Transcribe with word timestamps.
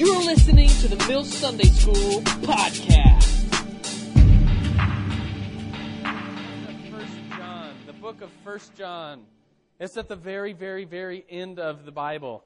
You're 0.00 0.24
listening 0.24 0.70
to 0.70 0.88
the 0.88 1.06
Mill 1.08 1.24
Sunday 1.24 1.68
School 1.68 2.22
podcast. 2.40 3.22
First 6.90 7.12
John, 7.36 7.74
the 7.86 7.92
book 7.92 8.22
of 8.22 8.30
First 8.42 8.74
John. 8.74 9.24
It's 9.78 9.98
at 9.98 10.08
the 10.08 10.16
very, 10.16 10.54
very, 10.54 10.86
very 10.86 11.26
end 11.28 11.58
of 11.58 11.84
the 11.84 11.92
Bible. 11.92 12.44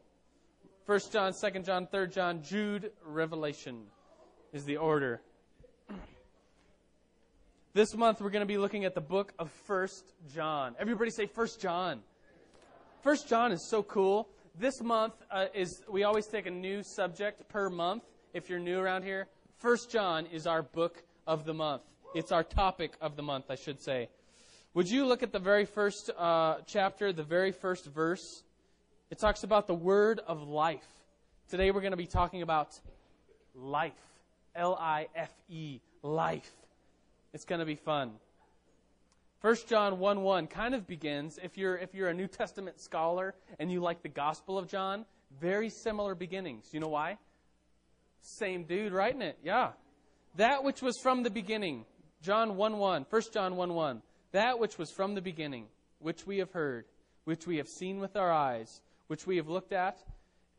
First 0.84 1.12
John, 1.12 1.32
Second 1.32 1.64
John, 1.64 1.86
Third 1.86 2.10
John, 2.10 2.42
Jude, 2.42 2.90
Revelation 3.06 3.82
is 4.52 4.64
the 4.64 4.78
order. 4.78 5.20
This 7.72 7.94
month 7.94 8.20
we're 8.20 8.30
going 8.30 8.40
to 8.40 8.52
be 8.52 8.58
looking 8.58 8.84
at 8.84 8.96
the 8.96 9.00
book 9.00 9.32
of 9.38 9.48
First 9.68 10.12
John. 10.34 10.74
Everybody 10.76 11.12
say 11.12 11.26
First 11.26 11.60
John. 11.60 12.00
First 13.02 13.28
John 13.28 13.52
is 13.52 13.64
so 13.70 13.84
cool. 13.84 14.28
This 14.56 14.80
month 14.80 15.14
uh, 15.32 15.46
is 15.52 15.82
we 15.90 16.04
always 16.04 16.28
take 16.28 16.46
a 16.46 16.50
new 16.50 16.84
subject 16.84 17.48
per 17.48 17.68
month. 17.68 18.04
If 18.32 18.48
you're 18.48 18.60
new 18.60 18.78
around 18.78 19.02
here, 19.02 19.26
First 19.58 19.90
John 19.90 20.26
is 20.26 20.46
our 20.46 20.62
book 20.62 21.02
of 21.26 21.44
the 21.44 21.52
month. 21.52 21.82
It's 22.14 22.30
our 22.30 22.44
topic 22.44 22.92
of 23.00 23.16
the 23.16 23.22
month, 23.22 23.46
I 23.50 23.56
should 23.56 23.82
say. 23.82 24.08
Would 24.74 24.88
you 24.88 25.06
look 25.06 25.24
at 25.24 25.32
the 25.32 25.40
very 25.40 25.64
first 25.64 26.08
uh, 26.16 26.58
chapter, 26.66 27.12
the 27.12 27.24
very 27.24 27.50
first 27.50 27.86
verse? 27.86 28.44
It 29.10 29.18
talks 29.18 29.42
about 29.42 29.66
the 29.66 29.74
word 29.74 30.20
of 30.24 30.46
life. 30.46 30.86
Today 31.48 31.72
we're 31.72 31.80
going 31.80 31.90
to 31.90 31.96
be 31.96 32.06
talking 32.06 32.42
about 32.42 32.78
life. 33.56 33.92
L 34.54 34.78
I 34.80 35.08
F 35.16 35.32
E, 35.48 35.80
life. 36.02 36.52
It's 37.32 37.44
going 37.44 37.58
to 37.58 37.66
be 37.66 37.74
fun. 37.74 38.12
1 39.44 39.56
John 39.68 39.98
1 39.98 40.22
1 40.22 40.46
kind 40.46 40.74
of 40.74 40.86
begins, 40.86 41.38
if 41.42 41.58
you're, 41.58 41.76
if 41.76 41.94
you're 41.94 42.08
a 42.08 42.14
New 42.14 42.26
Testament 42.26 42.80
scholar 42.80 43.34
and 43.58 43.70
you 43.70 43.78
like 43.78 44.02
the 44.02 44.08
Gospel 44.08 44.56
of 44.56 44.66
John, 44.66 45.04
very 45.38 45.68
similar 45.68 46.14
beginnings. 46.14 46.70
You 46.72 46.80
know 46.80 46.88
why? 46.88 47.18
Same 48.22 48.64
dude 48.64 48.94
writing 48.94 49.20
it, 49.20 49.38
yeah. 49.44 49.72
That 50.36 50.64
which 50.64 50.80
was 50.80 50.98
from 51.02 51.24
the 51.24 51.30
beginning, 51.30 51.84
John 52.22 52.56
1 52.56 52.78
1, 52.78 53.04
1 53.10 53.22
John 53.34 53.56
1 53.56 53.74
1. 53.74 54.02
That 54.32 54.58
which 54.58 54.78
was 54.78 54.90
from 54.90 55.14
the 55.14 55.20
beginning, 55.20 55.66
which 55.98 56.26
we 56.26 56.38
have 56.38 56.52
heard, 56.52 56.86
which 57.24 57.46
we 57.46 57.58
have 57.58 57.68
seen 57.68 58.00
with 58.00 58.16
our 58.16 58.32
eyes, 58.32 58.80
which 59.08 59.26
we 59.26 59.36
have 59.36 59.48
looked 59.48 59.74
at, 59.74 59.98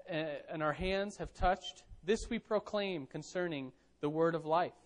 uh, 0.07 0.25
and 0.47 0.61
our 0.61 0.73
hands 0.73 1.17
have 1.17 1.33
touched, 1.33 1.81
this 2.03 2.29
we 2.29 2.37
proclaim 2.37 3.07
concerning 3.07 3.71
the 4.01 4.09
word 4.09 4.35
of 4.35 4.45
life. 4.45 4.77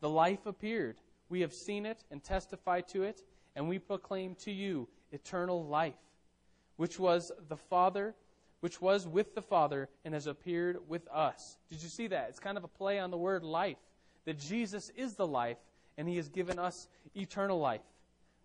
The 0.00 0.08
life 0.08 0.46
appeared. 0.46 0.98
We 1.28 1.40
have 1.40 1.52
seen 1.52 1.86
it 1.86 2.04
and 2.12 2.22
testified 2.22 2.86
to 2.92 3.02
it, 3.02 3.22
and 3.54 3.68
we 3.68 3.78
proclaim 3.78 4.34
to 4.36 4.50
you 4.50 4.88
eternal 5.10 5.64
life, 5.66 5.94
which 6.76 6.98
was 6.98 7.30
the 7.48 7.56
Father, 7.56 8.14
which 8.60 8.80
was 8.80 9.06
with 9.06 9.34
the 9.34 9.42
Father 9.42 9.88
and 10.04 10.14
has 10.14 10.26
appeared 10.26 10.78
with 10.88 11.06
us. 11.08 11.56
Did 11.68 11.82
you 11.82 11.88
see 11.88 12.06
that? 12.08 12.28
It's 12.28 12.38
kind 12.38 12.56
of 12.56 12.64
a 12.64 12.68
play 12.68 12.98
on 12.98 13.10
the 13.10 13.16
word 13.16 13.42
life, 13.42 13.76
that 14.24 14.38
Jesus 14.38 14.90
is 14.96 15.14
the 15.14 15.26
life, 15.26 15.58
and 15.98 16.08
he 16.08 16.16
has 16.16 16.28
given 16.28 16.58
us 16.58 16.88
eternal 17.14 17.58
life. 17.58 17.82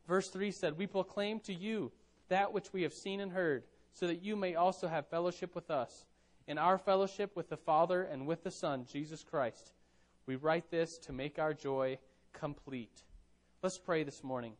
Verse 0.08 0.30
3 0.30 0.52
said, 0.52 0.78
We 0.78 0.88
proclaim 0.88 1.40
to 1.42 1.54
you 1.54 1.92
that 2.30 2.52
which 2.54 2.74
we 2.74 2.82
have 2.84 2.94
seen 2.94 3.20
and 3.20 3.32
heard, 3.32 3.64
so 3.94 4.08
that 4.08 4.24
you 4.24 4.36
may 4.36 4.56
also 4.56 4.88
have 4.88 5.08
fellowship 5.08 5.56
with 5.56 5.72
us. 5.72 6.06
In 6.48 6.58
our 6.58 6.78
fellowship 6.78 7.36
with 7.36 7.50
the 7.50 7.58
Father 7.58 8.04
and 8.04 8.26
with 8.26 8.44
the 8.44 8.52
Son, 8.52 8.86
Jesus 8.90 9.24
Christ, 9.24 9.74
we 10.26 10.36
write 10.36 10.70
this 10.72 10.98
to 11.00 11.14
make 11.14 11.40
our 11.40 11.54
joy 11.54 11.98
complete. 12.34 13.04
Let's 13.62 13.78
pray 13.78 14.04
this 14.04 14.24
morning. 14.24 14.54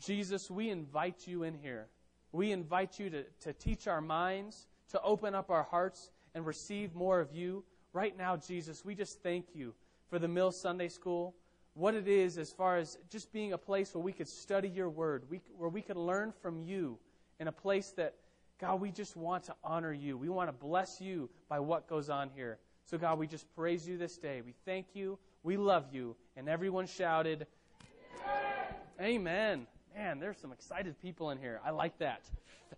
Jesus, 0.00 0.50
we 0.50 0.70
invite 0.70 1.26
you 1.26 1.42
in 1.42 1.54
here. 1.54 1.86
We 2.32 2.52
invite 2.52 2.98
you 2.98 3.10
to, 3.10 3.24
to 3.40 3.52
teach 3.52 3.88
our 3.88 4.00
minds, 4.00 4.66
to 4.90 5.00
open 5.02 5.34
up 5.34 5.50
our 5.50 5.64
hearts, 5.64 6.10
and 6.34 6.46
receive 6.46 6.94
more 6.94 7.20
of 7.20 7.32
you. 7.32 7.64
Right 7.92 8.16
now, 8.16 8.36
Jesus, 8.36 8.84
we 8.84 8.94
just 8.94 9.22
thank 9.22 9.46
you 9.54 9.74
for 10.08 10.18
the 10.18 10.28
Mill 10.28 10.52
Sunday 10.52 10.88
School, 10.88 11.34
what 11.74 11.94
it 11.94 12.08
is 12.08 12.38
as 12.38 12.52
far 12.52 12.76
as 12.76 12.98
just 13.10 13.32
being 13.32 13.52
a 13.52 13.58
place 13.58 13.94
where 13.94 14.02
we 14.02 14.12
could 14.12 14.28
study 14.28 14.68
your 14.68 14.88
word, 14.88 15.24
we, 15.30 15.40
where 15.56 15.68
we 15.68 15.82
could 15.82 15.96
learn 15.96 16.32
from 16.42 16.62
you 16.62 16.98
in 17.40 17.48
a 17.48 17.52
place 17.52 17.90
that, 17.96 18.14
God, 18.60 18.80
we 18.80 18.90
just 18.90 19.16
want 19.16 19.44
to 19.44 19.54
honor 19.62 19.92
you. 19.92 20.16
We 20.16 20.28
want 20.28 20.48
to 20.48 20.52
bless 20.52 21.00
you 21.00 21.30
by 21.48 21.60
what 21.60 21.88
goes 21.88 22.10
on 22.10 22.30
here. 22.34 22.58
So, 22.86 22.98
God, 22.98 23.18
we 23.18 23.26
just 23.26 23.52
praise 23.54 23.86
you 23.86 23.98
this 23.98 24.16
day. 24.16 24.42
We 24.44 24.54
thank 24.64 24.86
you. 24.94 25.18
We 25.42 25.56
love 25.56 25.86
you. 25.92 26.16
And 26.36 26.48
everyone 26.48 26.86
shouted, 26.86 27.46
Amen. 29.00 29.00
Amen 29.00 29.66
man, 29.94 30.18
there's 30.18 30.38
some 30.38 30.52
excited 30.52 31.00
people 31.00 31.30
in 31.30 31.38
here. 31.38 31.60
I 31.64 31.70
like 31.70 31.98
that. 31.98 32.22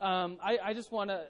Um, 0.00 0.38
I, 0.42 0.58
I 0.62 0.74
just 0.74 0.92
want 0.92 1.10
to, 1.10 1.22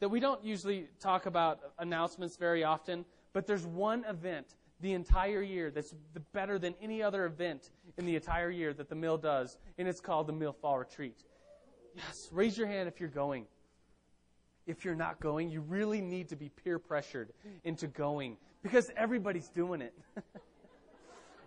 that 0.00 0.08
we 0.08 0.20
don't 0.20 0.44
usually 0.44 0.88
talk 1.00 1.26
about 1.26 1.60
announcements 1.78 2.36
very 2.36 2.64
often, 2.64 3.04
but 3.32 3.46
there's 3.46 3.66
one 3.66 4.04
event 4.04 4.56
the 4.80 4.92
entire 4.92 5.42
year 5.42 5.70
that's 5.70 5.94
better 6.32 6.58
than 6.58 6.74
any 6.82 7.02
other 7.02 7.24
event 7.24 7.70
in 7.96 8.04
the 8.04 8.14
entire 8.14 8.50
year 8.50 8.74
that 8.74 8.88
the 8.88 8.94
mill 8.94 9.16
does, 9.16 9.56
and 9.78 9.88
it's 9.88 10.00
called 10.00 10.26
the 10.26 10.32
Mill 10.32 10.52
Fall 10.52 10.78
Retreat. 10.78 11.22
Yes, 11.94 12.28
raise 12.30 12.58
your 12.58 12.66
hand 12.66 12.88
if 12.88 13.00
you're 13.00 13.08
going. 13.08 13.46
If 14.66 14.84
you're 14.84 14.96
not 14.96 15.20
going, 15.20 15.48
you 15.48 15.60
really 15.62 16.00
need 16.00 16.28
to 16.28 16.36
be 16.36 16.50
peer 16.50 16.78
pressured 16.78 17.32
into 17.64 17.86
going 17.86 18.36
because 18.62 18.90
everybody's 18.96 19.48
doing 19.48 19.80
it. 19.80 19.94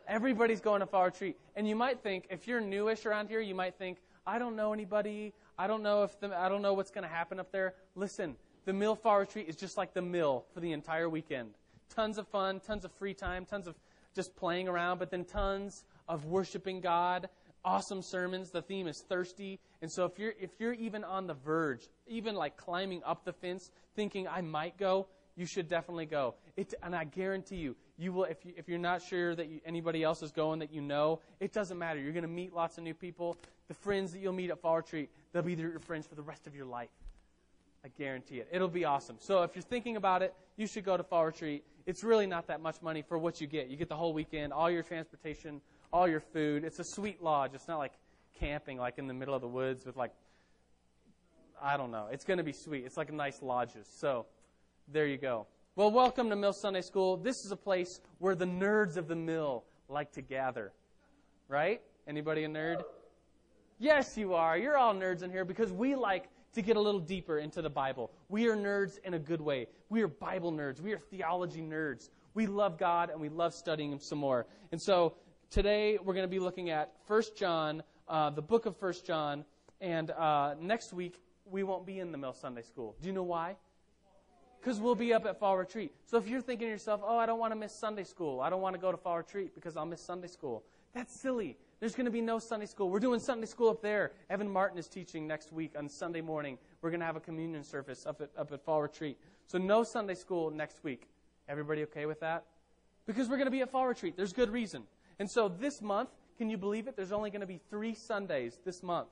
Everybody's 0.09 0.59
going 0.59 0.79
to 0.79 0.87
Fall 0.87 1.05
Retreat. 1.05 1.37
And 1.55 1.67
you 1.67 1.75
might 1.75 2.01
think, 2.01 2.25
if 2.31 2.47
you're 2.47 2.59
newish 2.59 3.05
around 3.05 3.29
here, 3.29 3.39
you 3.39 3.53
might 3.53 3.75
think, 3.75 3.99
I 4.25 4.39
don't 4.39 4.55
know 4.55 4.73
anybody. 4.73 5.33
I 5.57 5.67
don't 5.67 5.83
know 5.83 6.01
if 6.01 6.19
the, 6.19 6.35
I 6.35 6.49
don't 6.49 6.63
know 6.63 6.73
what's 6.73 6.89
going 6.89 7.03
to 7.03 7.13
happen 7.13 7.39
up 7.39 7.51
there. 7.51 7.75
Listen, 7.95 8.35
the 8.65 8.73
Mill 8.73 8.95
Fall 8.95 9.19
Retreat 9.19 9.47
is 9.47 9.55
just 9.55 9.77
like 9.77 9.93
the 9.93 10.01
mill 10.01 10.45
for 10.53 10.61
the 10.61 10.71
entire 10.71 11.07
weekend. 11.07 11.51
Tons 11.95 12.17
of 12.17 12.27
fun, 12.27 12.59
tons 12.59 12.85
of 12.85 12.91
free 12.93 13.13
time, 13.13 13.45
tons 13.45 13.67
of 13.67 13.75
just 14.15 14.35
playing 14.35 14.67
around, 14.67 14.97
but 14.97 15.11
then 15.11 15.25
tons 15.25 15.83
of 16.07 16.25
worshiping 16.25 16.81
God. 16.81 17.29
Awesome 17.63 18.01
sermons. 18.01 18.49
The 18.49 18.61
theme 18.61 18.87
is 18.87 19.01
thirsty. 19.01 19.59
And 19.81 19.91
so 19.91 20.05
if 20.05 20.17
you're 20.17 20.33
if 20.39 20.51
you're 20.59 20.73
even 20.73 21.03
on 21.03 21.27
the 21.27 21.33
verge, 21.33 21.87
even 22.07 22.35
like 22.35 22.57
climbing 22.57 23.03
up 23.05 23.25
the 23.25 23.33
fence, 23.33 23.69
thinking 23.95 24.27
I 24.27 24.41
might 24.41 24.77
go, 24.77 25.07
you 25.35 25.45
should 25.45 25.67
definitely 25.67 26.05
go. 26.05 26.35
It, 26.57 26.73
and 26.81 26.95
I 26.95 27.03
guarantee 27.03 27.57
you, 27.57 27.75
you 27.99 28.13
will, 28.13 28.23
if, 28.23 28.45
you, 28.45 28.53
if 28.55 28.69
you're 28.69 28.79
not 28.79 29.01
sure 29.01 29.35
that 29.35 29.49
you, 29.49 29.59
anybody 29.65 30.03
else 30.03 30.23
is 30.23 30.31
going 30.31 30.59
that 30.59 30.71
you 30.71 30.79
know, 30.79 31.19
it 31.41 31.51
doesn't 31.51 31.77
matter. 31.77 31.99
You're 31.99 32.13
going 32.13 32.23
to 32.23 32.29
meet 32.29 32.53
lots 32.53 32.77
of 32.77 32.83
new 32.85 32.93
people. 32.93 33.37
The 33.67 33.73
friends 33.73 34.13
that 34.13 34.19
you'll 34.19 34.33
meet 34.33 34.49
at 34.49 34.59
Fall 34.61 34.77
Retreat, 34.77 35.09
they'll 35.33 35.41
be 35.41 35.53
your 35.53 35.79
friends 35.79 36.07
for 36.07 36.15
the 36.15 36.21
rest 36.21 36.47
of 36.47 36.55
your 36.55 36.65
life. 36.65 36.89
I 37.83 37.89
guarantee 37.97 38.39
it. 38.39 38.47
It'll 38.51 38.69
be 38.69 38.85
awesome. 38.85 39.17
So 39.19 39.43
if 39.43 39.53
you're 39.53 39.63
thinking 39.63 39.97
about 39.97 40.21
it, 40.21 40.33
you 40.55 40.65
should 40.65 40.85
go 40.85 40.95
to 40.95 41.03
Fall 41.03 41.25
Retreat. 41.25 41.65
It's 41.85 42.03
really 42.03 42.25
not 42.25 42.47
that 42.47 42.61
much 42.61 42.81
money 42.81 43.01
for 43.01 43.17
what 43.17 43.41
you 43.41 43.47
get. 43.47 43.67
You 43.67 43.75
get 43.75 43.89
the 43.89 43.95
whole 43.95 44.13
weekend, 44.13 44.53
all 44.53 44.71
your 44.71 44.83
transportation, 44.83 45.59
all 45.91 46.07
your 46.07 46.21
food. 46.21 46.63
It's 46.63 46.79
a 46.79 46.85
sweet 46.85 47.21
lodge. 47.21 47.51
It's 47.53 47.67
not 47.67 47.79
like 47.79 47.93
camping, 48.39 48.77
like 48.77 48.97
in 48.97 49.07
the 49.07 49.13
middle 49.13 49.33
of 49.33 49.41
the 49.41 49.47
woods 49.47 49.85
with 49.85 49.97
like, 49.97 50.11
I 51.61 51.75
don't 51.75 51.91
know. 51.91 52.07
It's 52.11 52.23
going 52.23 52.37
to 52.37 52.43
be 52.43 52.53
sweet. 52.53 52.85
It's 52.85 52.95
like 52.95 53.09
a 53.09 53.13
nice 53.13 53.41
lodges. 53.41 53.87
So 53.93 54.25
there 54.87 55.05
you 55.05 55.17
go. 55.17 55.47
Well, 55.79 55.91
welcome 55.91 56.29
to 56.29 56.35
Mill 56.35 56.51
Sunday 56.51 56.81
School. 56.81 57.15
This 57.15 57.45
is 57.45 57.53
a 57.53 57.55
place 57.55 58.01
where 58.17 58.35
the 58.35 58.43
nerds 58.43 58.97
of 58.97 59.07
the 59.07 59.15
mill 59.15 59.63
like 59.87 60.11
to 60.11 60.21
gather. 60.21 60.73
Right? 61.47 61.79
Anybody 62.05 62.43
a 62.43 62.49
nerd? 62.49 62.83
Yes, 63.77 64.17
you 64.17 64.33
are. 64.33 64.57
You're 64.57 64.77
all 64.77 64.93
nerds 64.93 65.23
in 65.23 65.31
here 65.31 65.45
because 65.45 65.71
we 65.71 65.95
like 65.95 66.25
to 66.51 66.61
get 66.61 66.75
a 66.75 66.81
little 66.81 66.99
deeper 66.99 67.37
into 67.39 67.61
the 67.61 67.69
Bible. 67.69 68.11
We 68.27 68.49
are 68.49 68.57
nerds 68.57 68.99
in 69.05 69.13
a 69.13 69.19
good 69.19 69.39
way. 69.39 69.67
We 69.87 70.01
are 70.01 70.09
Bible 70.09 70.51
nerds. 70.51 70.81
We 70.81 70.91
are 70.91 70.99
theology 70.99 71.61
nerds. 71.61 72.09
We 72.33 72.45
love 72.45 72.77
God 72.77 73.09
and 73.09 73.21
we 73.21 73.29
love 73.29 73.53
studying 73.53 73.93
Him 73.93 74.01
some 74.01 74.19
more. 74.19 74.47
And 74.73 74.81
so 74.81 75.13
today 75.49 75.97
we're 76.03 76.13
going 76.13 76.25
to 76.25 76.27
be 76.27 76.39
looking 76.39 76.71
at 76.71 76.91
1 77.07 77.23
John, 77.37 77.83
uh, 78.09 78.31
the 78.31 78.41
book 78.41 78.65
of 78.65 78.75
1 78.81 78.95
John, 79.05 79.45
and 79.79 80.11
uh, 80.11 80.55
next 80.59 80.91
week 80.91 81.21
we 81.45 81.63
won't 81.63 81.85
be 81.85 82.01
in 82.01 82.11
the 82.11 82.17
Mill 82.17 82.33
Sunday 82.33 82.63
School. 82.63 82.97
Do 82.99 83.07
you 83.07 83.13
know 83.13 83.23
why? 83.23 83.55
Because 84.59 84.79
we'll 84.79 84.95
be 84.95 85.13
up 85.13 85.25
at 85.25 85.39
fall 85.39 85.57
retreat. 85.57 85.93
So 86.05 86.17
if 86.17 86.27
you're 86.27 86.41
thinking 86.41 86.67
to 86.67 86.71
yourself, 86.71 87.01
oh, 87.03 87.17
I 87.17 87.25
don't 87.25 87.39
want 87.39 87.51
to 87.51 87.55
miss 87.55 87.73
Sunday 87.73 88.03
school. 88.03 88.41
I 88.41 88.49
don't 88.49 88.61
want 88.61 88.75
to 88.75 88.81
go 88.81 88.91
to 88.91 88.97
fall 88.97 89.17
retreat 89.17 89.55
because 89.55 89.77
I'll 89.77 89.85
miss 89.85 90.01
Sunday 90.01 90.27
school. 90.27 90.63
That's 90.93 91.13
silly. 91.13 91.57
There's 91.79 91.95
going 91.95 92.05
to 92.05 92.11
be 92.11 92.21
no 92.21 92.39
Sunday 92.39 92.65
school. 92.65 92.89
We're 92.89 92.99
doing 92.99 93.19
Sunday 93.19 93.45
school 93.45 93.69
up 93.69 93.81
there. 93.81 94.11
Evan 94.29 94.49
Martin 94.49 94.77
is 94.77 94.87
teaching 94.87 95.25
next 95.27 95.53
week 95.53 95.75
on 95.77 95.87
Sunday 95.87 96.21
morning. 96.21 96.57
We're 96.81 96.89
going 96.89 96.99
to 96.99 97.05
have 97.05 97.15
a 97.15 97.21
communion 97.21 97.63
service 97.63 98.05
up 98.05 98.19
at, 98.21 98.31
up 98.37 98.51
at 98.51 98.63
fall 98.65 98.81
retreat. 98.81 99.17
So 99.47 99.57
no 99.57 99.83
Sunday 99.83 100.15
school 100.15 100.51
next 100.51 100.83
week. 100.83 101.07
Everybody 101.47 101.83
okay 101.83 102.05
with 102.05 102.19
that? 102.19 102.43
Because 103.05 103.29
we're 103.29 103.37
going 103.37 103.47
to 103.47 103.51
be 103.51 103.61
at 103.61 103.71
fall 103.71 103.87
retreat. 103.87 104.17
There's 104.17 104.33
good 104.33 104.49
reason. 104.49 104.83
And 105.19 105.29
so 105.29 105.47
this 105.47 105.81
month, 105.81 106.09
can 106.37 106.49
you 106.49 106.57
believe 106.57 106.87
it? 106.87 106.95
There's 106.95 107.11
only 107.11 107.29
going 107.29 107.41
to 107.41 107.47
be 107.47 107.59
three 107.69 107.93
Sundays 107.93 108.59
this 108.65 108.83
month. 108.83 109.09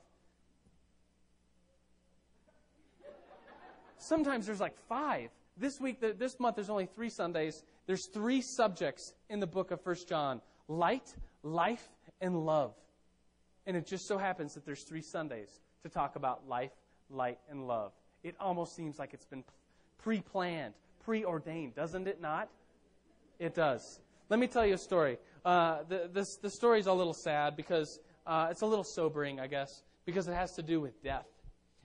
Sometimes 3.98 4.46
there's 4.46 4.60
like 4.60 4.76
five. 4.88 5.30
This 5.58 5.80
week, 5.80 6.00
this 6.00 6.38
month, 6.38 6.54
there's 6.54 6.70
only 6.70 6.86
three 6.86 7.10
Sundays. 7.10 7.64
There's 7.86 8.06
three 8.06 8.40
subjects 8.40 9.12
in 9.28 9.40
the 9.40 9.46
book 9.46 9.72
of 9.72 9.80
First 9.82 10.08
John 10.08 10.40
light, 10.68 11.14
life, 11.42 11.88
and 12.20 12.46
love. 12.46 12.74
And 13.66 13.76
it 13.76 13.86
just 13.86 14.06
so 14.06 14.18
happens 14.18 14.54
that 14.54 14.64
there's 14.64 14.84
three 14.84 15.02
Sundays 15.02 15.60
to 15.82 15.88
talk 15.88 16.14
about 16.14 16.48
life, 16.48 16.70
light, 17.10 17.38
and 17.50 17.66
love. 17.66 17.92
It 18.22 18.36
almost 18.38 18.76
seems 18.76 18.98
like 18.98 19.14
it's 19.14 19.24
been 19.24 19.42
pre 19.98 20.20
planned, 20.20 20.74
preordained, 21.04 21.74
doesn't 21.74 22.06
it 22.06 22.20
not? 22.20 22.48
It 23.40 23.54
does. 23.54 24.00
Let 24.28 24.38
me 24.38 24.46
tell 24.46 24.64
you 24.64 24.74
a 24.74 24.78
story. 24.78 25.18
Uh, 25.44 25.78
the, 25.88 26.08
this, 26.12 26.36
the 26.36 26.50
story 26.50 26.78
is 26.78 26.86
a 26.86 26.92
little 26.92 27.14
sad 27.14 27.56
because 27.56 27.98
uh, 28.26 28.48
it's 28.50 28.62
a 28.62 28.66
little 28.66 28.84
sobering, 28.84 29.40
I 29.40 29.48
guess, 29.48 29.82
because 30.06 30.28
it 30.28 30.34
has 30.34 30.52
to 30.54 30.62
do 30.62 30.80
with 30.80 31.02
death. 31.02 31.26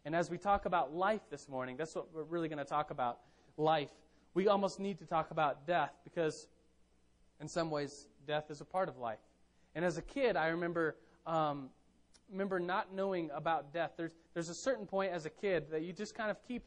And 0.06 0.16
as 0.16 0.30
we 0.30 0.38
talk 0.38 0.66
about 0.66 0.94
life 0.94 1.22
this 1.31 1.48
morning, 1.50 1.78
that's 1.78 1.96
what 1.96 2.14
we're 2.14 2.24
really 2.24 2.50
going 2.50 2.60
to 2.60 2.66
talk 2.66 2.92
about 2.92 3.20
life. 3.57 3.89
We 4.33 4.47
almost 4.47 4.79
need 4.79 5.00
to 5.00 5.05
talk 5.05 5.31
about 5.31 5.67
death 5.67 5.91
because, 6.03 6.47
in 7.39 7.47
some 7.47 7.69
ways, 7.69 8.07
death 8.25 8.50
is 8.50 8.61
a 8.61 8.65
part 8.65 8.89
of 8.89 8.97
life. 8.97 9.19
And 9.75 9.85
as 9.85 9.97
a 9.97 10.01
kid, 10.01 10.35
I 10.35 10.47
remember 10.47 10.95
um, 11.25 11.69
remember 12.31 12.59
not 12.59 12.94
knowing 12.94 13.29
about 13.33 13.73
death. 13.73 13.91
There's 13.97 14.13
there's 14.33 14.50
a 14.50 14.55
certain 14.55 14.85
point 14.85 15.11
as 15.11 15.25
a 15.25 15.29
kid 15.29 15.65
that 15.71 15.83
you 15.83 15.94
just 15.94 16.15
kind 16.15 16.31
of 16.31 16.38
keep 16.47 16.63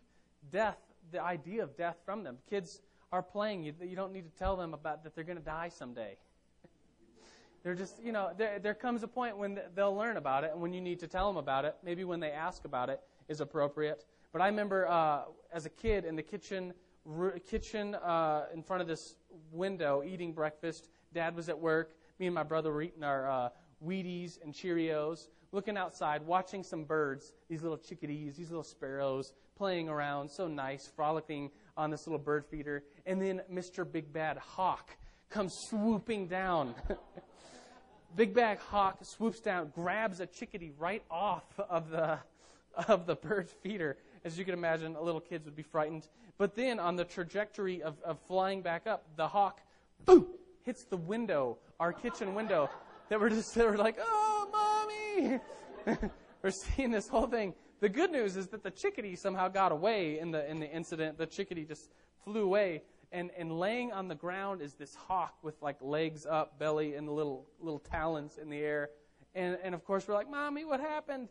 death, 0.50 0.78
the 1.12 1.22
idea 1.22 1.62
of 1.62 1.76
death, 1.76 1.96
from 2.04 2.22
them. 2.22 2.38
Kids 2.48 2.80
are 3.12 3.22
playing. 3.22 3.64
You, 3.64 3.74
you 3.82 3.96
don't 3.96 4.12
need 4.12 4.24
to 4.24 4.38
tell 4.38 4.56
them 4.56 4.74
about 4.74 5.02
that 5.04 5.14
they're 5.14 5.24
going 5.24 5.38
to 5.38 5.44
die 5.44 5.68
someday. 5.68 6.16
They're 7.62 7.74
just, 7.74 8.02
you 8.02 8.12
know, 8.12 8.30
there, 8.36 8.60
there 8.60 8.74
comes 8.74 9.02
a 9.02 9.08
point 9.08 9.36
when 9.36 9.58
they'll 9.74 9.94
learn 9.94 10.16
about 10.16 10.44
it, 10.44 10.52
and 10.52 10.60
when 10.60 10.72
you 10.72 10.80
need 10.80 11.00
to 11.00 11.08
tell 11.08 11.26
them 11.26 11.36
about 11.36 11.64
it, 11.64 11.74
maybe 11.82 12.04
when 12.04 12.20
they 12.20 12.30
ask 12.30 12.64
about 12.64 12.90
it 12.90 13.00
is 13.28 13.40
appropriate. 13.40 14.04
But 14.32 14.42
I 14.42 14.46
remember 14.46 14.88
uh, 14.88 15.22
as 15.52 15.66
a 15.66 15.70
kid 15.70 16.04
in 16.04 16.16
the 16.16 16.22
kitchen, 16.22 16.74
r- 17.18 17.38
kitchen 17.48 17.94
uh, 17.94 18.46
in 18.52 18.62
front 18.62 18.82
of 18.82 18.88
this 18.88 19.16
window 19.52 20.02
eating 20.06 20.32
breakfast. 20.32 20.88
Dad 21.12 21.34
was 21.34 21.48
at 21.48 21.58
work. 21.58 21.94
Me 22.18 22.26
and 22.26 22.34
my 22.34 22.42
brother 22.42 22.72
were 22.72 22.82
eating 22.82 23.04
our 23.04 23.30
uh, 23.30 23.48
Wheaties 23.84 24.42
and 24.42 24.54
Cheerios, 24.54 25.28
looking 25.52 25.76
outside, 25.76 26.22
watching 26.26 26.62
some 26.62 26.84
birds, 26.84 27.32
these 27.48 27.62
little 27.62 27.78
chickadees, 27.78 28.36
these 28.36 28.50
little 28.50 28.64
sparrows, 28.64 29.32
playing 29.56 29.88
around, 29.88 30.30
so 30.30 30.48
nice, 30.48 30.90
frolicking 30.94 31.50
on 31.76 31.90
this 31.90 32.06
little 32.06 32.18
bird 32.18 32.44
feeder. 32.46 32.84
And 33.04 33.20
then 33.20 33.42
Mr. 33.52 33.90
Big 33.90 34.12
Bad 34.12 34.38
Hawk 34.38 34.96
comes 35.30 35.54
swooping 35.68 36.28
down. 36.28 36.74
Big 38.16 38.32
Bad 38.32 38.58
Hawk 38.58 38.98
swoops 39.02 39.40
down, 39.40 39.72
grabs 39.74 40.20
a 40.20 40.26
chickadee 40.26 40.72
right 40.78 41.02
off 41.10 41.44
of 41.58 41.90
the, 41.90 42.18
of 42.88 43.06
the 43.06 43.16
bird 43.16 43.48
feeder. 43.48 43.98
As 44.26 44.36
you 44.36 44.44
can 44.44 44.54
imagine, 44.54 44.96
little 45.00 45.20
kids 45.20 45.44
would 45.44 45.54
be 45.54 45.62
frightened. 45.62 46.08
But 46.36 46.56
then, 46.56 46.80
on 46.80 46.96
the 46.96 47.04
trajectory 47.04 47.80
of, 47.80 47.94
of 48.04 48.18
flying 48.26 48.60
back 48.60 48.88
up, 48.88 49.04
the 49.14 49.28
hawk, 49.28 49.60
boom, 50.04 50.26
hits 50.64 50.82
the 50.82 50.96
window, 50.96 51.58
our 51.78 51.92
kitchen 51.92 52.34
window, 52.34 52.68
that 53.08 53.20
we're 53.20 53.28
just 53.28 53.56
we're 53.56 53.76
like, 53.76 53.96
oh, 54.00 54.88
mommy. 55.14 55.38
we're 56.42 56.50
seeing 56.50 56.90
this 56.90 57.06
whole 57.06 57.28
thing. 57.28 57.54
The 57.78 57.88
good 57.88 58.10
news 58.10 58.36
is 58.36 58.48
that 58.48 58.64
the 58.64 58.70
chickadee 58.72 59.14
somehow 59.14 59.46
got 59.46 59.70
away 59.70 60.18
in 60.18 60.32
the 60.32 60.50
in 60.50 60.58
the 60.58 60.68
incident. 60.68 61.18
The 61.18 61.26
chickadee 61.26 61.64
just 61.64 61.92
flew 62.24 62.42
away, 62.42 62.82
and 63.12 63.30
and 63.38 63.56
laying 63.56 63.92
on 63.92 64.08
the 64.08 64.16
ground 64.16 64.60
is 64.60 64.74
this 64.74 64.96
hawk 64.96 65.36
with 65.44 65.54
like 65.62 65.76
legs 65.80 66.26
up, 66.26 66.58
belly, 66.58 66.96
and 66.96 67.08
little 67.08 67.46
little 67.60 67.78
talons 67.78 68.38
in 68.42 68.50
the 68.50 68.58
air. 68.58 68.90
And 69.36 69.56
and 69.62 69.72
of 69.72 69.84
course 69.84 70.08
we're 70.08 70.14
like, 70.14 70.28
mommy, 70.28 70.64
what 70.64 70.80
happened? 70.80 71.28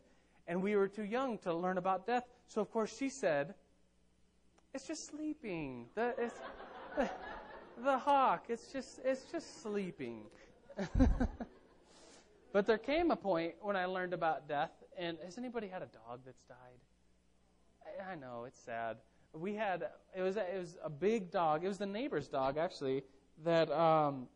And 0.48 0.62
we 0.62 0.78
were 0.78 0.88
too 0.88 1.04
young 1.04 1.40
to 1.40 1.54
learn 1.54 1.78
about 1.78 2.08
death, 2.08 2.24
so 2.48 2.62
of 2.62 2.72
course 2.72 2.96
she 2.98 3.10
said, 3.10 3.54
it's 4.74 4.88
just 4.88 5.08
sleeping. 5.08 5.88
The, 5.96 6.14
it's, 6.18 6.36
the, 6.98 7.10
the 7.84 7.98
hawk, 7.98 8.46
it's 8.50 8.72
just 8.72 9.00
it's 9.04 9.24
just 9.32 9.62
sleeping. 9.62 10.24
But 12.56 12.66
there 12.66 12.78
came 12.78 13.12
a 13.12 13.18
point 13.18 13.56
when 13.60 13.76
I 13.76 13.84
learned 13.84 14.14
about 14.14 14.48
death, 14.48 14.72
and 14.98 15.18
has 15.26 15.38
anybody 15.38 15.68
had 15.68 15.82
a 15.82 15.88
dog 15.88 16.22
that's 16.26 16.42
died? 16.44 16.80
I, 17.84 18.14
I 18.14 18.16
know 18.16 18.46
it's 18.48 18.58
sad. 18.58 18.96
We 19.34 19.56
had 19.56 19.90
it 20.18 20.22
was 20.22 20.38
a, 20.38 20.56
it 20.56 20.58
was 20.58 20.78
a 20.82 20.90
big 20.90 21.32
dog. 21.32 21.66
It 21.66 21.68
was 21.68 21.80
the 21.80 21.86
neighbor's 21.86 22.30
dog 22.30 22.58
actually 22.58 23.04
that 23.44 23.70
um, 23.72 24.30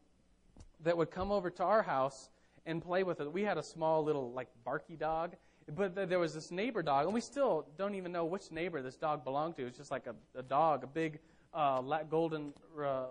that 0.82 0.98
would 0.98 1.12
come 1.12 1.32
over 1.32 1.50
to 1.50 1.64
our 1.64 1.82
house 1.82 2.30
and 2.66 2.82
play 2.82 3.04
with 3.04 3.22
it. 3.22 3.32
We 3.32 3.44
had 3.44 3.58
a 3.58 3.64
small 3.64 4.04
little 4.04 4.34
like 4.34 4.50
barky 4.66 4.98
dog, 4.98 5.38
but 5.76 5.96
th- 5.96 6.10
there 6.10 6.20
was 6.20 6.34
this 6.34 6.52
neighbor 6.52 6.82
dog, 6.82 7.06
and 7.06 7.14
we 7.14 7.22
still 7.22 7.66
don't 7.78 7.96
even 7.96 8.12
know 8.12 8.26
which 8.26 8.52
neighbor 8.52 8.82
this 8.82 8.96
dog 8.96 9.24
belonged 9.24 9.56
to. 9.58 9.66
It's 9.66 9.78
just 9.78 9.92
like 9.92 10.08
a, 10.08 10.16
a 10.38 10.44
dog, 10.44 10.84
a 10.84 10.88
big 10.88 11.20
uh, 11.54 11.82
la- 11.82 12.04
golden 12.04 12.54
uh, 12.82 13.06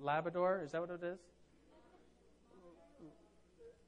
Labrador. 0.00 0.60
Is 0.64 0.72
that 0.72 0.80
what 0.80 0.90
it 0.90 1.02
is? 1.02 1.18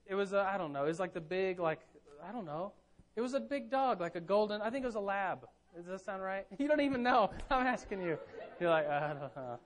It 0.06 0.14
was 0.14 0.34
I 0.34 0.58
don't 0.58 0.72
know. 0.72 0.84
It 0.84 0.88
was 0.88 1.00
like 1.00 1.14
the 1.14 1.20
big 1.20 1.58
like 1.58 1.80
I 2.26 2.32
don't 2.32 2.44
know. 2.44 2.72
It 3.16 3.20
was 3.20 3.34
a 3.34 3.40
big 3.40 3.70
dog, 3.70 4.00
like 4.00 4.16
a 4.16 4.20
golden. 4.20 4.60
I 4.60 4.70
think 4.70 4.82
it 4.84 4.86
was 4.86 4.96
a 4.96 5.00
lab. 5.00 5.46
Does 5.74 5.86
that 5.86 6.00
sound 6.00 6.22
right? 6.22 6.46
You 6.58 6.68
don't 6.68 6.80
even 6.80 7.02
know. 7.02 7.30
I'm 7.50 7.66
asking 7.66 8.02
you. 8.02 8.18
You're 8.60 8.70
like 8.70 8.88
I 8.88 9.08
don't 9.08 9.36
know. 9.36 9.58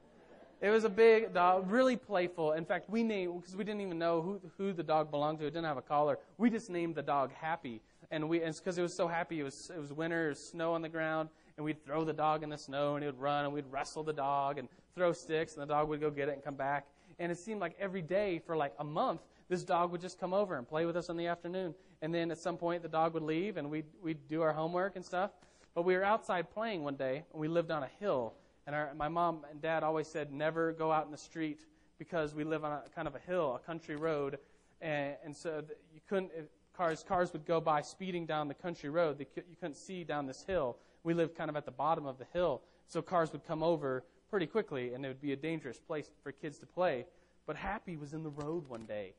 It 0.60 0.70
was 0.70 0.82
a 0.82 0.88
big 0.88 1.32
dog, 1.32 1.70
really 1.70 1.96
playful. 1.96 2.52
In 2.52 2.64
fact, 2.64 2.90
we 2.90 3.05
named 3.05 3.40
because 3.40 3.56
we 3.56 3.62
didn't 3.62 3.81
even 3.81 3.99
know 3.99 4.20
who 4.20 4.40
who 4.56 4.72
the 4.72 4.82
dog 4.82 5.10
belonged 5.10 5.38
to. 5.40 5.46
It 5.46 5.50
didn't 5.50 5.66
have 5.66 5.76
a 5.76 5.82
collar. 5.82 6.19
We 6.37 6.50
just 6.50 6.69
named 6.69 6.94
the 6.94 7.02
dog 7.02 7.32
Happy, 7.32 7.81
and 8.10 8.28
we 8.28 8.38
because 8.38 8.78
it 8.78 8.82
was 8.82 8.94
so 8.94 9.08
happy. 9.08 9.40
It 9.40 9.44
was 9.44 9.70
it 9.75 9.81
was 9.81 9.93
winter, 9.93 10.26
it 10.26 10.31
was 10.31 10.46
snow 10.46 10.75
on 10.75 10.82
the 10.82 10.88
ground, 10.88 11.28
and 11.56 11.64
we'd 11.64 11.84
throw 11.84 12.05
the 12.05 12.12
dog 12.12 12.43
in 12.43 12.49
the 12.49 12.58
snow, 12.58 12.94
and 12.94 13.02
he 13.02 13.06
would 13.06 13.20
run, 13.20 13.44
and 13.44 13.52
we'd 13.52 13.70
wrestle 13.70 14.02
the 14.02 14.12
dog 14.12 14.58
and 14.58 14.69
throw 14.94 15.12
sticks, 15.12 15.55
and 15.55 15.62
the 15.62 15.66
dog 15.66 15.88
would 15.88 16.00
go 16.00 16.10
get 16.10 16.28
it 16.28 16.32
and 16.32 16.43
come 16.43 16.55
back. 16.55 16.87
And 17.19 17.32
it 17.32 17.38
seemed 17.38 17.60
like 17.60 17.76
every 17.81 18.02
day 18.02 18.38
for 18.38 18.56
like 18.56 18.75
a 18.78 18.84
month, 18.84 19.20
this 19.49 19.64
dog 19.64 19.90
would 19.93 20.00
just 20.00 20.20
come 20.20 20.32
over 20.32 20.56
and 20.56 20.69
play 20.69 20.87
with 20.87 20.96
us 20.96 21.08
in 21.08 21.16
the 21.16 21.26
afternoon. 21.26 21.75
And 22.02 22.14
then 22.14 22.31
at 22.31 22.38
some 22.38 22.56
point, 22.56 22.82
the 22.82 22.88
dog 22.88 23.14
would 23.14 23.22
leave 23.22 23.56
and 23.56 23.70
we'd, 23.70 23.87
we'd 24.02 24.28
do 24.28 24.43
our 24.43 24.52
homework 24.52 24.96
and 24.96 25.05
stuff. 25.05 25.31
But 25.75 25.82
we 25.82 25.96
were 25.96 26.05
outside 26.05 26.50
playing 26.50 26.84
one 26.84 26.96
day, 26.96 27.25
and 27.32 27.40
we 27.40 27.49
lived 27.49 27.70
on 27.70 27.82
a 27.82 27.88
hill. 27.99 28.34
And 28.66 28.75
our, 28.75 28.93
my 28.94 29.08
mom 29.08 29.44
and 29.50 29.60
dad 29.60 29.82
always 29.82 30.06
said, 30.06 30.32
never 30.32 30.72
go 30.72 30.93
out 30.93 31.06
in 31.06 31.12
the 31.12 31.19
street 31.19 31.64
because 31.99 32.34
we 32.34 32.44
live 32.44 32.64
on 32.64 32.72
a 32.72 32.82
kind 32.94 33.08
of 33.08 33.14
a 33.14 33.20
hill, 33.20 33.58
a 33.62 33.66
country 33.66 33.96
road. 33.96 34.38
And, 34.81 35.14
and 35.25 35.37
so 35.37 35.62
you 35.93 36.00
couldn't, 36.08 36.31
cars, 36.79 37.05
cars 37.07 37.33
would 37.35 37.45
go 37.45 37.61
by 37.61 37.83
speeding 37.83 38.25
down 38.25 38.49
the 38.49 38.55
country 38.55 38.89
road. 38.89 39.19
They, 39.19 39.27
you 39.37 39.57
couldn't 39.61 39.77
see 39.77 40.05
down 40.05 40.27
this 40.27 40.45
hill. 40.45 40.79
We 41.05 41.13
lived 41.13 41.37
kind 41.37 41.51
of 41.51 41.57
at 41.57 41.67
the 41.67 41.73
bottom 41.73 42.07
of 42.07 42.17
the 42.17 42.27
hill. 42.33 42.63
So 42.87 43.03
cars 43.03 43.33
would 43.33 43.47
come 43.47 43.63
over 43.63 44.05
pretty 44.31 44.47
quickly, 44.47 44.95
and 44.95 45.05
it 45.05 45.09
would 45.09 45.21
be 45.21 45.33
a 45.33 45.37
dangerous 45.37 45.79
place 45.79 46.09
for 46.23 46.33
kids 46.33 46.59
to 46.61 46.67
play. 46.67 47.05
But 47.47 47.57
Happy 47.57 47.97
was 47.97 48.15
in 48.15 48.23
the 48.23 48.31
road 48.31 48.67
one 48.69 48.87
day 48.87 49.13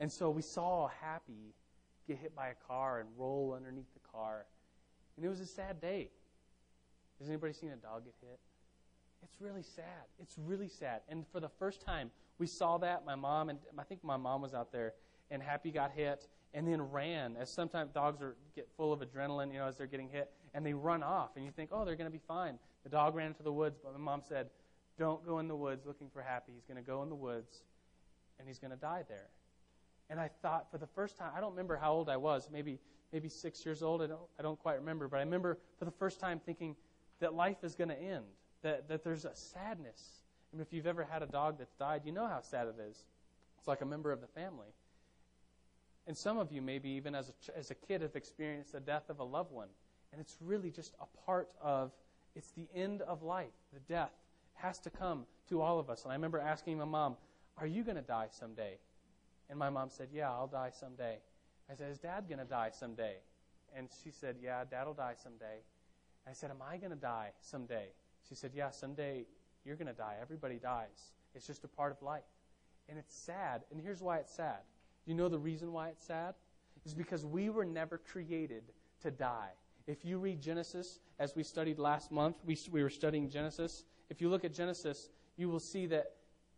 and 0.00 0.10
so 0.10 0.30
we 0.30 0.42
saw 0.42 0.88
Happy 1.00 1.54
get 2.08 2.18
hit 2.18 2.34
by 2.34 2.48
a 2.48 2.54
car 2.66 3.00
and 3.00 3.08
roll 3.16 3.54
underneath 3.54 3.92
the 3.92 4.00
car. 4.10 4.46
And 5.16 5.24
it 5.24 5.28
was 5.28 5.40
a 5.40 5.46
sad 5.46 5.80
day. 5.80 6.08
Has 7.20 7.28
anybody 7.28 7.52
seen 7.52 7.70
a 7.70 7.76
dog 7.76 8.04
get 8.06 8.14
hit? 8.22 8.40
It's 9.22 9.40
really 9.40 9.62
sad. 9.62 9.84
It's 10.20 10.36
really 10.38 10.68
sad. 10.68 11.00
And 11.08 11.26
for 11.32 11.40
the 11.40 11.48
first 11.48 11.80
time, 11.80 12.10
we 12.38 12.46
saw 12.46 12.78
that. 12.78 13.04
My 13.04 13.14
mom 13.14 13.50
and 13.50 13.58
I 13.78 13.82
think 13.82 14.02
my 14.02 14.16
mom 14.16 14.42
was 14.42 14.54
out 14.54 14.72
there, 14.72 14.94
and 15.30 15.42
Happy 15.42 15.70
got 15.70 15.92
hit 15.92 16.28
and 16.52 16.66
then 16.66 16.82
ran. 16.82 17.36
As 17.38 17.50
sometimes 17.50 17.92
dogs 17.92 18.20
are 18.22 18.36
get 18.56 18.68
full 18.76 18.92
of 18.92 19.00
adrenaline, 19.00 19.52
you 19.52 19.58
know, 19.58 19.66
as 19.66 19.76
they're 19.76 19.86
getting 19.86 20.08
hit, 20.08 20.32
and 20.54 20.66
they 20.66 20.74
run 20.74 21.02
off, 21.02 21.36
and 21.36 21.44
you 21.44 21.52
think, 21.52 21.70
oh, 21.72 21.84
they're 21.84 21.96
going 21.96 22.10
to 22.10 22.16
be 22.16 22.22
fine. 22.26 22.58
The 22.82 22.90
dog 22.90 23.14
ran 23.14 23.28
into 23.28 23.42
the 23.42 23.52
woods, 23.52 23.78
but 23.82 23.92
my 23.92 23.98
mom 23.98 24.22
said, 24.26 24.48
don't 24.98 25.24
go 25.24 25.38
in 25.38 25.48
the 25.48 25.56
woods 25.56 25.86
looking 25.86 26.08
for 26.10 26.22
Happy. 26.22 26.52
He's 26.54 26.64
going 26.64 26.76
to 26.76 26.82
go 26.82 27.02
in 27.02 27.08
the 27.08 27.14
woods, 27.14 27.62
and 28.38 28.48
he's 28.48 28.58
going 28.58 28.72
to 28.72 28.76
die 28.76 29.04
there. 29.08 29.28
And 30.08 30.18
I 30.18 30.28
thought 30.42 30.70
for 30.70 30.78
the 30.78 30.88
first 30.88 31.16
time, 31.16 31.30
I 31.36 31.40
don't 31.40 31.52
remember 31.52 31.76
how 31.76 31.92
old 31.92 32.08
I 32.08 32.16
was, 32.16 32.48
maybe 32.52 32.80
maybe 33.12 33.28
six 33.28 33.64
years 33.64 33.82
old. 33.82 34.02
I 34.02 34.06
don't 34.06 34.20
I 34.38 34.42
don't 34.42 34.58
quite 34.58 34.74
remember, 34.74 35.06
but 35.08 35.18
I 35.18 35.20
remember 35.20 35.58
for 35.78 35.84
the 35.84 35.90
first 35.92 36.18
time 36.18 36.40
thinking 36.44 36.74
that 37.20 37.34
life 37.34 37.58
is 37.62 37.74
going 37.76 37.90
to 37.90 38.00
end, 38.00 38.24
that 38.62 38.88
that 38.88 39.04
there's 39.04 39.24
a 39.24 39.34
sadness. 39.34 40.22
I 40.52 40.56
mean, 40.56 40.62
if 40.62 40.72
you've 40.72 40.86
ever 40.86 41.04
had 41.04 41.22
a 41.22 41.26
dog 41.26 41.58
that's 41.58 41.74
died, 41.74 42.02
you 42.04 42.12
know 42.12 42.26
how 42.26 42.40
sad 42.40 42.66
it 42.66 42.76
is. 42.88 43.04
It's 43.58 43.68
like 43.68 43.82
a 43.82 43.86
member 43.86 44.10
of 44.10 44.20
the 44.20 44.26
family. 44.26 44.68
And 46.06 46.16
some 46.16 46.38
of 46.38 46.50
you, 46.50 46.62
maybe 46.62 46.88
even 46.90 47.14
as 47.14 47.30
a, 47.30 47.58
as 47.58 47.70
a 47.70 47.74
kid, 47.74 48.02
have 48.02 48.16
experienced 48.16 48.72
the 48.72 48.80
death 48.80 49.10
of 49.10 49.20
a 49.20 49.24
loved 49.24 49.52
one. 49.52 49.68
And 50.12 50.20
it's 50.20 50.36
really 50.40 50.70
just 50.70 50.94
a 51.00 51.06
part 51.24 51.50
of, 51.62 51.92
it's 52.34 52.50
the 52.52 52.66
end 52.74 53.02
of 53.02 53.22
life. 53.22 53.52
The 53.72 53.80
death 53.80 54.10
has 54.54 54.78
to 54.80 54.90
come 54.90 55.26
to 55.50 55.60
all 55.60 55.78
of 55.78 55.88
us. 55.88 56.04
And 56.04 56.12
I 56.12 56.14
remember 56.14 56.40
asking 56.40 56.78
my 56.78 56.84
mom, 56.84 57.16
Are 57.58 57.66
you 57.66 57.84
going 57.84 57.96
to 57.96 58.02
die 58.02 58.28
someday? 58.30 58.78
And 59.48 59.58
my 59.58 59.70
mom 59.70 59.90
said, 59.90 60.08
Yeah, 60.12 60.30
I'll 60.30 60.46
die 60.46 60.70
someday. 60.70 61.18
I 61.70 61.74
said, 61.74 61.90
Is 61.90 61.98
dad 61.98 62.24
going 62.28 62.38
to 62.38 62.44
die 62.44 62.70
someday? 62.72 63.16
And 63.76 63.88
she 64.02 64.10
said, 64.10 64.36
Yeah, 64.42 64.64
dad 64.68 64.86
will 64.86 64.94
die 64.94 65.14
someday. 65.22 65.60
I 66.26 66.32
said, 66.32 66.50
Am 66.50 66.62
I 66.66 66.76
going 66.76 66.90
to 66.90 66.96
die 66.96 67.30
someday? 67.40 67.88
She 68.28 68.34
said, 68.34 68.52
Yeah, 68.54 68.70
someday 68.70 69.26
you're 69.64 69.76
going 69.76 69.88
to 69.88 69.92
die. 69.92 70.16
Everybody 70.20 70.56
dies. 70.56 71.12
It's 71.34 71.46
just 71.46 71.64
a 71.64 71.68
part 71.68 71.92
of 71.92 72.02
life. 72.02 72.22
And 72.88 72.98
it's 72.98 73.14
sad. 73.14 73.62
And 73.70 73.80
here's 73.80 74.02
why 74.02 74.18
it's 74.18 74.34
sad. 74.34 74.60
You 75.06 75.14
know 75.14 75.28
the 75.28 75.38
reason 75.38 75.72
why 75.72 75.88
it's 75.88 76.04
sad? 76.04 76.34
It's 76.84 76.94
because 76.94 77.24
we 77.24 77.50
were 77.50 77.64
never 77.64 77.98
created 77.98 78.62
to 79.02 79.10
die. 79.10 79.50
If 79.86 80.04
you 80.04 80.18
read 80.18 80.40
Genesis, 80.40 81.00
as 81.18 81.34
we 81.34 81.42
studied 81.42 81.78
last 81.78 82.10
month, 82.10 82.36
we, 82.44 82.56
we 82.70 82.82
were 82.82 82.90
studying 82.90 83.28
Genesis. 83.28 83.84
If 84.08 84.20
you 84.20 84.28
look 84.28 84.44
at 84.44 84.54
Genesis, 84.54 85.10
you 85.36 85.48
will 85.48 85.60
see 85.60 85.86
that 85.86 86.12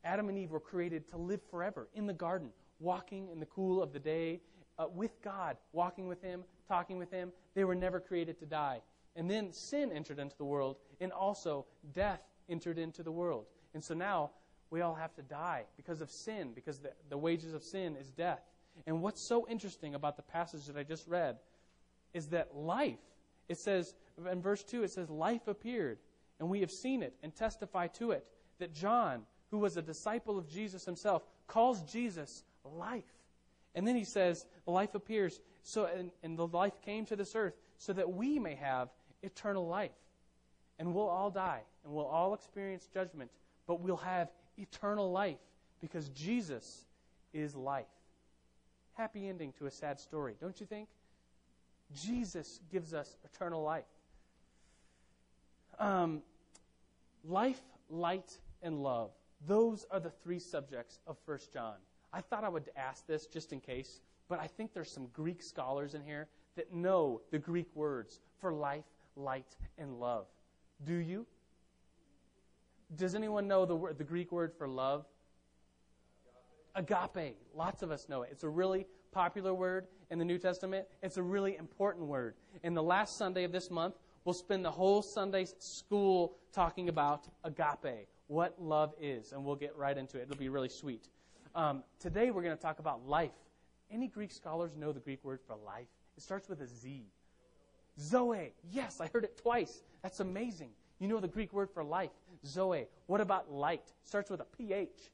Adam 0.04 0.28
and 0.28 0.38
Eve 0.38 0.50
were 0.50 0.60
created 0.60 1.08
to 1.08 1.16
live 1.16 1.40
forever 1.50 1.88
in 1.94 2.06
the 2.06 2.12
garden, 2.12 2.50
walking 2.80 3.28
in 3.28 3.40
the 3.40 3.46
cool 3.46 3.82
of 3.82 3.92
the 3.92 3.98
day 3.98 4.40
uh, 4.78 4.86
with 4.92 5.22
God, 5.22 5.56
walking 5.72 6.08
with 6.08 6.22
Him, 6.22 6.44
talking 6.68 6.98
with 6.98 7.10
Him. 7.10 7.32
They 7.54 7.64
were 7.64 7.74
never 7.74 8.00
created 8.00 8.38
to 8.40 8.46
die. 8.46 8.80
And 9.14 9.30
then 9.30 9.52
sin 9.52 9.92
entered 9.92 10.18
into 10.18 10.36
the 10.36 10.44
world, 10.44 10.76
and 11.02 11.12
also 11.12 11.66
death 11.92 12.20
entered 12.48 12.78
into 12.78 13.02
the 13.02 13.12
world. 13.12 13.46
And 13.74 13.82
so 13.82 13.94
now 13.94 14.30
we 14.70 14.80
all 14.80 14.94
have 14.94 15.14
to 15.14 15.22
die 15.22 15.64
because 15.76 16.00
of 16.00 16.10
sin, 16.10 16.52
because 16.54 16.78
the, 16.78 16.92
the 17.10 17.18
wages 17.18 17.54
of 17.54 17.62
sin 17.62 17.96
is 17.96 18.10
death. 18.10 18.40
And 18.86 19.02
what's 19.02 19.20
so 19.20 19.46
interesting 19.48 19.94
about 19.94 20.16
the 20.16 20.22
passage 20.22 20.66
that 20.66 20.76
I 20.76 20.82
just 20.82 21.06
read 21.06 21.36
is 22.14 22.28
that 22.28 22.56
life, 22.56 22.98
it 23.48 23.58
says, 23.58 23.94
in 24.30 24.40
verse 24.40 24.62
2, 24.64 24.82
it 24.82 24.90
says, 24.90 25.10
life 25.10 25.46
appeared, 25.48 25.98
and 26.40 26.48
we 26.48 26.60
have 26.60 26.70
seen 26.70 27.02
it 27.02 27.14
and 27.22 27.34
testify 27.34 27.86
to 27.88 28.12
it. 28.12 28.24
That 28.58 28.72
John, 28.72 29.22
who 29.50 29.58
was 29.58 29.76
a 29.76 29.82
disciple 29.82 30.38
of 30.38 30.48
Jesus 30.48 30.84
himself, 30.84 31.22
calls 31.46 31.82
Jesus 31.82 32.44
life. 32.64 33.04
And 33.74 33.86
then 33.86 33.96
he 33.96 34.04
says, 34.04 34.46
life 34.66 34.94
appears, 34.94 35.40
so 35.62 35.86
and, 35.86 36.10
and 36.22 36.38
the 36.38 36.46
life 36.46 36.80
came 36.84 37.04
to 37.06 37.16
this 37.16 37.34
earth 37.34 37.54
so 37.78 37.92
that 37.92 38.10
we 38.10 38.38
may 38.38 38.54
have 38.54 38.88
eternal 39.22 39.66
life. 39.66 39.90
And 40.82 40.92
we'll 40.92 41.08
all 41.08 41.30
die, 41.30 41.60
and 41.84 41.94
we'll 41.94 42.06
all 42.06 42.34
experience 42.34 42.88
judgment, 42.92 43.30
but 43.68 43.80
we'll 43.80 43.94
have 43.98 44.32
eternal 44.58 45.12
life 45.12 45.38
because 45.80 46.08
Jesus 46.08 46.86
is 47.32 47.54
life. 47.54 47.86
Happy 48.94 49.28
ending 49.28 49.52
to 49.60 49.66
a 49.66 49.70
sad 49.70 50.00
story, 50.00 50.34
don't 50.40 50.58
you 50.58 50.66
think? 50.66 50.88
Jesus 51.94 52.58
gives 52.72 52.94
us 52.94 53.14
eternal 53.24 53.62
life. 53.62 53.84
Um, 55.78 56.20
life, 57.24 57.60
light, 57.88 58.36
and 58.60 58.82
love. 58.82 59.12
Those 59.46 59.86
are 59.88 60.00
the 60.00 60.10
three 60.10 60.40
subjects 60.40 60.98
of 61.06 61.16
1 61.26 61.38
John. 61.52 61.76
I 62.12 62.22
thought 62.22 62.42
I 62.42 62.48
would 62.48 62.70
ask 62.76 63.06
this 63.06 63.26
just 63.26 63.52
in 63.52 63.60
case, 63.60 64.00
but 64.28 64.40
I 64.40 64.48
think 64.48 64.74
there's 64.74 64.90
some 64.90 65.06
Greek 65.12 65.44
scholars 65.44 65.94
in 65.94 66.02
here 66.02 66.26
that 66.56 66.74
know 66.74 67.20
the 67.30 67.38
Greek 67.38 67.68
words 67.76 68.18
for 68.40 68.52
life, 68.52 68.82
light, 69.14 69.54
and 69.78 70.00
love. 70.00 70.26
Do 70.84 70.94
you? 70.94 71.26
Does 72.94 73.14
anyone 73.14 73.48
know 73.48 73.64
the, 73.64 73.76
word, 73.76 73.98
the 73.98 74.04
Greek 74.04 74.32
word 74.32 74.52
for 74.56 74.68
love? 74.68 75.06
Agape. 76.74 77.36
Lots 77.54 77.82
of 77.82 77.90
us 77.90 78.08
know 78.08 78.22
it. 78.22 78.30
It's 78.32 78.44
a 78.44 78.48
really 78.48 78.86
popular 79.12 79.54
word 79.54 79.86
in 80.10 80.18
the 80.18 80.24
New 80.24 80.38
Testament. 80.38 80.86
It's 81.02 81.16
a 81.16 81.22
really 81.22 81.56
important 81.56 82.06
word. 82.06 82.34
In 82.62 82.74
the 82.74 82.82
last 82.82 83.16
Sunday 83.16 83.44
of 83.44 83.52
this 83.52 83.70
month, 83.70 83.94
we'll 84.24 84.32
spend 84.34 84.64
the 84.64 84.70
whole 84.70 85.02
Sunday 85.02 85.46
school 85.58 86.36
talking 86.52 86.88
about 86.88 87.28
agape, 87.44 88.08
what 88.26 88.60
love 88.60 88.94
is, 89.00 89.32
and 89.32 89.44
we'll 89.44 89.56
get 89.56 89.76
right 89.76 89.96
into 89.96 90.18
it. 90.18 90.22
It'll 90.22 90.36
be 90.36 90.48
really 90.48 90.68
sweet. 90.68 91.08
Um, 91.54 91.82
today, 91.98 92.30
we're 92.30 92.42
going 92.42 92.56
to 92.56 92.62
talk 92.62 92.78
about 92.78 93.06
life. 93.06 93.32
Any 93.90 94.08
Greek 94.08 94.32
scholars 94.32 94.76
know 94.76 94.92
the 94.92 95.00
Greek 95.00 95.22
word 95.22 95.40
for 95.46 95.54
life? 95.54 95.88
It 96.16 96.22
starts 96.22 96.48
with 96.48 96.60
a 96.62 96.66
Z. 96.66 97.04
Zoe. 97.98 98.52
Yes, 98.70 99.00
I 99.00 99.08
heard 99.08 99.24
it 99.24 99.36
twice. 99.36 99.82
That's 100.02 100.20
amazing. 100.20 100.70
You 100.98 101.08
know 101.08 101.20
the 101.20 101.28
Greek 101.28 101.52
word 101.52 101.70
for 101.70 101.82
life, 101.82 102.10
Zoe. 102.46 102.86
What 103.06 103.20
about 103.20 103.52
light? 103.52 103.92
Starts 104.04 104.30
with 104.30 104.40
a 104.40 104.44
PH. 104.44 105.10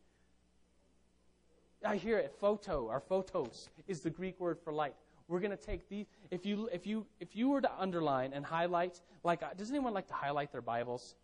I 1.84 1.96
hear 1.96 2.18
it. 2.18 2.34
Photo, 2.40 2.86
or 2.86 3.00
photos, 3.00 3.68
is 3.86 4.00
the 4.00 4.10
Greek 4.10 4.38
word 4.40 4.58
for 4.58 4.72
light. 4.72 4.94
We're 5.28 5.40
going 5.40 5.56
to 5.56 5.56
take 5.56 5.88
these. 5.88 6.06
If 6.30 6.44
you 6.44 6.68
if 6.72 6.86
you 6.86 7.06
if 7.20 7.36
you 7.36 7.50
were 7.50 7.60
to 7.60 7.70
underline 7.78 8.32
and 8.32 8.44
highlight, 8.44 9.00
like, 9.24 9.42
uh, 9.42 9.48
does 9.56 9.70
anyone 9.70 9.94
like 9.94 10.08
to 10.08 10.14
highlight 10.14 10.52
their 10.52 10.62
Bibles? 10.62 11.14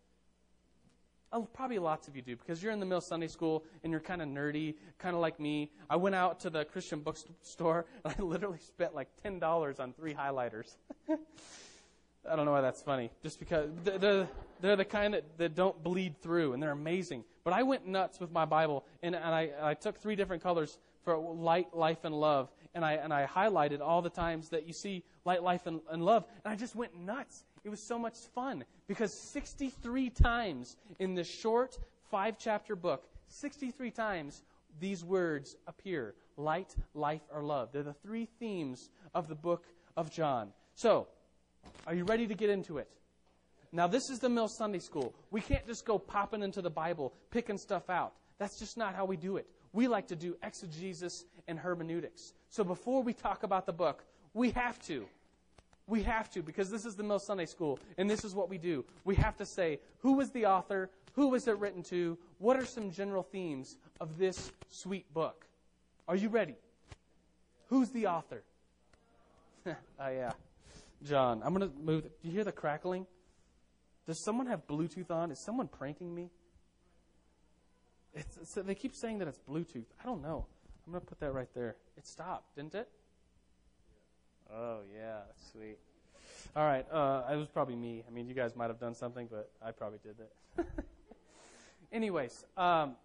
Oh, 1.35 1.45
probably 1.53 1.79
lots 1.79 2.07
of 2.07 2.15
you 2.15 2.21
do 2.21 2.37
because 2.37 2.63
you're 2.63 2.71
in 2.71 2.79
the 2.79 2.85
Mill 2.85 3.01
Sunday 3.01 3.27
school 3.27 3.65
and 3.83 3.91
you're 3.91 3.99
kind 3.99 4.21
of 4.21 4.29
nerdy, 4.29 4.75
kind 4.97 5.13
of 5.13 5.21
like 5.21 5.37
me. 5.37 5.69
I 5.89 5.97
went 5.97 6.15
out 6.15 6.39
to 6.39 6.49
the 6.49 6.63
Christian 6.63 7.01
bookstore 7.01 7.85
and 8.05 8.15
I 8.17 8.21
literally 8.21 8.59
spent 8.59 8.95
like 8.95 9.09
ten 9.21 9.37
dollars 9.37 9.81
on 9.81 9.91
three 9.91 10.13
highlighters. 10.13 10.77
I 11.09 12.37
don't 12.37 12.45
know 12.45 12.53
why 12.53 12.61
that's 12.61 12.81
funny. 12.81 13.11
Just 13.21 13.37
because 13.37 13.69
they're, 13.83 14.29
they're 14.61 14.77
the 14.77 14.85
kind 14.85 15.13
that, 15.13 15.37
that 15.37 15.55
don't 15.55 15.83
bleed 15.83 16.21
through 16.21 16.53
and 16.53 16.63
they're 16.63 16.71
amazing. 16.71 17.25
But 17.43 17.51
I 17.51 17.63
went 17.63 17.85
nuts 17.85 18.21
with 18.21 18.31
my 18.31 18.45
Bible 18.45 18.85
and, 19.03 19.13
and 19.13 19.35
I, 19.35 19.51
I 19.61 19.73
took 19.73 19.99
three 19.99 20.15
different 20.15 20.41
colors 20.41 20.79
for 21.03 21.17
light, 21.17 21.75
life, 21.75 22.05
and 22.05 22.15
love. 22.17 22.49
And 22.75 22.85
I, 22.85 22.93
and 22.93 23.13
I 23.13 23.25
highlighted 23.25 23.81
all 23.81 24.01
the 24.01 24.09
times 24.09 24.49
that 24.49 24.67
you 24.67 24.73
see 24.73 25.03
light, 25.23 25.41
life, 25.41 25.65
and, 25.65 25.79
and 25.89 26.03
love. 26.03 26.25
And 26.43 26.53
I 26.53 26.55
just 26.55 26.75
went 26.75 26.95
nuts. 26.95 27.43
It 27.63 27.69
was 27.69 27.87
so 27.87 27.97
much 27.97 28.15
fun 28.35 28.63
because 28.87 29.11
63 29.31 30.11
times 30.11 30.75
in 30.99 31.15
this 31.15 31.27
short 31.27 31.79
five 32.11 32.37
chapter 32.37 32.75
book, 32.75 33.07
63 33.29 33.89
times 33.91 34.43
these 34.79 35.03
words 35.03 35.55
appear 35.67 36.13
light, 36.37 36.75
life, 36.93 37.21
or 37.33 37.41
love. 37.41 37.69
They're 37.71 37.83
the 37.83 37.93
three 37.93 38.27
themes 38.39 38.89
of 39.13 39.27
the 39.27 39.35
book 39.35 39.65
of 39.95 40.11
John. 40.11 40.49
So, 40.75 41.07
are 41.87 41.95
you 41.95 42.03
ready 42.03 42.27
to 42.27 42.35
get 42.35 42.49
into 42.49 42.77
it? 42.77 42.89
Now, 43.71 43.87
this 43.87 44.09
is 44.09 44.19
the 44.19 44.29
Mill 44.29 44.47
Sunday 44.47 44.79
School. 44.79 45.13
We 45.31 45.41
can't 45.41 45.65
just 45.65 45.85
go 45.85 45.97
popping 45.97 46.43
into 46.43 46.61
the 46.61 46.69
Bible, 46.69 47.13
picking 47.31 47.57
stuff 47.57 47.89
out. 47.89 48.13
That's 48.37 48.59
just 48.59 48.77
not 48.77 48.95
how 48.95 49.05
we 49.05 49.17
do 49.17 49.37
it. 49.37 49.47
We 49.75 49.89
like 49.89 50.07
to 50.07 50.15
do 50.15 50.37
exegesis 50.41 51.25
and 51.49 51.59
hermeneutics. 51.59 52.31
So 52.49 52.63
before 52.63 53.03
we 53.03 53.11
talk 53.11 53.43
about 53.43 53.65
the 53.65 53.73
book, 53.73 54.05
we 54.33 54.51
have 54.51 54.79
to. 54.83 55.05
We 55.85 56.01
have 56.03 56.31
to, 56.31 56.41
because 56.41 56.71
this 56.71 56.85
is 56.85 56.95
the 56.95 57.03
Mill 57.03 57.19
Sunday 57.19 57.45
School, 57.45 57.77
and 57.97 58.09
this 58.09 58.23
is 58.23 58.33
what 58.33 58.49
we 58.49 58.57
do. 58.57 58.85
We 59.03 59.15
have 59.15 59.35
to 59.35 59.45
say, 59.45 59.81
who 59.99 60.13
was 60.13 60.31
the 60.31 60.45
author? 60.45 60.89
Who 61.15 61.27
was 61.27 61.49
it 61.49 61.57
written 61.57 61.83
to? 61.83 62.17
What 62.37 62.55
are 62.55 62.65
some 62.65 62.89
general 62.89 63.21
themes 63.21 63.75
of 63.99 64.17
this 64.17 64.53
sweet 64.69 65.13
book? 65.13 65.45
Are 66.07 66.15
you 66.15 66.29
ready? 66.29 66.55
Who's 67.67 67.89
the 67.89 68.07
author? 68.07 68.43
oh, 69.67 69.73
yeah. 69.99 70.31
John. 71.03 71.41
I'm 71.43 71.53
going 71.53 71.69
to 71.69 71.77
move. 71.77 72.03
Do 72.03 72.09
you 72.23 72.31
hear 72.31 72.45
the 72.45 72.53
crackling? 72.53 73.05
Does 74.07 74.23
someone 74.23 74.47
have 74.47 74.65
Bluetooth 74.67 75.11
on? 75.11 75.31
Is 75.31 75.39
someone 75.39 75.67
pranking 75.67 76.15
me? 76.15 76.29
It's, 78.15 78.37
it's, 78.37 78.53
they 78.53 78.75
keep 78.75 78.95
saying 78.95 79.19
that 79.19 79.27
it's 79.27 79.39
Bluetooth. 79.39 79.85
I 80.01 80.05
don't 80.05 80.21
know. 80.21 80.45
I'm 80.85 80.93
going 80.93 81.01
to 81.01 81.07
put 81.07 81.19
that 81.19 81.33
right 81.33 81.49
there. 81.53 81.75
It 81.97 82.07
stopped, 82.07 82.55
didn't 82.55 82.75
it? 82.75 82.87
Oh, 84.53 84.79
yeah. 84.93 85.19
Sweet. 85.51 85.77
All 86.55 86.63
right. 86.63 86.85
Uh, 86.91 87.23
it 87.31 87.35
was 87.35 87.47
probably 87.47 87.75
me. 87.75 88.03
I 88.07 88.11
mean, 88.11 88.27
you 88.27 88.33
guys 88.33 88.55
might 88.55 88.67
have 88.67 88.79
done 88.79 88.93
something, 88.93 89.27
but 89.29 89.51
I 89.61 89.71
probably 89.71 89.99
did 90.03 90.15
that. 90.17 90.65
Anyways, 91.91 92.45
um, 92.55 92.95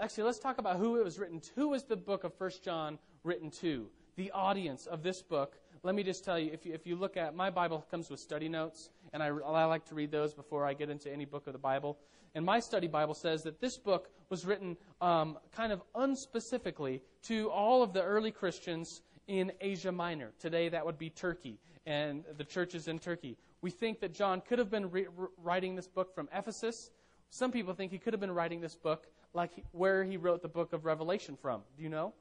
actually, 0.00 0.24
let's 0.24 0.38
talk 0.38 0.58
about 0.58 0.76
who 0.76 0.96
it 0.96 1.04
was 1.04 1.18
written 1.18 1.40
to. 1.40 1.50
Who 1.54 1.68
was 1.68 1.84
the 1.84 1.96
book 1.96 2.24
of 2.24 2.34
First 2.34 2.62
John 2.62 2.98
written 3.24 3.50
to? 3.62 3.88
The 4.16 4.30
audience 4.32 4.86
of 4.86 5.02
this 5.02 5.22
book 5.22 5.56
let 5.82 5.94
me 5.94 6.02
just 6.02 6.24
tell 6.24 6.38
you 6.38 6.50
if, 6.52 6.66
you, 6.66 6.74
if 6.74 6.86
you 6.86 6.96
look 6.96 7.16
at 7.16 7.34
my 7.34 7.50
Bible 7.50 7.86
comes 7.90 8.10
with 8.10 8.20
study 8.20 8.48
notes, 8.48 8.90
and 9.12 9.22
I, 9.22 9.28
I 9.28 9.64
like 9.64 9.84
to 9.86 9.94
read 9.94 10.10
those 10.10 10.34
before 10.34 10.66
I 10.66 10.74
get 10.74 10.90
into 10.90 11.12
any 11.12 11.24
book 11.24 11.46
of 11.46 11.52
the 11.52 11.58
Bible. 11.58 11.98
And 12.34 12.44
my 12.44 12.60
study 12.60 12.86
Bible 12.86 13.14
says 13.14 13.42
that 13.44 13.60
this 13.60 13.78
book 13.78 14.10
was 14.30 14.44
written 14.44 14.76
um, 15.00 15.38
kind 15.52 15.72
of 15.72 15.82
unspecifically 15.94 17.00
to 17.22 17.50
all 17.50 17.82
of 17.82 17.92
the 17.92 18.02
early 18.02 18.30
Christians 18.30 19.02
in 19.26 19.52
Asia 19.60 19.92
Minor. 19.92 20.32
Today, 20.38 20.68
that 20.68 20.84
would 20.84 20.98
be 20.98 21.10
Turkey 21.10 21.58
and 21.86 22.24
the 22.36 22.44
churches 22.44 22.88
in 22.88 22.98
Turkey. 22.98 23.36
We 23.60 23.70
think 23.70 24.00
that 24.00 24.14
John 24.14 24.40
could 24.40 24.58
have 24.58 24.70
been 24.70 24.90
re- 24.90 25.06
writing 25.42 25.74
this 25.74 25.88
book 25.88 26.14
from 26.14 26.28
Ephesus. 26.34 26.90
Some 27.30 27.50
people 27.50 27.74
think 27.74 27.92
he 27.92 27.98
could 27.98 28.12
have 28.12 28.20
been 28.20 28.32
writing 28.32 28.60
this 28.60 28.74
book 28.74 29.06
like 29.34 29.54
he, 29.54 29.64
where 29.72 30.04
he 30.04 30.16
wrote 30.16 30.42
the 30.42 30.48
book 30.48 30.72
of 30.72 30.84
Revelation 30.84 31.36
from. 31.40 31.62
Do 31.76 31.82
you 31.82 31.88
know? 31.88 32.14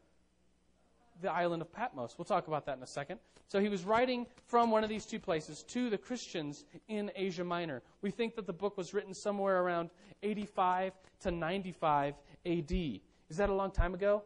The 1.21 1.31
island 1.31 1.61
of 1.61 1.71
Patmos. 1.71 2.15
We'll 2.17 2.25
talk 2.25 2.47
about 2.47 2.65
that 2.65 2.77
in 2.77 2.83
a 2.83 2.87
second. 2.87 3.19
So 3.47 3.59
he 3.59 3.69
was 3.69 3.85
writing 3.85 4.27
from 4.45 4.71
one 4.71 4.83
of 4.83 4.89
these 4.89 5.05
two 5.05 5.19
places 5.19 5.63
to 5.63 5.89
the 5.89 5.97
Christians 5.97 6.65
in 6.87 7.11
Asia 7.15 7.43
Minor. 7.43 7.81
We 8.01 8.11
think 8.11 8.35
that 8.35 8.45
the 8.45 8.53
book 8.53 8.77
was 8.77 8.93
written 8.93 9.13
somewhere 9.13 9.61
around 9.61 9.89
85 10.21 10.93
to 11.21 11.31
95 11.31 12.15
AD. 12.45 12.71
Is 12.71 13.37
that 13.37 13.49
a 13.49 13.53
long 13.53 13.71
time 13.71 13.93
ago? 13.93 14.23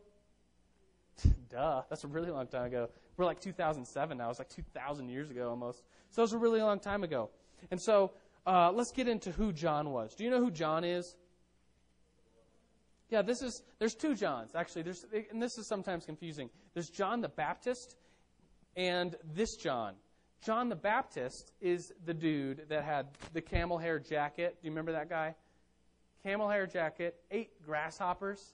Duh, 1.50 1.84
that's 1.90 2.04
a 2.04 2.08
really 2.08 2.32
long 2.32 2.48
time 2.48 2.66
ago. 2.66 2.90
We're 3.18 3.26
like 3.26 3.40
2007 3.40 4.18
now. 4.18 4.30
It's 4.30 4.40
like 4.40 4.50
2,000 4.50 5.10
years 5.10 5.30
ago 5.30 5.50
almost. 5.50 5.84
So 6.10 6.22
it 6.22 6.24
was 6.24 6.34
a 6.34 6.38
really 6.38 6.62
long 6.62 6.80
time 6.80 7.04
ago. 7.04 7.30
And 7.70 7.80
so 7.80 8.12
uh, 8.48 8.72
let's 8.72 8.92
get 8.92 9.08
into 9.08 9.32
who 9.32 9.54
John 9.54 9.92
was. 9.92 10.16
Do 10.16 10.24
you 10.24 10.30
know 10.30 10.40
who 10.40 10.50
John 10.52 10.84
is? 10.84 11.16
Yeah, 13.12 13.22
this 13.22 13.42
is 13.42 13.62
there's 13.78 13.94
two 13.94 14.16
Johns 14.16 14.56
actually. 14.56 14.84
There's 14.84 15.06
and 15.30 15.42
this 15.42 15.58
is 15.58 15.68
sometimes 15.68 16.06
confusing. 16.06 16.50
There's 16.74 16.90
John 16.90 17.20
the 17.20 17.30
Baptist 17.30 17.98
and 18.78 19.16
this 19.36 19.58
John. 19.58 19.96
John 20.42 20.70
the 20.70 20.78
Baptist 20.78 21.52
is 21.62 21.92
the 22.06 22.14
dude 22.14 22.64
that 22.70 22.84
had 22.84 23.08
the 23.34 23.42
camel 23.42 23.78
hair 23.78 24.00
jacket. 24.00 24.58
Do 24.62 24.66
you 24.66 24.72
remember 24.72 24.94
that 24.94 25.10
guy? 25.10 25.36
Camel 26.24 26.50
hair 26.50 26.66
jacket, 26.66 27.18
ate 27.30 27.62
grasshoppers. 27.64 28.54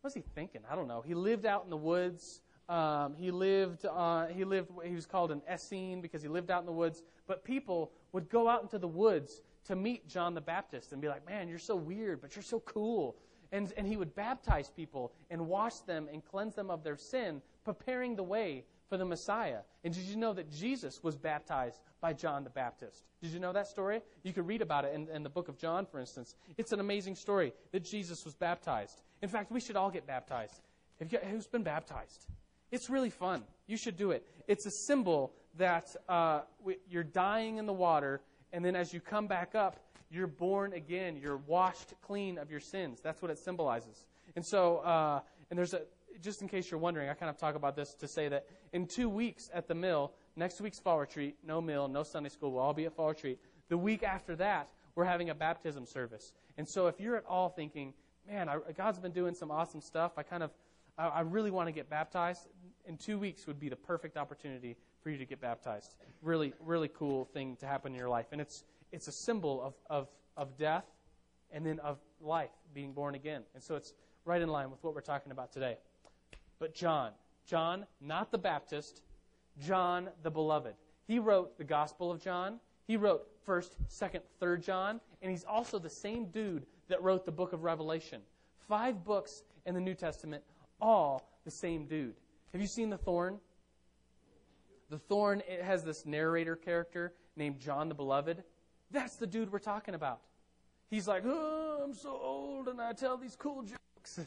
What 0.00 0.08
was 0.08 0.14
he 0.14 0.24
thinking? 0.34 0.62
I 0.70 0.74
don't 0.74 0.88
know. 0.88 1.00
He 1.00 1.14
lived 1.14 1.46
out 1.46 1.62
in 1.64 1.70
the 1.70 1.76
woods. 1.76 2.42
Um, 2.68 3.14
he 3.14 3.30
lived. 3.30 3.86
Uh, 3.86 4.26
he 4.26 4.44
lived. 4.44 4.70
He 4.84 4.94
was 4.94 5.06
called 5.06 5.30
an 5.30 5.42
Essene 5.48 6.00
because 6.00 6.22
he 6.22 6.28
lived 6.28 6.50
out 6.50 6.60
in 6.60 6.66
the 6.66 6.72
woods. 6.72 7.02
But 7.28 7.44
people 7.44 7.92
would 8.12 8.28
go 8.28 8.48
out 8.48 8.62
into 8.62 8.78
the 8.78 8.88
woods 8.88 9.42
to 9.66 9.76
meet 9.76 10.08
John 10.08 10.34
the 10.34 10.40
Baptist 10.40 10.92
and 10.92 11.00
be 11.00 11.08
like, 11.08 11.24
"Man, 11.24 11.48
you're 11.48 11.58
so 11.58 11.76
weird, 11.76 12.20
but 12.20 12.34
you're 12.34 12.42
so 12.42 12.58
cool." 12.60 13.16
And, 13.52 13.72
and 13.76 13.86
he 13.86 13.96
would 13.96 14.14
baptize 14.14 14.70
people 14.70 15.12
and 15.30 15.46
wash 15.46 15.78
them 15.86 16.08
and 16.12 16.24
cleanse 16.24 16.54
them 16.54 16.70
of 16.70 16.82
their 16.82 16.96
sin, 16.96 17.42
preparing 17.64 18.16
the 18.16 18.22
way 18.22 18.64
for 18.88 18.98
the 18.98 19.04
Messiah. 19.04 19.60
And 19.82 19.94
did 19.94 20.04
you 20.04 20.16
know 20.16 20.32
that 20.34 20.50
Jesus 20.50 21.02
was 21.02 21.16
baptized 21.16 21.80
by 22.00 22.12
John 22.12 22.44
the 22.44 22.50
Baptist? 22.50 23.04
Did 23.22 23.30
you 23.30 23.40
know 23.40 23.52
that 23.52 23.66
story? 23.66 24.02
You 24.22 24.32
can 24.32 24.46
read 24.46 24.62
about 24.62 24.84
it 24.84 24.94
in, 24.94 25.08
in 25.08 25.22
the 25.22 25.30
book 25.30 25.48
of 25.48 25.58
John, 25.58 25.86
for 25.86 25.98
instance. 26.00 26.34
It's 26.58 26.72
an 26.72 26.80
amazing 26.80 27.14
story 27.14 27.52
that 27.72 27.84
Jesus 27.84 28.24
was 28.24 28.34
baptized. 28.34 29.02
In 29.22 29.28
fact, 29.28 29.50
we 29.50 29.60
should 29.60 29.76
all 29.76 29.90
get 29.90 30.06
baptized. 30.06 30.60
You, 31.08 31.18
who's 31.30 31.46
been 31.46 31.62
baptized? 31.62 32.26
It's 32.70 32.90
really 32.90 33.10
fun. 33.10 33.44
You 33.66 33.76
should 33.76 33.96
do 33.96 34.10
it. 34.10 34.26
It's 34.48 34.66
a 34.66 34.70
symbol 34.70 35.32
that 35.56 35.94
uh, 36.08 36.42
you're 36.88 37.04
dying 37.04 37.58
in 37.58 37.66
the 37.66 37.72
water, 37.72 38.20
and 38.52 38.64
then 38.64 38.76
as 38.76 38.92
you 38.92 39.00
come 39.00 39.26
back 39.26 39.54
up, 39.54 39.76
you're 40.14 40.26
born 40.26 40.72
again. 40.72 41.16
You're 41.16 41.38
washed 41.38 41.94
clean 42.02 42.38
of 42.38 42.50
your 42.50 42.60
sins. 42.60 43.00
That's 43.02 43.20
what 43.20 43.30
it 43.30 43.38
symbolizes. 43.38 44.04
And 44.36 44.44
so, 44.44 44.78
uh, 44.78 45.20
and 45.50 45.58
there's 45.58 45.74
a, 45.74 45.82
just 46.22 46.42
in 46.42 46.48
case 46.48 46.70
you're 46.70 46.80
wondering, 46.80 47.08
I 47.08 47.14
kind 47.14 47.28
of 47.28 47.36
talk 47.36 47.56
about 47.56 47.74
this 47.76 47.94
to 47.94 48.08
say 48.08 48.28
that 48.28 48.46
in 48.72 48.86
two 48.86 49.08
weeks 49.08 49.50
at 49.52 49.66
the 49.66 49.74
mill, 49.74 50.12
next 50.36 50.60
week's 50.60 50.78
fall 50.78 51.00
retreat, 51.00 51.36
no 51.44 51.60
mill, 51.60 51.88
no 51.88 52.02
Sunday 52.02 52.28
school, 52.28 52.52
we'll 52.52 52.62
all 52.62 52.72
be 52.72 52.86
at 52.86 52.94
fall 52.94 53.08
retreat. 53.08 53.38
The 53.68 53.76
week 53.76 54.02
after 54.02 54.36
that, 54.36 54.68
we're 54.94 55.04
having 55.04 55.30
a 55.30 55.34
baptism 55.34 55.86
service. 55.86 56.32
And 56.56 56.68
so 56.68 56.86
if 56.86 57.00
you're 57.00 57.16
at 57.16 57.24
all 57.28 57.48
thinking, 57.48 57.92
man, 58.28 58.48
I, 58.48 58.58
God's 58.76 58.98
been 59.00 59.12
doing 59.12 59.34
some 59.34 59.50
awesome 59.50 59.80
stuff, 59.80 60.12
I 60.16 60.22
kind 60.22 60.42
of, 60.42 60.50
I, 60.96 61.08
I 61.08 61.20
really 61.22 61.50
want 61.50 61.68
to 61.68 61.72
get 61.72 61.90
baptized, 61.90 62.46
in 62.86 62.96
two 62.96 63.18
weeks 63.18 63.46
would 63.46 63.58
be 63.58 63.68
the 63.68 63.76
perfect 63.76 64.16
opportunity 64.16 64.76
for 65.02 65.10
you 65.10 65.18
to 65.18 65.24
get 65.24 65.40
baptized. 65.40 65.96
Really, 66.22 66.52
really 66.60 66.88
cool 66.88 67.24
thing 67.24 67.56
to 67.56 67.66
happen 67.66 67.92
in 67.92 67.98
your 67.98 68.08
life. 68.08 68.26
And 68.32 68.40
it's, 68.40 68.62
it's 68.94 69.08
a 69.08 69.12
symbol 69.12 69.60
of, 69.62 69.74
of, 69.90 70.08
of 70.36 70.56
death 70.56 70.84
and 71.50 71.66
then 71.66 71.80
of 71.80 71.98
life, 72.20 72.50
being 72.72 72.92
born 72.92 73.14
again. 73.14 73.42
And 73.54 73.62
so 73.62 73.74
it's 73.74 73.92
right 74.24 74.40
in 74.40 74.48
line 74.48 74.70
with 74.70 74.82
what 74.82 74.94
we're 74.94 75.00
talking 75.00 75.32
about 75.32 75.52
today. 75.52 75.76
But 76.58 76.74
John, 76.74 77.10
John, 77.44 77.86
not 78.00 78.30
the 78.30 78.38
Baptist, 78.38 79.02
John 79.58 80.08
the 80.22 80.30
beloved. 80.30 80.74
He 81.06 81.18
wrote 81.18 81.58
the 81.58 81.64
Gospel 81.64 82.10
of 82.10 82.22
John. 82.22 82.60
He 82.86 82.96
wrote 82.96 83.26
1st, 83.46 83.70
2nd, 83.90 84.20
3rd 84.40 84.64
John, 84.64 85.00
and 85.22 85.30
he's 85.30 85.44
also 85.44 85.78
the 85.78 85.90
same 85.90 86.26
dude 86.26 86.64
that 86.88 87.02
wrote 87.02 87.24
the 87.24 87.32
book 87.32 87.52
of 87.52 87.62
Revelation. 87.62 88.20
Five 88.68 89.04
books 89.04 89.42
in 89.66 89.74
the 89.74 89.80
New 89.80 89.94
Testament, 89.94 90.42
all 90.80 91.28
the 91.44 91.50
same 91.50 91.86
dude. 91.86 92.14
Have 92.52 92.60
you 92.60 92.66
seen 92.66 92.90
The 92.90 92.98
Thorn? 92.98 93.38
The 94.90 94.98
Thorn 94.98 95.42
it 95.48 95.62
has 95.62 95.82
this 95.82 96.06
narrator 96.06 96.56
character 96.56 97.12
named 97.36 97.58
John 97.58 97.88
the 97.88 97.94
Beloved. 97.94 98.44
That's 98.90 99.16
the 99.16 99.26
dude 99.26 99.52
we're 99.52 99.58
talking 99.58 99.94
about. 99.94 100.20
He's 100.90 101.08
like, 101.08 101.24
oh, 101.26 101.80
I'm 101.82 101.94
so 101.94 102.18
old 102.22 102.68
and 102.68 102.80
I 102.80 102.92
tell 102.92 103.16
these 103.16 103.36
cool 103.36 103.62
jokes. 103.62 104.20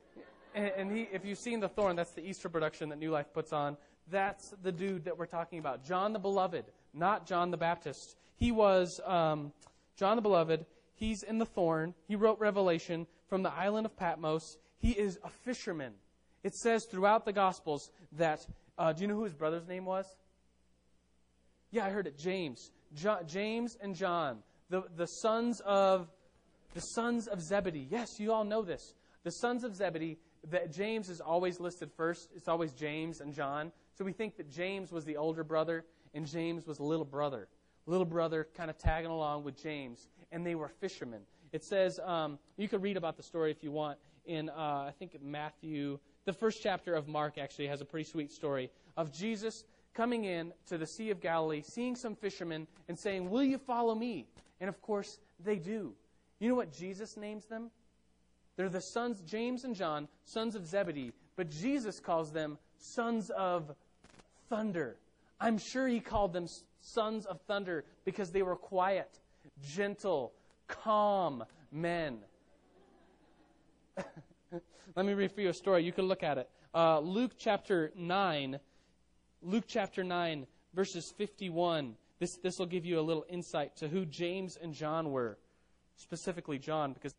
and, 0.54 0.90
he, 0.90 1.08
if 1.12 1.24
you've 1.24 1.38
seen 1.38 1.60
The 1.60 1.68
Thorn, 1.68 1.96
that's 1.96 2.12
the 2.12 2.26
Easter 2.26 2.48
production 2.48 2.88
that 2.88 2.98
New 2.98 3.10
Life 3.10 3.32
puts 3.32 3.52
on. 3.52 3.76
That's 4.10 4.54
the 4.62 4.72
dude 4.72 5.04
that 5.04 5.18
we're 5.18 5.26
talking 5.26 5.58
about. 5.58 5.84
John 5.84 6.12
the 6.12 6.18
Beloved, 6.18 6.64
not 6.94 7.26
John 7.26 7.50
the 7.50 7.56
Baptist. 7.56 8.16
He 8.36 8.52
was 8.52 9.00
um, 9.04 9.52
John 9.96 10.16
the 10.16 10.22
Beloved. 10.22 10.64
He's 10.94 11.22
in 11.22 11.38
The 11.38 11.46
Thorn. 11.46 11.94
He 12.06 12.16
wrote 12.16 12.38
Revelation 12.38 13.06
from 13.28 13.42
the 13.42 13.52
island 13.52 13.84
of 13.84 13.96
Patmos. 13.96 14.56
He 14.78 14.92
is 14.92 15.18
a 15.24 15.28
fisherman. 15.28 15.92
It 16.42 16.54
says 16.54 16.84
throughout 16.84 17.24
the 17.24 17.32
Gospels 17.32 17.90
that, 18.12 18.46
uh, 18.78 18.92
do 18.92 19.02
you 19.02 19.08
know 19.08 19.16
who 19.16 19.24
his 19.24 19.34
brother's 19.34 19.66
name 19.66 19.84
was? 19.84 20.06
Yeah, 21.70 21.84
I 21.84 21.90
heard 21.90 22.06
it. 22.06 22.16
James. 22.16 22.70
James 22.94 23.76
and 23.80 23.94
John, 23.94 24.38
the, 24.70 24.84
the 24.96 25.06
sons 25.06 25.60
of 25.64 26.08
the 26.74 26.80
sons 26.80 27.26
of 27.26 27.40
Zebedee. 27.40 27.88
Yes, 27.90 28.08
you 28.18 28.32
all 28.32 28.44
know 28.44 28.62
this. 28.62 28.94
The 29.24 29.30
sons 29.30 29.64
of 29.64 29.74
Zebedee. 29.74 30.18
That 30.50 30.70
James 30.70 31.08
is 31.08 31.20
always 31.20 31.58
listed 31.58 31.90
first. 31.96 32.28
It's 32.36 32.46
always 32.46 32.72
James 32.72 33.20
and 33.20 33.34
John. 33.34 33.72
So 33.94 34.04
we 34.04 34.12
think 34.12 34.36
that 34.36 34.48
James 34.48 34.92
was 34.92 35.04
the 35.04 35.16
older 35.16 35.42
brother 35.42 35.84
and 36.14 36.26
James 36.26 36.66
was 36.66 36.78
little 36.78 37.04
brother. 37.04 37.48
Little 37.86 38.06
brother 38.06 38.46
kind 38.56 38.70
of 38.70 38.78
tagging 38.78 39.10
along 39.10 39.44
with 39.44 39.60
James, 39.60 40.08
and 40.32 40.44
they 40.44 40.54
were 40.54 40.68
fishermen. 40.68 41.20
It 41.52 41.64
says 41.64 42.00
um, 42.04 42.38
you 42.56 42.68
can 42.68 42.80
read 42.80 42.96
about 42.96 43.16
the 43.16 43.22
story 43.22 43.50
if 43.50 43.62
you 43.62 43.70
want 43.70 43.98
in 44.24 44.48
uh, 44.50 44.52
I 44.88 44.92
think 44.98 45.16
Matthew. 45.22 45.98
The 46.24 46.32
first 46.32 46.60
chapter 46.62 46.94
of 46.94 47.06
Mark 47.06 47.38
actually 47.38 47.68
has 47.68 47.80
a 47.80 47.84
pretty 47.84 48.08
sweet 48.08 48.32
story 48.32 48.70
of 48.96 49.12
Jesus 49.12 49.64
coming 49.96 50.24
in 50.24 50.52
to 50.66 50.76
the 50.76 50.86
Sea 50.86 51.10
of 51.10 51.20
Galilee, 51.20 51.62
seeing 51.62 51.96
some 51.96 52.14
fishermen, 52.14 52.66
and 52.88 52.98
saying, 52.98 53.30
Will 53.30 53.42
you 53.42 53.58
follow 53.58 53.94
me? 53.94 54.26
And 54.60 54.68
of 54.68 54.80
course, 54.82 55.18
they 55.42 55.56
do. 55.56 55.94
You 56.38 56.48
know 56.50 56.54
what 56.54 56.72
Jesus 56.72 57.16
names 57.16 57.46
them? 57.46 57.70
They're 58.56 58.68
the 58.68 58.80
sons, 58.80 59.22
James 59.22 59.64
and 59.64 59.74
John, 59.74 60.08
sons 60.24 60.54
of 60.54 60.66
Zebedee, 60.66 61.12
but 61.34 61.50
Jesus 61.50 61.98
calls 61.98 62.30
them 62.30 62.58
sons 62.78 63.30
of 63.30 63.74
thunder. 64.48 64.96
I'm 65.40 65.58
sure 65.58 65.88
he 65.88 66.00
called 66.00 66.32
them 66.32 66.46
sons 66.80 67.26
of 67.26 67.40
thunder 67.42 67.84
because 68.04 68.30
they 68.30 68.42
were 68.42 68.56
quiet, 68.56 69.18
gentle, 69.62 70.32
calm 70.68 71.44
men. 71.70 72.18
Let 74.96 75.06
me 75.06 75.12
read 75.12 75.32
for 75.32 75.42
you 75.42 75.50
a 75.50 75.54
story. 75.54 75.84
You 75.84 75.92
can 75.92 76.06
look 76.06 76.22
at 76.22 76.38
it. 76.38 76.48
Uh, 76.74 77.00
Luke 77.00 77.32
chapter 77.38 77.92
9 77.96 78.58
Luke 79.46 79.66
chapter 79.68 80.02
9, 80.02 80.44
verses 80.74 81.14
51. 81.16 81.94
This, 82.18 82.36
this 82.42 82.58
will 82.58 82.66
give 82.66 82.84
you 82.84 82.98
a 82.98 83.00
little 83.00 83.24
insight 83.28 83.76
to 83.76 83.86
who 83.86 84.04
James 84.04 84.58
and 84.60 84.74
John 84.74 85.12
were. 85.12 85.38
Specifically, 85.94 86.58
John, 86.58 86.92
because. 86.92 87.14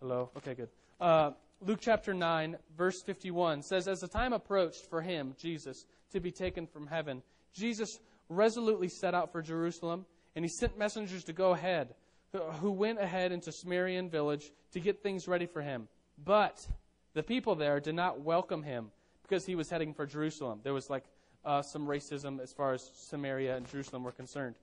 Hello? 0.00 0.30
Okay, 0.38 0.54
good. 0.54 0.70
Uh, 0.98 1.32
Luke 1.60 1.80
chapter 1.82 2.14
9, 2.14 2.56
verse 2.78 3.02
51 3.02 3.60
says, 3.62 3.86
As 3.86 4.00
the 4.00 4.08
time 4.08 4.32
approached 4.32 4.88
for 4.88 5.02
him, 5.02 5.34
Jesus, 5.38 5.84
to 6.12 6.20
be 6.20 6.30
taken 6.30 6.66
from 6.66 6.86
heaven, 6.86 7.22
Jesus 7.52 7.98
resolutely 8.30 8.88
set 8.88 9.14
out 9.14 9.30
for 9.30 9.42
Jerusalem, 9.42 10.06
and 10.34 10.46
he 10.46 10.48
sent 10.48 10.78
messengers 10.78 11.24
to 11.24 11.34
go 11.34 11.50
ahead, 11.50 11.94
who 12.32 12.70
went 12.70 12.98
ahead 12.98 13.32
into 13.32 13.52
Samaritan 13.52 14.08
village 14.08 14.50
to 14.72 14.80
get 14.80 15.02
things 15.02 15.28
ready 15.28 15.46
for 15.46 15.60
him. 15.60 15.88
But 16.24 16.66
the 17.12 17.22
people 17.22 17.54
there 17.54 17.80
did 17.80 17.96
not 17.96 18.22
welcome 18.22 18.62
him 18.62 18.92
because 19.30 19.46
he 19.46 19.54
was 19.54 19.70
heading 19.70 19.94
for 19.94 20.06
Jerusalem. 20.06 20.60
There 20.64 20.74
was 20.74 20.90
like 20.90 21.04
uh, 21.44 21.62
some 21.62 21.86
racism 21.86 22.40
as 22.40 22.52
far 22.52 22.72
as 22.72 22.90
Samaria 22.94 23.56
and 23.56 23.70
Jerusalem 23.70 24.02
were 24.02 24.12
concerned. 24.12 24.56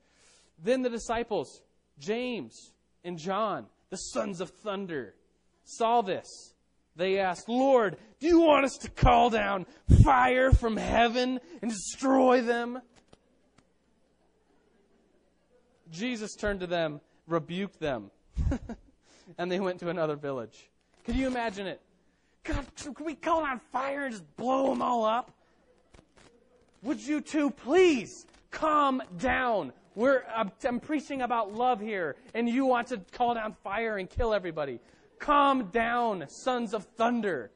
Then 0.62 0.82
the 0.82 0.90
disciples, 0.90 1.62
James 1.98 2.72
and 3.02 3.18
John, 3.18 3.66
the 3.88 3.96
sons 3.96 4.42
of 4.42 4.50
thunder, 4.50 5.14
saw 5.64 6.02
this. 6.02 6.52
They 6.96 7.18
asked, 7.18 7.48
Lord, 7.48 7.96
do 8.20 8.26
you 8.26 8.40
want 8.40 8.66
us 8.66 8.76
to 8.82 8.90
call 8.90 9.30
down 9.30 9.64
fire 10.04 10.50
from 10.52 10.76
heaven 10.76 11.40
and 11.62 11.70
destroy 11.70 12.42
them? 12.42 12.82
Jesus 15.90 16.34
turned 16.34 16.60
to 16.60 16.66
them, 16.66 17.00
rebuked 17.26 17.80
them, 17.80 18.10
and 19.38 19.50
they 19.50 19.60
went 19.60 19.80
to 19.80 19.88
another 19.88 20.16
village. 20.16 20.68
Can 21.04 21.16
you 21.16 21.26
imagine 21.26 21.66
it? 21.66 21.80
God, 22.48 22.64
can 22.96 23.04
we 23.04 23.14
call 23.14 23.44
on 23.44 23.60
fire 23.72 24.06
and 24.06 24.12
just 24.12 24.36
blow 24.36 24.70
them 24.70 24.80
all 24.80 25.04
up? 25.04 25.30
Would 26.82 26.98
you 27.06 27.20
two 27.20 27.50
please 27.50 28.24
calm 28.50 29.02
down? 29.18 29.72
We're, 29.94 30.22
I'm, 30.34 30.80
preaching 30.80 31.20
about 31.22 31.52
love 31.54 31.78
here, 31.78 32.16
and 32.32 32.48
you 32.48 32.64
want 32.64 32.88
to 32.88 33.02
call 33.12 33.34
down 33.34 33.54
fire 33.62 33.98
and 33.98 34.08
kill 34.08 34.32
everybody. 34.32 34.80
Calm 35.18 35.66
down, 35.66 36.24
sons 36.28 36.72
of 36.72 36.84
thunder. 36.96 37.50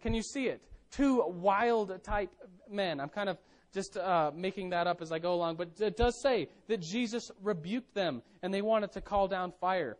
Can 0.00 0.14
you 0.14 0.22
see 0.22 0.46
it? 0.46 0.62
Two 0.90 1.22
wild 1.26 2.02
type 2.02 2.30
men. 2.70 3.00
I'm 3.00 3.10
kind 3.10 3.28
of 3.28 3.36
just 3.74 3.98
uh, 3.98 4.30
making 4.34 4.70
that 4.70 4.86
up 4.86 5.02
as 5.02 5.12
I 5.12 5.18
go 5.18 5.34
along, 5.34 5.56
but 5.56 5.78
it 5.78 5.98
does 5.98 6.18
say 6.22 6.48
that 6.68 6.80
Jesus 6.80 7.30
rebuked 7.42 7.92
them 7.92 8.22
and 8.42 8.54
they 8.54 8.62
wanted 8.62 8.92
to 8.92 9.02
call 9.02 9.28
down 9.28 9.52
fire. 9.60 9.98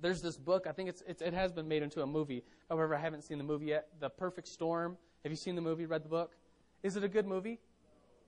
There's 0.00 0.22
this 0.22 0.36
book, 0.36 0.66
I 0.68 0.72
think 0.72 0.88
it's, 0.88 1.02
it's, 1.06 1.22
it 1.22 1.34
has 1.34 1.52
been 1.52 1.68
made 1.68 1.82
into 1.82 2.02
a 2.02 2.06
movie 2.06 2.44
However, 2.68 2.94
I 2.94 3.00
haven't 3.00 3.22
seen 3.22 3.38
the 3.38 3.44
movie 3.44 3.66
yet. 3.66 3.88
The 4.00 4.10
Perfect 4.10 4.48
Storm. 4.48 4.96
Have 5.22 5.32
you 5.32 5.36
seen 5.36 5.54
the 5.54 5.62
movie? 5.62 5.86
Read 5.86 6.04
the 6.04 6.08
book? 6.08 6.32
Is 6.82 6.96
it 6.96 7.04
a 7.04 7.08
good 7.08 7.26
movie? 7.26 7.58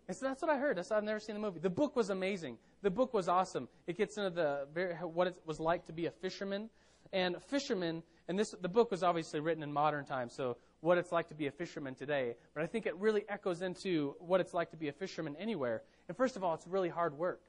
It's, 0.09 0.18
that's 0.18 0.42
what 0.42 0.50
I 0.50 0.59
heard. 0.59 0.78
I've 0.78 1.04
never 1.04 1.20
seen 1.20 1.35
the 1.35 1.40
movie. 1.40 1.61
The 1.61 1.70
book 1.70 1.94
was 1.94 2.11
amazing. 2.11 2.56
The 2.83 2.90
book 2.90 3.14
was 3.14 3.28
awesome. 3.28 3.68
It 3.87 3.96
gets 3.96 4.16
into 4.16 4.30
the 4.30 4.66
very, 4.74 4.94
what 4.94 5.26
it 5.26 5.37
was 5.44 5.61
like 5.61 5.87
to 5.87 5.92
be 5.92 6.06
a 6.06 6.11
fisherman. 6.11 6.70
And 7.12 7.37
fishermen, 7.48 8.02
and 8.28 8.38
this 8.38 8.54
the 8.61 8.68
book 8.68 8.90
was 8.90 9.02
obviously 9.02 9.40
written 9.40 9.62
in 9.62 9.72
modern 9.72 10.04
times, 10.04 10.33
so 10.35 10.56
what 10.80 10.96
it's 10.96 11.12
like 11.12 11.28
to 11.28 11.35
be 11.35 11.48
a 11.48 11.50
fisherman 11.50 11.94
today. 11.94 12.35
But 12.54 12.62
I 12.62 12.66
think 12.66 12.87
it 12.87 12.96
really 12.96 13.24
echoes 13.28 13.62
into 13.62 14.14
what 14.20 14.40
it's 14.40 14.54
like 14.54 14.70
to 14.70 14.76
be 14.76 14.88
a 14.88 14.92
fisherman 14.92 15.37
anywhere. 15.37 15.83
And 16.09 16.16
first 16.16 16.37
of 16.37 16.44
all, 16.44 16.54
it's 16.54 16.66
really 16.66 16.88
hard 16.88 17.16
work. 17.16 17.40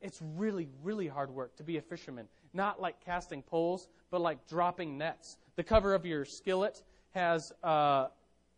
It's 0.00 0.20
really, 0.36 0.68
really 0.82 1.08
hard 1.08 1.30
work 1.30 1.56
to 1.56 1.62
be 1.62 1.76
a 1.76 1.82
fisherman. 1.82 2.26
Not 2.54 2.80
like 2.80 3.04
casting 3.04 3.42
poles, 3.42 3.88
but 4.10 4.20
like 4.20 4.46
dropping 4.48 4.98
nets. 4.98 5.36
The 5.56 5.62
cover 5.62 5.94
of 5.94 6.06
your 6.06 6.24
skillet 6.24 6.82
has, 7.10 7.52
uh, 7.62 8.08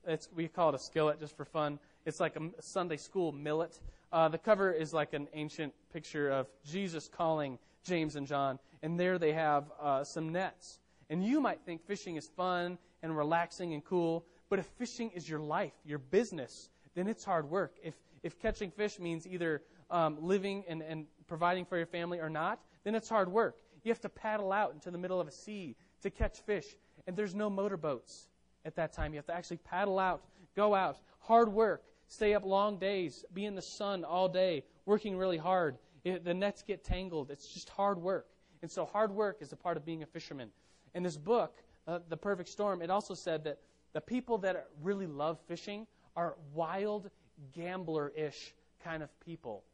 it's, 0.06 0.28
we 0.34 0.48
call 0.48 0.68
it 0.70 0.74
a 0.74 0.78
skillet 0.78 1.20
just 1.20 1.36
for 1.36 1.44
fun. 1.44 1.78
It's 2.06 2.20
like 2.20 2.36
a 2.36 2.50
Sunday 2.60 2.96
school 2.96 3.32
millet. 3.32 3.80
Uh, 4.12 4.28
the 4.28 4.38
cover 4.38 4.72
is 4.72 4.92
like 4.92 5.14
an 5.14 5.28
ancient 5.32 5.72
picture 5.92 6.30
of 6.30 6.46
Jesus 6.64 7.08
calling 7.08 7.58
James 7.84 8.16
and 8.16 8.26
John, 8.26 8.58
and 8.82 8.98
there 8.98 9.18
they 9.18 9.32
have 9.32 9.70
uh, 9.80 10.04
some 10.04 10.30
nets. 10.30 10.78
And 11.10 11.24
you 11.24 11.40
might 11.40 11.60
think 11.64 11.84
fishing 11.86 12.16
is 12.16 12.28
fun 12.28 12.78
and 13.02 13.16
relaxing 13.16 13.74
and 13.74 13.84
cool, 13.84 14.24
But 14.52 14.58
if 14.58 14.66
fishing 14.76 15.10
is 15.12 15.26
your 15.26 15.40
life, 15.40 15.72
your 15.82 15.98
business, 15.98 16.68
then 16.94 17.08
it's 17.08 17.24
hard 17.24 17.48
work. 17.48 17.76
If, 17.82 17.94
if 18.22 18.38
catching 18.38 18.70
fish 18.70 18.98
means 18.98 19.26
either 19.26 19.62
um, 19.92 20.16
living 20.20 20.64
and, 20.66 20.82
and 20.82 21.06
providing 21.28 21.64
for 21.64 21.76
your 21.76 21.86
family 21.86 22.18
or 22.18 22.28
not, 22.28 22.58
then 22.82 22.96
it's 22.96 23.08
hard 23.08 23.30
work. 23.30 23.58
You 23.84 23.90
have 23.90 24.00
to 24.00 24.08
paddle 24.08 24.52
out 24.52 24.74
into 24.74 24.90
the 24.90 24.98
middle 24.98 25.20
of 25.20 25.28
a 25.28 25.32
sea 25.32 25.76
to 26.02 26.10
catch 26.10 26.40
fish, 26.40 26.76
and 27.06 27.16
there's 27.16 27.34
no 27.34 27.48
motorboats 27.48 28.28
at 28.64 28.74
that 28.76 28.92
time. 28.92 29.12
You 29.12 29.18
have 29.18 29.26
to 29.26 29.34
actually 29.34 29.58
paddle 29.58 29.98
out, 29.98 30.22
go 30.56 30.74
out, 30.74 30.98
hard 31.20 31.52
work, 31.52 31.84
stay 32.08 32.34
up 32.34 32.44
long 32.44 32.78
days, 32.78 33.24
be 33.34 33.44
in 33.44 33.54
the 33.54 33.62
sun 33.62 34.04
all 34.04 34.28
day, 34.28 34.64
working 34.86 35.16
really 35.16 35.36
hard. 35.36 35.78
It, 36.04 36.24
the 36.24 36.34
nets 36.34 36.62
get 36.62 36.84
tangled. 36.84 37.30
It's 37.30 37.48
just 37.48 37.68
hard 37.68 37.98
work. 37.98 38.26
And 38.62 38.70
so 38.70 38.84
hard 38.84 39.12
work 39.12 39.38
is 39.40 39.52
a 39.52 39.56
part 39.56 39.76
of 39.76 39.84
being 39.84 40.02
a 40.02 40.06
fisherman. 40.06 40.50
In 40.94 41.02
this 41.02 41.16
book, 41.16 41.58
uh, 41.86 42.00
The 42.08 42.16
Perfect 42.16 42.48
Storm, 42.48 42.82
it 42.82 42.90
also 42.90 43.14
said 43.14 43.44
that 43.44 43.58
the 43.92 44.00
people 44.00 44.38
that 44.38 44.68
really 44.82 45.06
love 45.06 45.38
fishing 45.46 45.86
are 46.16 46.36
wild, 46.54 47.10
gambler 47.52 48.12
ish 48.16 48.54
kind 48.84 49.02
of 49.02 49.08
people. 49.20 49.64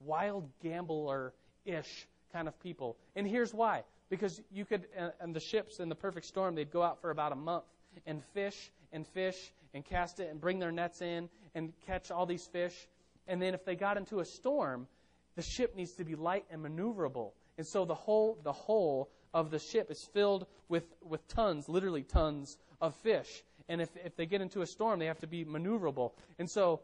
Wild, 0.00 0.48
gambler 0.62 1.32
ish 1.64 2.06
kind 2.32 2.48
of 2.48 2.58
people. 2.60 2.96
And 3.16 3.26
here's 3.26 3.52
why. 3.52 3.84
Because 4.10 4.40
you 4.50 4.64
could, 4.64 4.86
and 5.20 5.34
the 5.34 5.40
ships 5.40 5.80
in 5.80 5.88
the 5.88 5.94
perfect 5.94 6.26
storm, 6.26 6.54
they'd 6.54 6.70
go 6.70 6.82
out 6.82 7.00
for 7.00 7.10
about 7.10 7.32
a 7.32 7.36
month 7.36 7.64
and 8.06 8.22
fish 8.32 8.70
and 8.92 9.06
fish 9.06 9.52
and 9.74 9.84
cast 9.84 10.20
it 10.20 10.30
and 10.30 10.40
bring 10.40 10.58
their 10.58 10.72
nets 10.72 11.02
in 11.02 11.28
and 11.54 11.72
catch 11.86 12.10
all 12.10 12.26
these 12.26 12.46
fish. 12.46 12.74
And 13.26 13.42
then 13.42 13.54
if 13.54 13.64
they 13.64 13.76
got 13.76 13.96
into 13.96 14.20
a 14.20 14.24
storm, 14.24 14.86
the 15.36 15.42
ship 15.42 15.76
needs 15.76 15.92
to 15.92 16.04
be 16.04 16.14
light 16.14 16.46
and 16.50 16.64
maneuverable. 16.64 17.32
And 17.58 17.66
so 17.66 17.84
the 17.84 17.94
whole, 17.94 18.38
the 18.42 18.52
whole 18.52 19.10
of 19.34 19.50
the 19.50 19.58
ship 19.58 19.90
is 19.90 20.02
filled 20.14 20.46
with, 20.68 20.84
with 21.02 21.26
tons, 21.28 21.68
literally 21.68 22.02
tons 22.02 22.56
of 22.80 22.94
fish. 22.96 23.44
And 23.68 23.82
if, 23.82 23.90
if 24.04 24.16
they 24.16 24.24
get 24.24 24.40
into 24.40 24.62
a 24.62 24.66
storm, 24.66 24.98
they 24.98 25.06
have 25.06 25.20
to 25.20 25.26
be 25.26 25.44
maneuverable. 25.44 26.12
And 26.38 26.48
so 26.48 26.80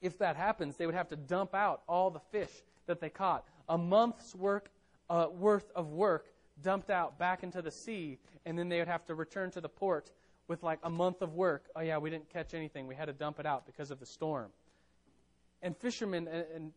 if 0.00 0.18
that 0.18 0.36
happens, 0.36 0.76
they 0.76 0.86
would 0.86 0.94
have 0.94 1.08
to 1.08 1.16
dump 1.16 1.54
out 1.54 1.82
all 1.88 2.10
the 2.10 2.20
fish 2.30 2.50
that 2.86 3.00
they 3.00 3.10
caught. 3.10 3.44
A 3.68 3.78
month's 3.78 4.34
work, 4.34 4.70
uh, 5.08 5.26
worth 5.30 5.70
of 5.74 5.92
work 5.92 6.26
dumped 6.62 6.90
out 6.90 7.18
back 7.18 7.42
into 7.42 7.62
the 7.62 7.70
sea, 7.70 8.18
and 8.44 8.58
then 8.58 8.68
they 8.68 8.78
would 8.78 8.88
have 8.88 9.04
to 9.06 9.14
return 9.14 9.50
to 9.52 9.60
the 9.60 9.68
port 9.68 10.10
with 10.48 10.62
like 10.62 10.78
a 10.82 10.90
month 10.90 11.22
of 11.22 11.34
work. 11.34 11.66
Oh, 11.76 11.80
yeah, 11.80 11.98
we 11.98 12.10
didn't 12.10 12.28
catch 12.28 12.54
anything. 12.54 12.86
We 12.86 12.94
had 12.94 13.06
to 13.06 13.12
dump 13.12 13.38
it 13.38 13.46
out 13.46 13.66
because 13.66 13.90
of 13.90 14.00
the 14.00 14.06
storm. 14.06 14.50
And 15.62 15.76
fishermen, 15.76 16.26
and, 16.28 16.44
and 16.54 16.72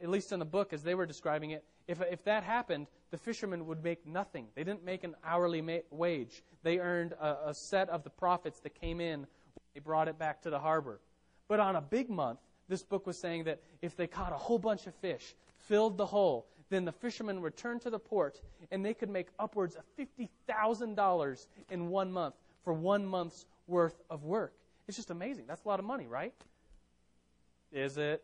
at 0.00 0.08
least 0.08 0.32
in 0.32 0.38
the 0.38 0.44
book 0.44 0.72
as 0.72 0.82
they 0.82 0.94
were 0.94 1.06
describing 1.06 1.50
it, 1.50 1.64
if, 1.88 2.00
if 2.02 2.24
that 2.24 2.44
happened, 2.44 2.86
the 3.10 3.18
fishermen 3.18 3.66
would 3.66 3.82
make 3.82 4.06
nothing. 4.06 4.46
They 4.54 4.64
didn't 4.64 4.84
make 4.84 5.04
an 5.04 5.14
hourly 5.24 5.62
ma- 5.62 5.78
wage. 5.90 6.42
They 6.62 6.78
earned 6.78 7.12
a, 7.12 7.48
a 7.48 7.54
set 7.54 7.88
of 7.88 8.04
the 8.04 8.10
profits 8.10 8.60
that 8.60 8.80
came 8.80 9.00
in. 9.00 9.20
when 9.20 9.28
They 9.74 9.80
brought 9.80 10.08
it 10.08 10.18
back 10.18 10.42
to 10.42 10.50
the 10.50 10.58
harbor. 10.58 11.00
But 11.48 11.60
on 11.60 11.76
a 11.76 11.80
big 11.80 12.10
month, 12.10 12.40
this 12.68 12.82
book 12.82 13.06
was 13.06 13.18
saying 13.18 13.44
that 13.44 13.60
if 13.82 13.96
they 13.96 14.06
caught 14.06 14.32
a 14.32 14.36
whole 14.36 14.58
bunch 14.58 14.86
of 14.86 14.94
fish, 14.96 15.34
filled 15.58 15.96
the 15.96 16.06
hole, 16.06 16.46
then 16.68 16.84
the 16.84 16.92
fishermen 16.92 17.40
returned 17.40 17.80
to 17.82 17.90
the 17.90 17.98
port 17.98 18.40
and 18.70 18.84
they 18.84 18.94
could 18.94 19.10
make 19.10 19.28
upwards 19.38 19.76
of 19.76 19.84
$50,000 19.98 21.46
in 21.70 21.88
one 21.88 22.12
month 22.12 22.34
for 22.64 22.72
one 22.72 23.06
month's 23.06 23.46
worth 23.66 24.02
of 24.10 24.24
work. 24.24 24.52
It's 24.88 24.96
just 24.96 25.10
amazing. 25.10 25.44
That's 25.46 25.64
a 25.64 25.68
lot 25.68 25.78
of 25.78 25.84
money, 25.84 26.06
right? 26.06 26.32
Is 27.72 27.98
it? 27.98 28.22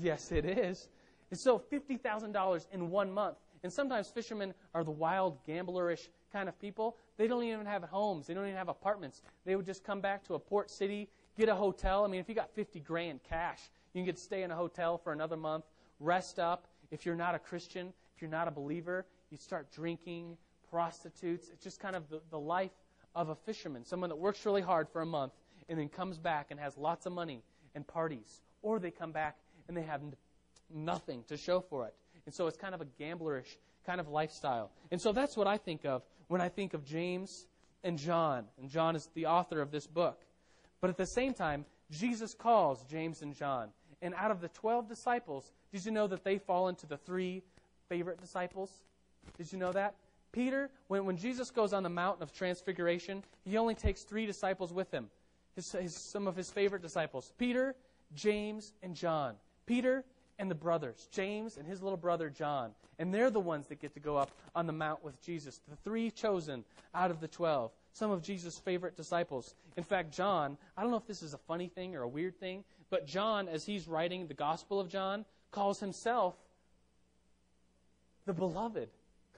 Yes, 0.00 0.32
it 0.32 0.44
is. 0.44 0.88
And 1.30 1.38
so 1.38 1.58
$50,000 1.58 2.66
in 2.72 2.90
one 2.90 3.10
month. 3.12 3.36
And 3.62 3.72
sometimes 3.72 4.08
fishermen 4.08 4.54
are 4.74 4.84
the 4.84 4.90
wild, 4.90 5.38
gamblerish 5.46 6.08
kind 6.32 6.48
of 6.48 6.58
people. 6.60 6.96
They 7.18 7.26
don't 7.26 7.42
even 7.42 7.66
have 7.66 7.82
homes. 7.84 8.26
They 8.26 8.34
don't 8.34 8.44
even 8.44 8.56
have 8.56 8.68
apartments. 8.68 9.22
They 9.44 9.54
would 9.54 9.66
just 9.66 9.84
come 9.84 10.00
back 10.00 10.26
to 10.28 10.34
a 10.34 10.38
port 10.38 10.70
city, 10.70 11.08
get 11.40 11.48
a 11.48 11.54
hotel. 11.54 12.04
I 12.04 12.08
mean, 12.08 12.20
if 12.20 12.28
you 12.28 12.34
got 12.34 12.50
50 12.54 12.80
grand 12.80 13.20
cash, 13.28 13.58
you 13.92 14.00
can 14.00 14.06
get 14.06 14.16
to 14.16 14.22
stay 14.22 14.42
in 14.42 14.50
a 14.50 14.56
hotel 14.56 14.98
for 14.98 15.12
another 15.12 15.36
month, 15.36 15.64
rest 15.98 16.38
up. 16.38 16.66
If 16.90 17.06
you're 17.06 17.16
not 17.16 17.34
a 17.34 17.38
Christian, 17.38 17.92
if 18.14 18.22
you're 18.22 18.30
not 18.30 18.46
a 18.46 18.50
believer, 18.50 19.06
you 19.30 19.38
start 19.38 19.72
drinking, 19.72 20.36
prostitutes. 20.70 21.48
It's 21.48 21.64
just 21.64 21.80
kind 21.80 21.96
of 21.96 22.08
the, 22.08 22.20
the 22.30 22.38
life 22.38 22.72
of 23.14 23.30
a 23.30 23.34
fisherman, 23.34 23.84
someone 23.84 24.10
that 24.10 24.16
works 24.16 24.44
really 24.46 24.62
hard 24.62 24.88
for 24.88 25.02
a 25.02 25.06
month 25.06 25.32
and 25.68 25.78
then 25.78 25.88
comes 25.88 26.18
back 26.18 26.48
and 26.50 26.60
has 26.60 26.76
lots 26.76 27.06
of 27.06 27.12
money 27.12 27.42
and 27.74 27.86
parties. 27.86 28.42
Or 28.62 28.78
they 28.78 28.90
come 28.90 29.12
back 29.12 29.36
and 29.66 29.76
they 29.76 29.82
have 29.82 30.02
nothing 30.72 31.24
to 31.28 31.36
show 31.36 31.60
for 31.60 31.86
it. 31.86 31.94
And 32.26 32.34
so 32.34 32.46
it's 32.46 32.56
kind 32.56 32.74
of 32.74 32.80
a 32.80 32.86
gamblerish 33.00 33.56
kind 33.86 34.00
of 34.00 34.08
lifestyle. 34.08 34.70
And 34.90 35.00
so 35.00 35.12
that's 35.12 35.36
what 35.36 35.46
I 35.46 35.56
think 35.56 35.84
of 35.84 36.02
when 36.28 36.40
I 36.40 36.48
think 36.48 36.74
of 36.74 36.84
James 36.84 37.46
and 37.82 37.98
John. 37.98 38.44
And 38.60 38.68
John 38.68 38.94
is 38.94 39.08
the 39.14 39.26
author 39.26 39.60
of 39.60 39.70
this 39.70 39.86
book. 39.86 40.20
But 40.80 40.90
at 40.90 40.96
the 40.96 41.06
same 41.06 41.34
time, 41.34 41.64
Jesus 41.90 42.34
calls 42.34 42.84
James 42.84 43.22
and 43.22 43.34
John. 43.34 43.68
And 44.02 44.14
out 44.14 44.30
of 44.30 44.40
the 44.40 44.48
12 44.48 44.88
disciples, 44.88 45.52
did 45.72 45.84
you 45.84 45.90
know 45.90 46.06
that 46.06 46.24
they 46.24 46.38
fall 46.38 46.68
into 46.68 46.86
the 46.86 46.96
three 46.96 47.42
favorite 47.88 48.20
disciples? 48.20 48.70
Did 49.36 49.52
you 49.52 49.58
know 49.58 49.72
that? 49.72 49.94
Peter, 50.32 50.70
when, 50.88 51.04
when 51.04 51.16
Jesus 51.16 51.50
goes 51.50 51.72
on 51.72 51.82
the 51.82 51.88
mountain 51.88 52.22
of 52.22 52.32
transfiguration, 52.32 53.22
he 53.44 53.58
only 53.58 53.74
takes 53.74 54.04
three 54.04 54.26
disciples 54.26 54.72
with 54.72 54.90
him. 54.92 55.10
His, 55.56 55.72
his, 55.72 55.94
some 55.94 56.26
of 56.26 56.36
his 56.36 56.50
favorite 56.50 56.82
disciples 56.82 57.32
Peter, 57.36 57.74
James, 58.14 58.72
and 58.82 58.94
John. 58.94 59.34
Peter 59.66 60.04
and 60.38 60.50
the 60.50 60.54
brothers, 60.54 61.06
James 61.12 61.58
and 61.58 61.66
his 61.66 61.82
little 61.82 61.98
brother 61.98 62.30
John. 62.30 62.70
And 62.98 63.12
they're 63.12 63.30
the 63.30 63.40
ones 63.40 63.66
that 63.66 63.80
get 63.80 63.92
to 63.94 64.00
go 64.00 64.16
up 64.16 64.30
on 64.54 64.66
the 64.66 64.72
mount 64.72 65.04
with 65.04 65.20
Jesus, 65.22 65.60
the 65.68 65.76
three 65.76 66.10
chosen 66.10 66.64
out 66.94 67.10
of 67.10 67.20
the 67.20 67.28
twelve, 67.28 67.72
some 67.92 68.10
of 68.10 68.22
Jesus' 68.22 68.58
favorite 68.58 68.96
disciples. 68.96 69.54
In 69.76 69.84
fact, 69.84 70.12
John, 70.12 70.56
I 70.76 70.82
don't 70.82 70.90
know 70.90 70.96
if 70.96 71.06
this 71.06 71.22
is 71.22 71.34
a 71.34 71.38
funny 71.38 71.68
thing 71.68 71.96
or 71.96 72.02
a 72.02 72.08
weird 72.08 72.38
thing, 72.38 72.64
but 72.88 73.06
John, 73.06 73.48
as 73.48 73.64
he's 73.64 73.88
writing 73.88 74.26
the 74.26 74.34
Gospel 74.34 74.80
of 74.80 74.88
John, 74.88 75.24
calls 75.50 75.80
himself 75.80 76.34
the 78.26 78.32
beloved, 78.32 78.88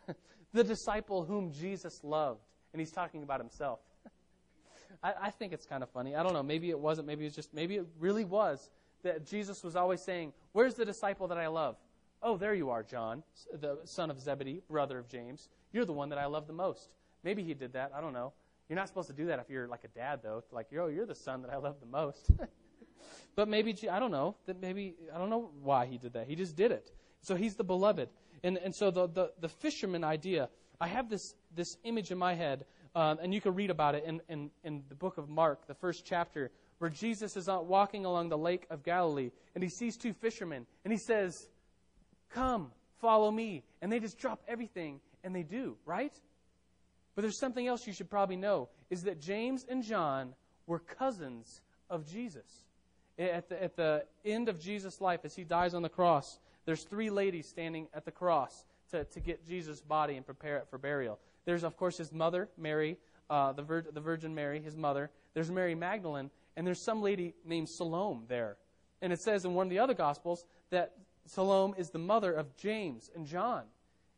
the 0.52 0.64
disciple 0.64 1.24
whom 1.24 1.52
Jesus 1.52 2.00
loved. 2.02 2.40
And 2.72 2.80
he's 2.80 2.90
talking 2.90 3.22
about 3.22 3.40
himself. 3.40 3.80
I, 5.02 5.30
think 5.30 5.52
it's 5.52 5.66
kind 5.66 5.82
of 5.82 5.90
funny. 5.90 6.16
I 6.16 6.22
don't 6.22 6.32
know. 6.32 6.42
Maybe 6.42 6.70
it 6.70 6.78
wasn't. 6.78 7.06
Maybe 7.06 7.24
it 7.24 7.28
was 7.28 7.34
just, 7.34 7.52
maybe 7.52 7.76
it 7.76 7.86
really 7.98 8.24
was 8.24 8.70
that 9.02 9.26
Jesus 9.26 9.62
was 9.62 9.76
always 9.76 10.00
saying, 10.00 10.32
Where's 10.52 10.74
the 10.74 10.84
disciple 10.84 11.28
that 11.28 11.38
I 11.38 11.48
love? 11.48 11.76
Oh, 12.22 12.36
there 12.36 12.54
you 12.54 12.70
are, 12.70 12.82
John, 12.82 13.24
the 13.52 13.78
son 13.84 14.10
of 14.10 14.20
Zebedee, 14.20 14.62
brother 14.70 14.98
of 14.98 15.08
James. 15.08 15.48
You're 15.72 15.84
the 15.84 15.92
one 15.92 16.08
that 16.10 16.18
I 16.18 16.26
love 16.26 16.46
the 16.46 16.52
most. 16.52 16.88
Maybe 17.24 17.42
he 17.42 17.52
did 17.52 17.72
that. 17.72 17.92
I 17.94 18.00
don't 18.00 18.12
know. 18.12 18.32
You're 18.72 18.78
not 18.78 18.88
supposed 18.88 19.08
to 19.08 19.14
do 19.14 19.26
that 19.26 19.38
if 19.38 19.50
you're 19.50 19.68
like 19.68 19.84
a 19.84 19.88
dad, 19.88 20.20
though. 20.22 20.42
Like, 20.50 20.68
oh, 20.80 20.86
you're 20.86 21.04
the 21.04 21.14
son 21.14 21.42
that 21.42 21.52
I 21.52 21.58
love 21.58 21.76
the 21.78 21.84
most. 21.84 22.30
but 23.36 23.46
maybe, 23.46 23.76
I 23.90 24.00
don't 24.00 24.10
know, 24.10 24.34
that 24.46 24.62
maybe, 24.62 24.94
I 25.14 25.18
don't 25.18 25.28
know 25.28 25.50
why 25.60 25.84
he 25.84 25.98
did 25.98 26.14
that. 26.14 26.26
He 26.26 26.34
just 26.34 26.56
did 26.56 26.72
it. 26.72 26.90
So 27.20 27.34
he's 27.34 27.54
the 27.54 27.64
beloved. 27.64 28.08
And, 28.42 28.56
and 28.56 28.74
so 28.74 28.90
the, 28.90 29.08
the, 29.08 29.32
the 29.42 29.50
fisherman 29.50 30.04
idea, 30.04 30.48
I 30.80 30.86
have 30.86 31.10
this, 31.10 31.34
this 31.54 31.76
image 31.84 32.12
in 32.12 32.16
my 32.16 32.32
head, 32.32 32.64
um, 32.94 33.18
and 33.22 33.34
you 33.34 33.42
can 33.42 33.54
read 33.54 33.68
about 33.68 33.94
it 33.94 34.04
in, 34.06 34.22
in, 34.30 34.50
in 34.64 34.84
the 34.88 34.94
book 34.94 35.18
of 35.18 35.28
Mark, 35.28 35.66
the 35.66 35.74
first 35.74 36.06
chapter, 36.06 36.50
where 36.78 36.88
Jesus 36.88 37.36
is 37.36 37.50
out 37.50 37.66
walking 37.66 38.06
along 38.06 38.30
the 38.30 38.38
lake 38.38 38.64
of 38.70 38.82
Galilee 38.82 39.32
and 39.54 39.62
he 39.62 39.68
sees 39.68 39.98
two 39.98 40.14
fishermen 40.14 40.64
and 40.86 40.92
he 40.92 40.98
says, 40.98 41.46
Come, 42.30 42.72
follow 43.02 43.30
me. 43.30 43.64
And 43.82 43.92
they 43.92 44.00
just 44.00 44.16
drop 44.16 44.40
everything 44.48 45.02
and 45.22 45.36
they 45.36 45.42
do, 45.42 45.76
right? 45.84 46.18
But 47.14 47.22
there's 47.22 47.38
something 47.38 47.66
else 47.66 47.86
you 47.86 47.92
should 47.92 48.10
probably 48.10 48.36
know 48.36 48.68
is 48.90 49.02
that 49.04 49.20
James 49.20 49.66
and 49.68 49.82
John 49.82 50.34
were 50.66 50.78
cousins 50.78 51.60
of 51.90 52.06
Jesus. 52.06 52.64
At 53.18 53.48
the, 53.48 53.62
at 53.62 53.76
the 53.76 54.04
end 54.24 54.48
of 54.48 54.58
Jesus' 54.58 55.00
life, 55.00 55.20
as 55.24 55.34
he 55.34 55.44
dies 55.44 55.74
on 55.74 55.82
the 55.82 55.88
cross, 55.88 56.38
there's 56.64 56.84
three 56.84 57.10
ladies 57.10 57.46
standing 57.46 57.88
at 57.92 58.04
the 58.04 58.10
cross 58.10 58.64
to, 58.90 59.04
to 59.04 59.20
get 59.20 59.46
Jesus' 59.46 59.80
body 59.80 60.16
and 60.16 60.24
prepare 60.24 60.56
it 60.58 60.68
for 60.70 60.78
burial. 60.78 61.18
There's, 61.44 61.64
of 61.64 61.76
course, 61.76 61.98
his 61.98 62.12
mother, 62.12 62.48
Mary, 62.56 62.96
uh, 63.28 63.52
the, 63.52 63.62
Vir- 63.62 63.86
the 63.92 64.00
Virgin 64.00 64.34
Mary, 64.34 64.60
his 64.60 64.76
mother. 64.76 65.10
There's 65.34 65.50
Mary 65.50 65.74
Magdalene, 65.74 66.30
and 66.56 66.66
there's 66.66 66.84
some 66.84 67.02
lady 67.02 67.34
named 67.44 67.68
Salome 67.68 68.24
there. 68.28 68.56
And 69.02 69.12
it 69.12 69.20
says 69.20 69.44
in 69.44 69.54
one 69.54 69.66
of 69.66 69.70
the 69.70 69.78
other 69.78 69.94
Gospels 69.94 70.44
that 70.70 70.92
Salome 71.26 71.74
is 71.76 71.90
the 71.90 71.98
mother 71.98 72.32
of 72.32 72.56
James 72.56 73.10
and 73.14 73.26
John. 73.26 73.64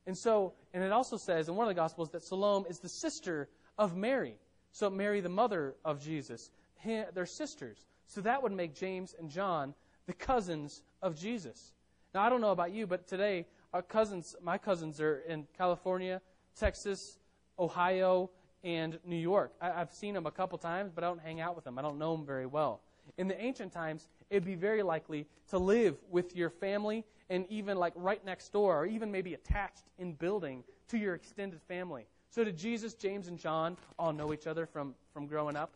And 0.06 0.16
so, 0.16 0.52
and 0.72 0.82
it 0.84 0.92
also 0.92 1.16
says 1.16 1.48
in 1.48 1.56
one 1.56 1.66
of 1.66 1.74
the 1.74 1.80
Gospels 1.80 2.10
that 2.10 2.22
Salome 2.22 2.66
is 2.68 2.78
the 2.78 2.88
sister 2.88 3.48
of 3.78 3.96
Mary. 3.96 4.36
So, 4.70 4.90
Mary, 4.90 5.20
the 5.20 5.28
mother 5.28 5.74
of 5.84 6.02
Jesus, 6.02 6.50
they're 6.84 7.26
sisters. 7.26 7.86
So, 8.06 8.20
that 8.20 8.42
would 8.42 8.52
make 8.52 8.74
James 8.74 9.14
and 9.18 9.30
John 9.30 9.74
the 10.06 10.12
cousins 10.12 10.82
of 11.00 11.18
Jesus. 11.18 11.72
Now, 12.14 12.22
I 12.22 12.28
don't 12.28 12.40
know 12.40 12.50
about 12.50 12.72
you, 12.72 12.86
but 12.86 13.06
today, 13.06 13.46
our 13.72 13.82
cousins, 13.82 14.36
my 14.42 14.58
cousins 14.58 15.00
are 15.00 15.20
in 15.26 15.46
California, 15.56 16.20
Texas, 16.56 17.18
Ohio, 17.58 18.30
and 18.62 18.98
New 19.04 19.16
York. 19.16 19.52
I, 19.60 19.70
have 19.70 19.92
seen 19.92 20.14
them 20.14 20.26
a 20.26 20.30
couple 20.30 20.58
times, 20.58 20.92
but 20.94 21.04
I 21.04 21.08
don't 21.08 21.20
hang 21.20 21.40
out 21.40 21.56
with 21.56 21.64
them. 21.64 21.78
I 21.78 21.82
don't 21.82 21.98
know 21.98 22.16
them 22.16 22.24
very 22.24 22.46
well. 22.46 22.80
In 23.18 23.28
the 23.28 23.40
ancient 23.40 23.72
times, 23.72 24.08
it'd 24.30 24.44
be 24.44 24.54
very 24.54 24.82
likely 24.82 25.26
to 25.50 25.58
live 25.58 25.96
with 26.10 26.34
your 26.34 26.50
family 26.50 27.04
and 27.30 27.46
even 27.48 27.78
like 27.78 27.92
right 27.96 28.24
next 28.24 28.52
door, 28.52 28.80
or 28.80 28.86
even 28.86 29.10
maybe 29.10 29.34
attached 29.34 29.84
in 29.98 30.12
building 30.12 30.64
to 30.88 30.98
your 30.98 31.14
extended 31.14 31.60
family. 31.62 32.06
So 32.30 32.44
did 32.44 32.56
Jesus, 32.56 32.94
James, 32.94 33.28
and 33.28 33.38
John 33.38 33.76
all 33.98 34.12
know 34.12 34.32
each 34.32 34.46
other 34.46 34.66
from, 34.66 34.94
from 35.12 35.26
growing 35.26 35.56
up? 35.56 35.72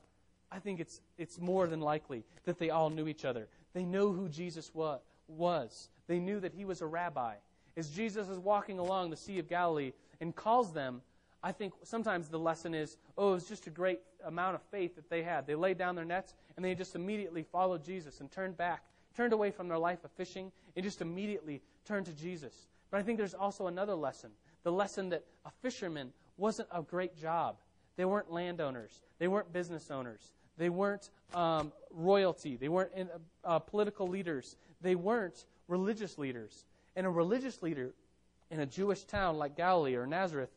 I 0.51 0.59
think 0.59 0.81
it's, 0.81 1.01
it's 1.19 1.39
more 1.39 1.67
than 1.67 1.81
likely 1.81 2.25
that 2.45 2.59
they 2.59 2.71
all 2.71 2.91
knew 2.91 3.07
each 3.07 3.25
other. 3.25 3.49
They 3.75 3.85
know 3.85 4.13
who 4.13 4.29
Jesus 4.29 4.75
wa- 4.75 4.99
was. 5.29 5.91
They 6.07 6.19
knew 6.19 6.41
that 6.41 6.55
he 6.55 6.65
was 6.65 6.81
a 6.81 6.87
rabbi. 6.87 7.35
As 7.77 7.91
Jesus 7.91 8.29
is 8.29 8.39
walking 8.39 8.79
along 8.79 9.11
the 9.11 9.17
Sea 9.17 9.39
of 9.39 9.49
Galilee 9.49 9.93
and 10.21 10.35
calls 10.35 10.73
them, 10.73 11.03
I 11.43 11.53
think 11.53 11.75
sometimes 11.85 12.29
the 12.29 12.39
lesson 12.39 12.75
is, 12.75 12.97
oh, 13.17 13.31
it 13.31 13.35
was 13.35 13.49
just 13.49 13.67
a 13.69 13.71
great 13.71 14.01
amount 14.25 14.57
of 14.57 14.63
faith 14.63 14.97
that 14.97 15.09
they 15.09 15.23
had. 15.23 15.47
They 15.47 15.55
laid 15.55 15.79
down 15.79 15.95
their 15.95 16.05
nets 16.05 16.35
and 16.57 16.65
they 16.65 16.75
just 16.75 16.97
immediately 16.97 17.45
followed 17.45 17.85
Jesus 17.85 18.21
and 18.21 18.31
turned 18.31 18.57
back, 18.57 18.83
turned 19.17 19.33
away 19.33 19.51
from 19.51 19.69
their 19.69 19.79
life 19.79 20.05
of 20.05 20.11
fishing, 20.13 20.53
and 20.77 20.85
just 20.85 21.01
immediately 21.01 21.63
turned 21.85 22.07
to 22.07 22.13
Jesus. 22.13 22.69
But 22.91 23.01
I 23.01 23.03
think 23.03 23.19
there's 23.19 23.35
also 23.35 23.67
another 23.67 23.95
lesson 23.95 24.31
the 24.65 24.73
lesson 24.73 25.09
that 25.11 25.25
a 25.47 25.51
fisherman 25.63 26.13
wasn't 26.37 26.69
a 26.73 26.83
great 26.83 27.17
job. 27.17 27.57
They 27.97 28.05
weren't 28.05 28.31
landowners, 28.31 29.01
they 29.19 29.29
weren't 29.29 29.53
business 29.53 29.91
owners, 29.91 30.33
they 30.57 30.69
weren't 30.69 31.11
um, 31.35 31.73
royalty, 31.91 32.57
they 32.57 32.69
weren't 32.69 32.93
uh, 33.45 33.59
political 33.61 34.09
leaders, 34.09 34.57
they 34.81 34.95
weren't 34.95 35.47
religious 35.69 36.19
leaders. 36.19 36.65
And 36.97 37.07
a 37.07 37.11
religious 37.11 37.63
leader 37.63 37.95
in 38.51 38.61
a 38.61 38.67
Jewish 38.67 39.05
town 39.05 39.39
like 39.39 39.57
Galilee 39.57 39.95
or 39.95 40.07
Nazareth 40.07 40.51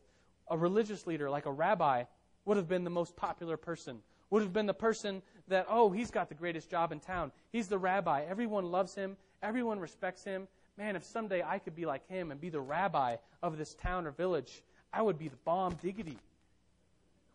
a 0.52 0.56
religious 0.56 1.06
leader 1.06 1.30
like 1.30 1.46
a 1.46 1.50
rabbi 1.50 2.04
would 2.44 2.56
have 2.56 2.68
been 2.68 2.84
the 2.84 2.90
most 2.90 3.16
popular 3.16 3.56
person, 3.56 3.98
would 4.32 4.42
have 4.42 4.52
been 4.54 4.64
the 4.64 4.72
person 4.72 5.20
that, 5.48 5.66
oh, 5.68 5.90
he's 5.90 6.10
got 6.10 6.30
the 6.30 6.34
greatest 6.34 6.70
job 6.70 6.90
in 6.90 6.98
town. 6.98 7.30
He's 7.52 7.68
the 7.68 7.76
rabbi. 7.76 8.24
Everyone 8.26 8.70
loves 8.72 8.94
him, 8.94 9.18
everyone 9.42 9.78
respects 9.78 10.24
him. 10.24 10.48
Man, 10.78 10.96
if 10.96 11.04
someday 11.04 11.42
I 11.46 11.58
could 11.58 11.76
be 11.76 11.84
like 11.84 12.08
him 12.08 12.30
and 12.30 12.40
be 12.40 12.48
the 12.48 12.58
rabbi 12.58 13.16
of 13.42 13.58
this 13.58 13.74
town 13.74 14.06
or 14.06 14.10
village, 14.10 14.62
I 14.90 15.02
would 15.02 15.18
be 15.18 15.28
the 15.28 15.36
bomb 15.44 15.74
diggity. 15.74 16.16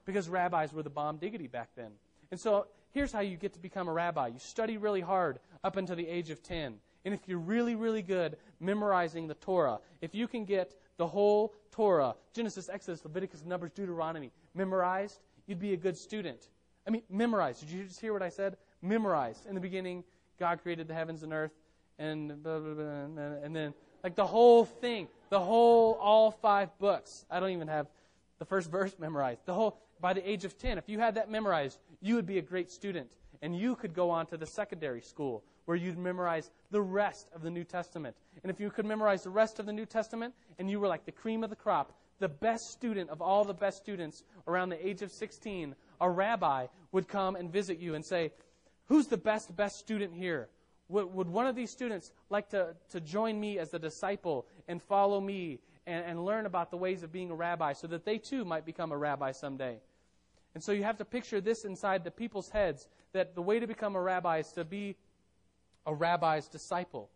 Because 0.05 0.27
rabbis 0.27 0.73
were 0.73 0.81
the 0.81 0.89
bomb 0.89 1.17
diggity 1.17 1.45
back 1.45 1.69
then. 1.75 1.91
And 2.31 2.39
so 2.39 2.65
here's 2.93 3.11
how 3.11 3.19
you 3.19 3.37
get 3.37 3.53
to 3.53 3.59
become 3.59 3.87
a 3.87 3.93
rabbi 3.93 4.29
you 4.29 4.39
study 4.39 4.77
really 4.77 5.01
hard 5.01 5.37
up 5.63 5.77
until 5.77 5.95
the 5.95 6.07
age 6.07 6.31
of 6.31 6.41
10. 6.41 6.79
And 7.05 7.13
if 7.13 7.19
you're 7.27 7.37
really, 7.37 7.75
really 7.75 8.01
good 8.01 8.37
memorizing 8.59 9.27
the 9.27 9.35
Torah, 9.35 9.77
if 10.01 10.15
you 10.15 10.27
can 10.27 10.45
get 10.45 10.73
the 10.97 11.05
whole 11.05 11.53
Torah, 11.69 12.15
Genesis, 12.33 12.69
Exodus, 12.69 13.03
Leviticus, 13.05 13.45
Numbers, 13.45 13.69
Deuteronomy, 13.75 14.31
memorized, 14.55 15.19
you'd 15.45 15.59
be 15.59 15.73
a 15.73 15.77
good 15.77 15.95
student. 15.95 16.49
I 16.87 16.89
mean, 16.89 17.03
memorize. 17.09 17.59
Did 17.59 17.69
you 17.69 17.83
just 17.83 17.99
hear 17.99 18.13
what 18.13 18.21
I 18.21 18.29
said? 18.29 18.57
Memorize. 18.81 19.45
In 19.47 19.55
the 19.55 19.61
beginning, 19.61 20.03
God 20.39 20.61
created 20.61 20.87
the 20.87 20.93
heavens 20.93 21.23
and 21.23 21.33
earth, 21.33 21.51
and 21.99 22.41
blah, 22.41 22.59
blah, 22.59 22.73
blah, 22.73 22.83
and 23.43 23.55
then 23.55 23.73
like 24.03 24.15
the 24.15 24.25
whole 24.25 24.63
thing, 24.63 25.07
the 25.29 25.39
whole, 25.39 25.93
all 25.93 26.31
five 26.31 26.69
books. 26.79 27.25
I 27.29 27.39
don't 27.39 27.49
even 27.49 27.67
have 27.67 27.87
the 28.39 28.45
first 28.45 28.71
verse 28.71 28.95
memorized. 28.99 29.41
The 29.45 29.53
whole, 29.53 29.79
by 29.99 30.13
the 30.13 30.27
age 30.27 30.45
of 30.45 30.57
10, 30.57 30.77
if 30.77 30.87
you 30.87 30.99
had 30.99 31.15
that 31.15 31.29
memorized, 31.29 31.79
you 32.01 32.15
would 32.15 32.25
be 32.25 32.37
a 32.37 32.41
great 32.41 32.71
student. 32.71 33.11
And 33.41 33.57
you 33.57 33.75
could 33.75 33.93
go 33.93 34.09
on 34.09 34.25
to 34.27 34.37
the 34.37 34.45
secondary 34.45 35.01
school 35.01 35.43
where 35.65 35.77
you'd 35.77 35.97
memorize 35.97 36.49
the 36.71 36.81
rest 36.81 37.27
of 37.35 37.41
the 37.41 37.49
New 37.49 37.63
Testament. 37.63 38.15
And 38.41 38.49
if 38.49 38.59
you 38.59 38.69
could 38.69 38.85
memorize 38.85 39.23
the 39.23 39.29
rest 39.29 39.59
of 39.59 39.65
the 39.65 39.73
New 39.73 39.85
Testament 39.85 40.33
and 40.57 40.71
you 40.71 40.79
were 40.79 40.87
like 40.87 41.05
the 41.05 41.11
cream 41.11 41.43
of 41.43 41.49
the 41.49 41.55
crop, 41.55 41.93
the 42.19 42.29
best 42.29 42.71
student 42.71 43.09
of 43.09 43.21
all 43.21 43.43
the 43.43 43.53
best 43.53 43.77
students 43.77 44.23
around 44.47 44.69
the 44.69 44.87
age 44.87 45.01
of 45.01 45.11
16, 45.11 45.75
a 45.99 46.09
rabbi 46.09 46.67
would 46.91 47.07
come 47.07 47.35
and 47.35 47.51
visit 47.51 47.79
you 47.79 47.95
and 47.95 48.05
say, 48.05 48.31
Who's 48.85 49.07
the 49.07 49.17
best, 49.17 49.55
best 49.55 49.79
student 49.79 50.13
here? 50.13 50.47
Would, 50.89 51.13
would 51.13 51.27
one 51.27 51.45
of 51.45 51.55
these 51.55 51.69
students 51.69 52.11
like 52.29 52.49
to, 52.49 52.75
to 52.91 53.01
join 53.01 53.39
me 53.39 53.59
as 53.59 53.73
a 53.73 53.79
disciple 53.79 54.47
and 54.67 54.81
follow 54.81 55.19
me 55.19 55.59
and, 55.85 56.05
and 56.05 56.25
learn 56.25 56.45
about 56.45 56.71
the 56.71 56.77
ways 56.77 57.03
of 57.03 57.11
being 57.11 57.29
a 57.29 57.35
rabbi 57.35 57.73
so 57.73 57.87
that 57.87 58.05
they 58.05 58.17
too 58.17 58.45
might 58.45 58.65
become 58.65 58.91
a 58.91 58.97
rabbi 58.97 59.31
someday? 59.33 59.79
And 60.55 60.63
so 60.63 60.71
you 60.71 60.83
have 60.83 60.97
to 60.97 61.05
picture 61.05 61.41
this 61.41 61.65
inside 61.65 62.03
the 62.03 62.11
people's 62.11 62.49
heads 62.49 62.87
that 63.11 63.35
the 63.35 63.41
way 63.41 63.59
to 63.59 63.67
become 63.67 63.95
a 63.95 64.01
rabbi 64.01 64.39
is 64.39 64.51
to 64.53 64.63
be 64.63 64.95
a 65.85 65.93
rabbi's 65.93 66.47
disciple. 66.47 67.09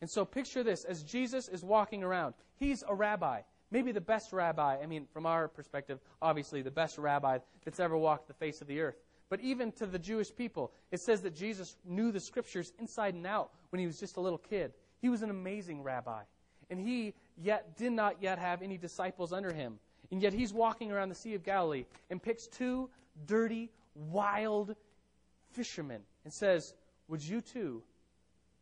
And 0.00 0.08
so 0.08 0.24
picture 0.24 0.62
this 0.62 0.84
as 0.84 1.02
Jesus 1.02 1.48
is 1.48 1.62
walking 1.62 2.02
around. 2.02 2.34
He's 2.56 2.82
a 2.88 2.94
rabbi, 2.94 3.42
maybe 3.70 3.92
the 3.92 4.00
best 4.00 4.32
rabbi. 4.32 4.78
I 4.82 4.86
mean, 4.86 5.06
from 5.12 5.26
our 5.26 5.48
perspective, 5.48 5.98
obviously 6.20 6.62
the 6.62 6.70
best 6.70 6.98
rabbi 6.98 7.38
that's 7.64 7.80
ever 7.80 7.96
walked 7.96 8.28
the 8.28 8.34
face 8.34 8.60
of 8.60 8.66
the 8.66 8.80
earth. 8.80 8.96
But 9.28 9.40
even 9.40 9.72
to 9.72 9.86
the 9.86 9.98
Jewish 9.98 10.34
people, 10.34 10.72
it 10.90 11.00
says 11.00 11.22
that 11.22 11.36
Jesus 11.36 11.76
knew 11.84 12.10
the 12.10 12.20
scriptures 12.20 12.72
inside 12.78 13.14
and 13.14 13.26
out 13.26 13.50
when 13.70 13.80
he 13.80 13.86
was 13.86 14.00
just 14.00 14.16
a 14.16 14.20
little 14.20 14.38
kid. 14.38 14.72
He 15.00 15.08
was 15.08 15.22
an 15.22 15.30
amazing 15.30 15.82
rabbi. 15.82 16.22
And 16.68 16.80
he 16.80 17.14
yet 17.36 17.76
did 17.76 17.92
not 17.92 18.16
yet 18.20 18.38
have 18.38 18.62
any 18.62 18.76
disciples 18.76 19.32
under 19.32 19.52
him. 19.52 19.78
And 20.10 20.20
yet 20.20 20.32
he's 20.32 20.52
walking 20.52 20.90
around 20.90 21.08
the 21.08 21.14
Sea 21.14 21.34
of 21.34 21.44
Galilee 21.44 21.84
and 22.10 22.20
picks 22.20 22.48
two 22.48 22.90
dirty, 23.26 23.70
wild 23.94 24.74
fishermen 25.52 26.02
and 26.24 26.32
says, 26.32 26.74
Would 27.08 27.22
you 27.22 27.40
too 27.40 27.82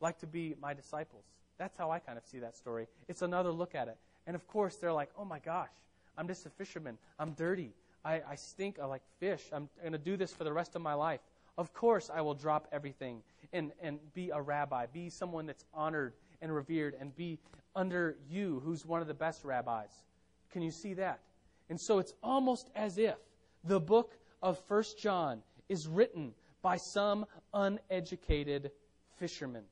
like 0.00 0.18
to 0.20 0.26
be 0.26 0.54
my 0.60 0.74
disciples. 0.74 1.24
That's 1.58 1.76
how 1.76 1.90
I 1.90 1.98
kind 1.98 2.18
of 2.18 2.24
see 2.24 2.38
that 2.38 2.56
story. 2.56 2.86
It's 3.08 3.22
another 3.22 3.50
look 3.50 3.74
at 3.74 3.88
it. 3.88 3.96
And 4.28 4.34
of 4.34 4.46
course, 4.46 4.76
they're 4.76 4.92
like, 4.92 5.08
oh 5.18 5.24
my 5.24 5.38
gosh, 5.38 5.70
I'm 6.18 6.28
just 6.28 6.44
a 6.44 6.50
fisherman. 6.50 6.98
I'm 7.18 7.32
dirty. 7.32 7.72
I, 8.04 8.20
I 8.30 8.34
stink. 8.34 8.78
I 8.78 8.84
like 8.84 9.00
fish. 9.18 9.42
I'm 9.54 9.70
going 9.80 9.92
to 9.92 9.98
do 9.98 10.18
this 10.18 10.34
for 10.34 10.44
the 10.44 10.52
rest 10.52 10.76
of 10.76 10.82
my 10.82 10.92
life. 10.92 11.20
Of 11.56 11.72
course, 11.72 12.10
I 12.14 12.20
will 12.20 12.34
drop 12.34 12.68
everything 12.70 13.22
and, 13.54 13.72
and 13.82 13.98
be 14.12 14.28
a 14.28 14.40
rabbi, 14.40 14.84
be 14.84 15.08
someone 15.08 15.46
that's 15.46 15.64
honored 15.72 16.12
and 16.42 16.54
revered, 16.54 16.94
and 17.00 17.16
be 17.16 17.38
under 17.74 18.16
you, 18.28 18.60
who's 18.64 18.84
one 18.84 19.00
of 19.00 19.08
the 19.08 19.14
best 19.14 19.44
rabbis. 19.44 19.88
Can 20.52 20.60
you 20.60 20.70
see 20.70 20.92
that? 20.94 21.20
And 21.70 21.80
so 21.80 21.98
it's 21.98 22.12
almost 22.22 22.68
as 22.76 22.98
if 22.98 23.16
the 23.64 23.80
book 23.80 24.12
of 24.42 24.58
First 24.68 24.98
John 24.98 25.40
is 25.70 25.88
written 25.88 26.34
by 26.60 26.76
some 26.76 27.24
uneducated 27.54 28.72
fisherman 29.16 29.64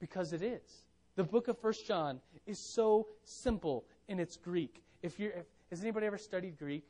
because 0.00 0.34
it 0.34 0.42
is. 0.42 0.85
The 1.16 1.24
book 1.24 1.48
of 1.48 1.58
First 1.58 1.86
John 1.86 2.20
is 2.46 2.58
so 2.58 3.08
simple 3.24 3.84
in 4.08 4.20
its 4.20 4.36
Greek. 4.36 4.82
If 5.02 5.18
you're, 5.18 5.32
if, 5.32 5.46
has 5.70 5.80
anybody 5.80 6.06
ever 6.06 6.18
studied 6.18 6.58
Greek? 6.58 6.84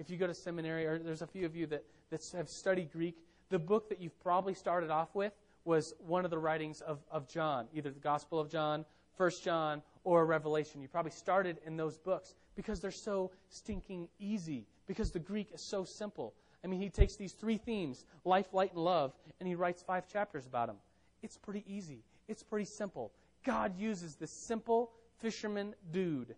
If 0.00 0.10
you 0.10 0.16
go 0.16 0.26
to 0.26 0.34
seminary, 0.34 0.84
or 0.84 0.98
there's 0.98 1.22
a 1.22 1.26
few 1.26 1.46
of 1.46 1.56
you 1.56 1.66
that, 1.66 1.84
that 2.10 2.28
have 2.36 2.48
studied 2.48 2.92
Greek, 2.92 3.16
the 3.50 3.58
book 3.58 3.88
that 3.88 4.00
you've 4.00 4.18
probably 4.20 4.54
started 4.54 4.90
off 4.90 5.14
with 5.14 5.32
was 5.64 5.94
one 5.98 6.24
of 6.24 6.30
the 6.30 6.38
writings 6.38 6.80
of, 6.80 6.98
of 7.10 7.28
John, 7.28 7.66
either 7.72 7.90
the 7.90 8.00
Gospel 8.00 8.40
of 8.40 8.50
John, 8.50 8.84
First 9.16 9.44
John, 9.44 9.82
or 10.04 10.26
Revelation. 10.26 10.80
You 10.80 10.88
probably 10.88 11.10
started 11.10 11.58
in 11.64 11.76
those 11.76 11.96
books 11.96 12.34
because 12.56 12.80
they're 12.80 12.90
so 12.90 13.30
stinking 13.48 14.08
easy, 14.18 14.66
because 14.86 15.10
the 15.10 15.18
Greek 15.18 15.50
is 15.52 15.60
so 15.60 15.84
simple. 15.84 16.34
I 16.64 16.66
mean, 16.66 16.80
he 16.80 16.90
takes 16.90 17.14
these 17.16 17.32
three 17.32 17.58
themes 17.58 18.04
life, 18.24 18.52
light, 18.52 18.72
and 18.72 18.84
love 18.84 19.12
and 19.40 19.48
he 19.48 19.54
writes 19.54 19.82
five 19.82 20.08
chapters 20.08 20.46
about 20.46 20.66
them. 20.66 20.76
It's 21.22 21.36
pretty 21.36 21.64
easy. 21.66 22.02
It's 22.26 22.42
pretty 22.42 22.64
simple. 22.64 23.12
God 23.44 23.78
uses 23.78 24.16
this 24.16 24.30
simple 24.46 24.90
fisherman 25.20 25.74
dude 25.90 26.34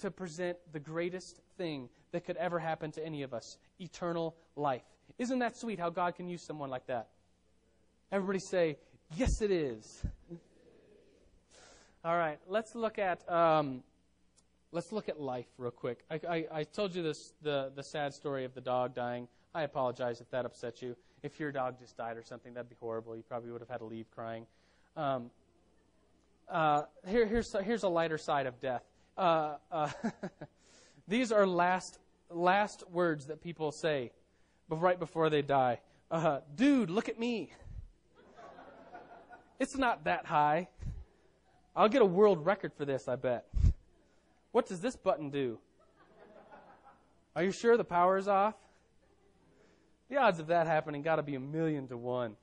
to 0.00 0.10
present 0.10 0.58
the 0.72 0.80
greatest 0.80 1.40
thing 1.56 1.88
that 2.12 2.24
could 2.24 2.36
ever 2.36 2.58
happen 2.58 2.90
to 2.92 3.04
any 3.04 3.22
of 3.22 3.34
us 3.34 3.58
eternal 3.78 4.34
life. 4.56 4.82
Isn't 5.18 5.40
that 5.40 5.56
sweet 5.56 5.78
how 5.78 5.90
God 5.90 6.16
can 6.16 6.28
use 6.28 6.42
someone 6.42 6.70
like 6.70 6.86
that? 6.86 7.08
Everybody 8.10 8.38
say, 8.38 8.76
Yes, 9.16 9.42
it 9.42 9.50
is. 9.50 10.04
All 12.04 12.16
right, 12.16 12.38
let's 12.46 12.74
look 12.74 12.98
at. 12.98 13.28
Um, 13.30 13.82
let's 14.72 14.92
look 14.92 15.08
at 15.08 15.20
life 15.20 15.48
real 15.58 15.72
quick. 15.72 16.04
I, 16.10 16.20
I, 16.28 16.46
I, 16.52 16.64
told 16.64 16.94
you 16.94 17.02
this 17.02 17.32
the, 17.42 17.72
the 17.74 17.82
sad 17.82 18.14
story 18.14 18.44
of 18.44 18.54
the 18.54 18.60
dog 18.60 18.94
dying. 18.94 19.26
I 19.54 19.62
apologize 19.62 20.20
if 20.20 20.30
that 20.30 20.46
upset 20.46 20.80
you. 20.80 20.96
If 21.22 21.40
your 21.40 21.50
dog 21.50 21.78
just 21.78 21.96
died 21.96 22.16
or 22.16 22.22
something, 22.22 22.54
that'd 22.54 22.70
be 22.70 22.76
horrible. 22.80 23.16
You 23.16 23.22
probably 23.22 23.50
would 23.50 23.60
have 23.60 23.68
had 23.68 23.78
to 23.78 23.84
leave 23.84 24.10
crying. 24.12 24.46
Um, 24.96 25.30
uh, 26.50 26.82
here, 27.06 27.26
here's, 27.26 27.54
here's 27.64 27.82
a 27.84 27.88
lighter 27.88 28.18
side 28.18 28.46
of 28.46 28.60
death. 28.60 28.82
Uh, 29.16 29.56
uh, 29.70 29.90
these 31.08 31.30
are 31.30 31.46
last, 31.46 31.98
last 32.28 32.82
words 32.90 33.26
that 33.26 33.40
people 33.40 33.70
say 33.70 34.10
right 34.68 34.98
before 34.98 35.30
they 35.30 35.42
die. 35.42 35.80
Uh, 36.10 36.40
dude, 36.54 36.90
look 36.90 37.08
at 37.08 37.18
me. 37.18 37.52
It's 39.58 39.76
not 39.76 40.04
that 40.04 40.26
high. 40.26 40.68
I'll 41.76 41.88
get 41.88 42.02
a 42.02 42.06
world 42.06 42.44
record 42.44 42.72
for 42.72 42.84
this, 42.84 43.06
I 43.06 43.16
bet. 43.16 43.46
What 44.52 44.66
does 44.66 44.80
this 44.80 44.96
button 44.96 45.30
do? 45.30 45.58
Are 47.36 47.44
you 47.44 47.52
sure 47.52 47.76
the 47.76 47.84
power 47.84 48.16
is 48.16 48.26
off? 48.26 48.54
The 50.08 50.16
odds 50.16 50.40
of 50.40 50.48
that 50.48 50.66
happening 50.66 51.02
got 51.02 51.16
to 51.16 51.22
be 51.22 51.36
a 51.36 51.40
million 51.40 51.86
to 51.88 51.96
one. 51.96 52.34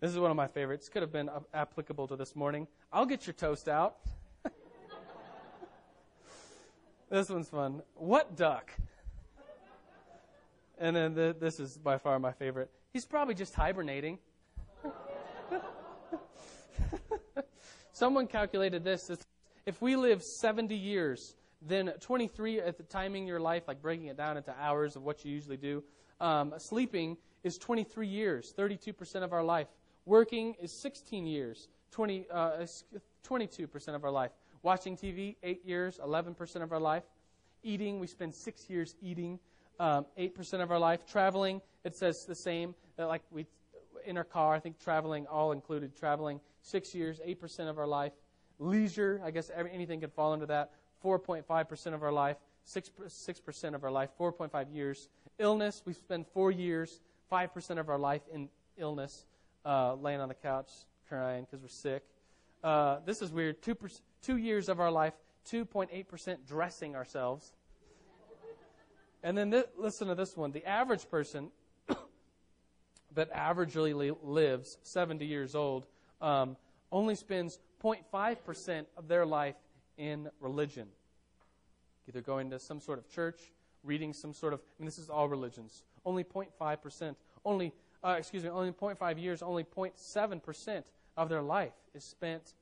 This 0.00 0.10
is 0.10 0.18
one 0.18 0.30
of 0.30 0.36
my 0.36 0.46
favorites. 0.46 0.88
Could 0.88 1.02
have 1.02 1.12
been 1.12 1.28
applicable 1.52 2.08
to 2.08 2.16
this 2.16 2.34
morning. 2.34 2.66
I'll 2.92 3.06
get 3.06 3.26
your 3.26 3.34
toast 3.34 3.68
out. 3.68 3.96
this 7.10 7.28
one's 7.28 7.48
fun. 7.48 7.82
What 7.94 8.36
duck? 8.36 8.72
And 10.78 10.96
then 10.96 11.14
the, 11.14 11.36
this 11.38 11.60
is 11.60 11.76
by 11.76 11.98
far 11.98 12.18
my 12.18 12.32
favorite. 12.32 12.70
He's 12.92 13.06
probably 13.06 13.34
just 13.34 13.54
hibernating. 13.54 14.18
Someone 17.92 18.26
calculated 18.26 18.82
this. 18.82 19.10
If 19.66 19.82
we 19.82 19.94
live 19.94 20.22
70 20.22 20.74
years, 20.74 21.36
then 21.62 21.92
23 22.00 22.60
at 22.60 22.76
the 22.76 22.82
timing 22.82 23.26
your 23.26 23.38
life, 23.40 23.68
like 23.68 23.82
breaking 23.82 24.06
it 24.06 24.16
down 24.16 24.36
into 24.36 24.52
hours 24.58 24.96
of 24.96 25.02
what 25.02 25.24
you 25.24 25.30
usually 25.30 25.58
do, 25.58 25.84
Um, 26.20 26.54
sleeping 26.58 27.16
is 27.44 27.56
23 27.56 28.06
years, 28.06 28.52
32% 28.56 29.22
of 29.22 29.32
our 29.32 29.42
life. 29.42 29.68
Working 30.04 30.54
is 30.60 30.72
16 30.82 31.26
years, 31.26 31.68
20, 31.90 32.26
uh, 32.30 32.66
22% 33.26 33.94
of 33.94 34.04
our 34.04 34.10
life. 34.10 34.30
Watching 34.62 34.96
TV, 34.96 35.36
8 35.42 35.64
years, 35.64 35.98
11% 35.98 36.62
of 36.62 36.72
our 36.72 36.80
life. 36.80 37.02
Eating, 37.62 38.00
we 38.00 38.06
spend 38.06 38.34
6 38.34 38.70
years 38.70 38.94
eating, 39.02 39.38
um, 39.78 40.06
8% 40.16 40.62
of 40.62 40.70
our 40.70 40.78
life. 40.78 41.06
Traveling, 41.06 41.60
it 41.84 41.96
says 41.96 42.24
the 42.26 42.34
same. 42.34 42.74
Like 42.98 43.22
we, 43.30 43.46
in 44.04 44.16
our 44.16 44.24
car, 44.24 44.54
I 44.54 44.60
think 44.60 44.78
traveling, 44.78 45.26
all 45.26 45.52
included, 45.52 45.96
traveling, 45.96 46.40
6 46.62 46.94
years, 46.94 47.20
8% 47.24 47.68
of 47.68 47.78
our 47.78 47.86
life. 47.86 48.12
Leisure, 48.58 49.20
I 49.24 49.30
guess 49.30 49.50
anything 49.72 50.00
could 50.00 50.12
fall 50.12 50.32
under 50.32 50.46
that, 50.46 50.72
4.5% 51.02 51.94
of 51.94 52.02
our 52.02 52.12
life. 52.12 52.36
6, 52.64 52.90
6% 53.08 53.74
of 53.74 53.84
our 53.84 53.90
life, 53.90 54.10
4.5 54.18 54.72
years. 54.72 55.08
Illness, 55.38 55.82
we 55.86 55.94
spend 55.94 56.26
4 56.34 56.50
years, 56.50 57.00
5% 57.32 57.78
of 57.78 57.88
our 57.88 57.98
life 57.98 58.20
in 58.30 58.50
illness, 58.76 59.24
uh, 59.64 59.94
laying 59.94 60.20
on 60.20 60.28
the 60.28 60.34
couch 60.34 60.68
crying 61.10 61.44
because 61.44 61.60
we're 61.60 61.68
sick. 61.68 62.04
Uh, 62.62 62.98
this 63.04 63.20
is 63.20 63.32
weird. 63.32 63.60
Two, 63.62 63.76
two 64.22 64.36
years 64.36 64.68
of 64.68 64.78
our 64.78 64.92
life, 64.92 65.14
2.8% 65.50 66.36
dressing 66.46 66.94
ourselves. 66.94 67.52
And 69.22 69.36
then 69.36 69.50
th- 69.50 69.66
listen 69.76 70.08
to 70.08 70.14
this 70.14 70.36
one. 70.36 70.52
The 70.52 70.64
average 70.64 71.10
person 71.10 71.50
that 73.14 73.32
averagely 73.34 74.16
lives 74.22 74.78
70 74.82 75.26
years 75.26 75.54
old 75.54 75.86
um, 76.22 76.56
only 76.92 77.16
spends 77.16 77.58
0.5% 77.82 78.86
of 78.96 79.08
their 79.08 79.26
life 79.26 79.56
in 79.98 80.30
religion. 80.38 80.86
Either 82.08 82.20
going 82.20 82.50
to 82.50 82.58
some 82.58 82.80
sort 82.80 82.98
of 82.98 83.10
church, 83.10 83.40
reading 83.82 84.12
some 84.12 84.32
sort 84.32 84.52
of, 84.52 84.60
I 84.60 84.62
mean, 84.78 84.86
this 84.86 84.98
is 84.98 85.10
all 85.10 85.28
religions. 85.28 85.82
Only 86.04 86.22
0.5%. 86.22 87.16
Only, 87.44 87.72
uh, 88.04 88.14
excuse 88.16 88.44
me, 88.44 88.50
only 88.50 88.70
0.5 88.70 89.20
years, 89.20 89.42
only 89.42 89.64
0.7% 89.64 90.82
of 91.20 91.28
their 91.28 91.42
life 91.42 91.74
is 91.94 92.02
spent 92.02 92.54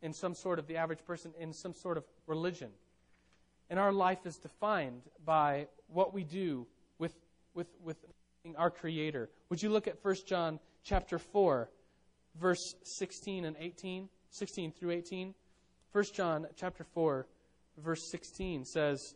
in 0.00 0.14
some 0.14 0.34
sort 0.34 0.58
of, 0.58 0.66
the 0.66 0.78
average 0.78 1.04
person, 1.04 1.30
in 1.38 1.52
some 1.52 1.74
sort 1.74 1.98
of 1.98 2.04
religion. 2.26 2.70
And 3.68 3.78
our 3.78 3.92
life 3.92 4.24
is 4.24 4.38
defined 4.38 5.02
by 5.26 5.66
what 5.88 6.14
we 6.14 6.24
do 6.24 6.66
with, 6.98 7.14
with, 7.54 7.68
with 7.84 7.98
our 8.56 8.70
Creator. 8.70 9.28
Would 9.50 9.62
you 9.62 9.68
look 9.68 9.86
at 9.86 10.02
1 10.02 10.16
John 10.26 10.58
chapter 10.82 11.18
4, 11.18 11.68
verse 12.40 12.74
16 12.82 13.44
and 13.44 13.56
18? 13.60 14.08
16 14.30 14.72
through 14.72 14.92
18. 14.92 15.34
1 15.92 16.04
John 16.14 16.46
chapter 16.56 16.84
4, 16.94 17.26
verse 17.76 18.10
16 18.10 18.64
says, 18.64 19.14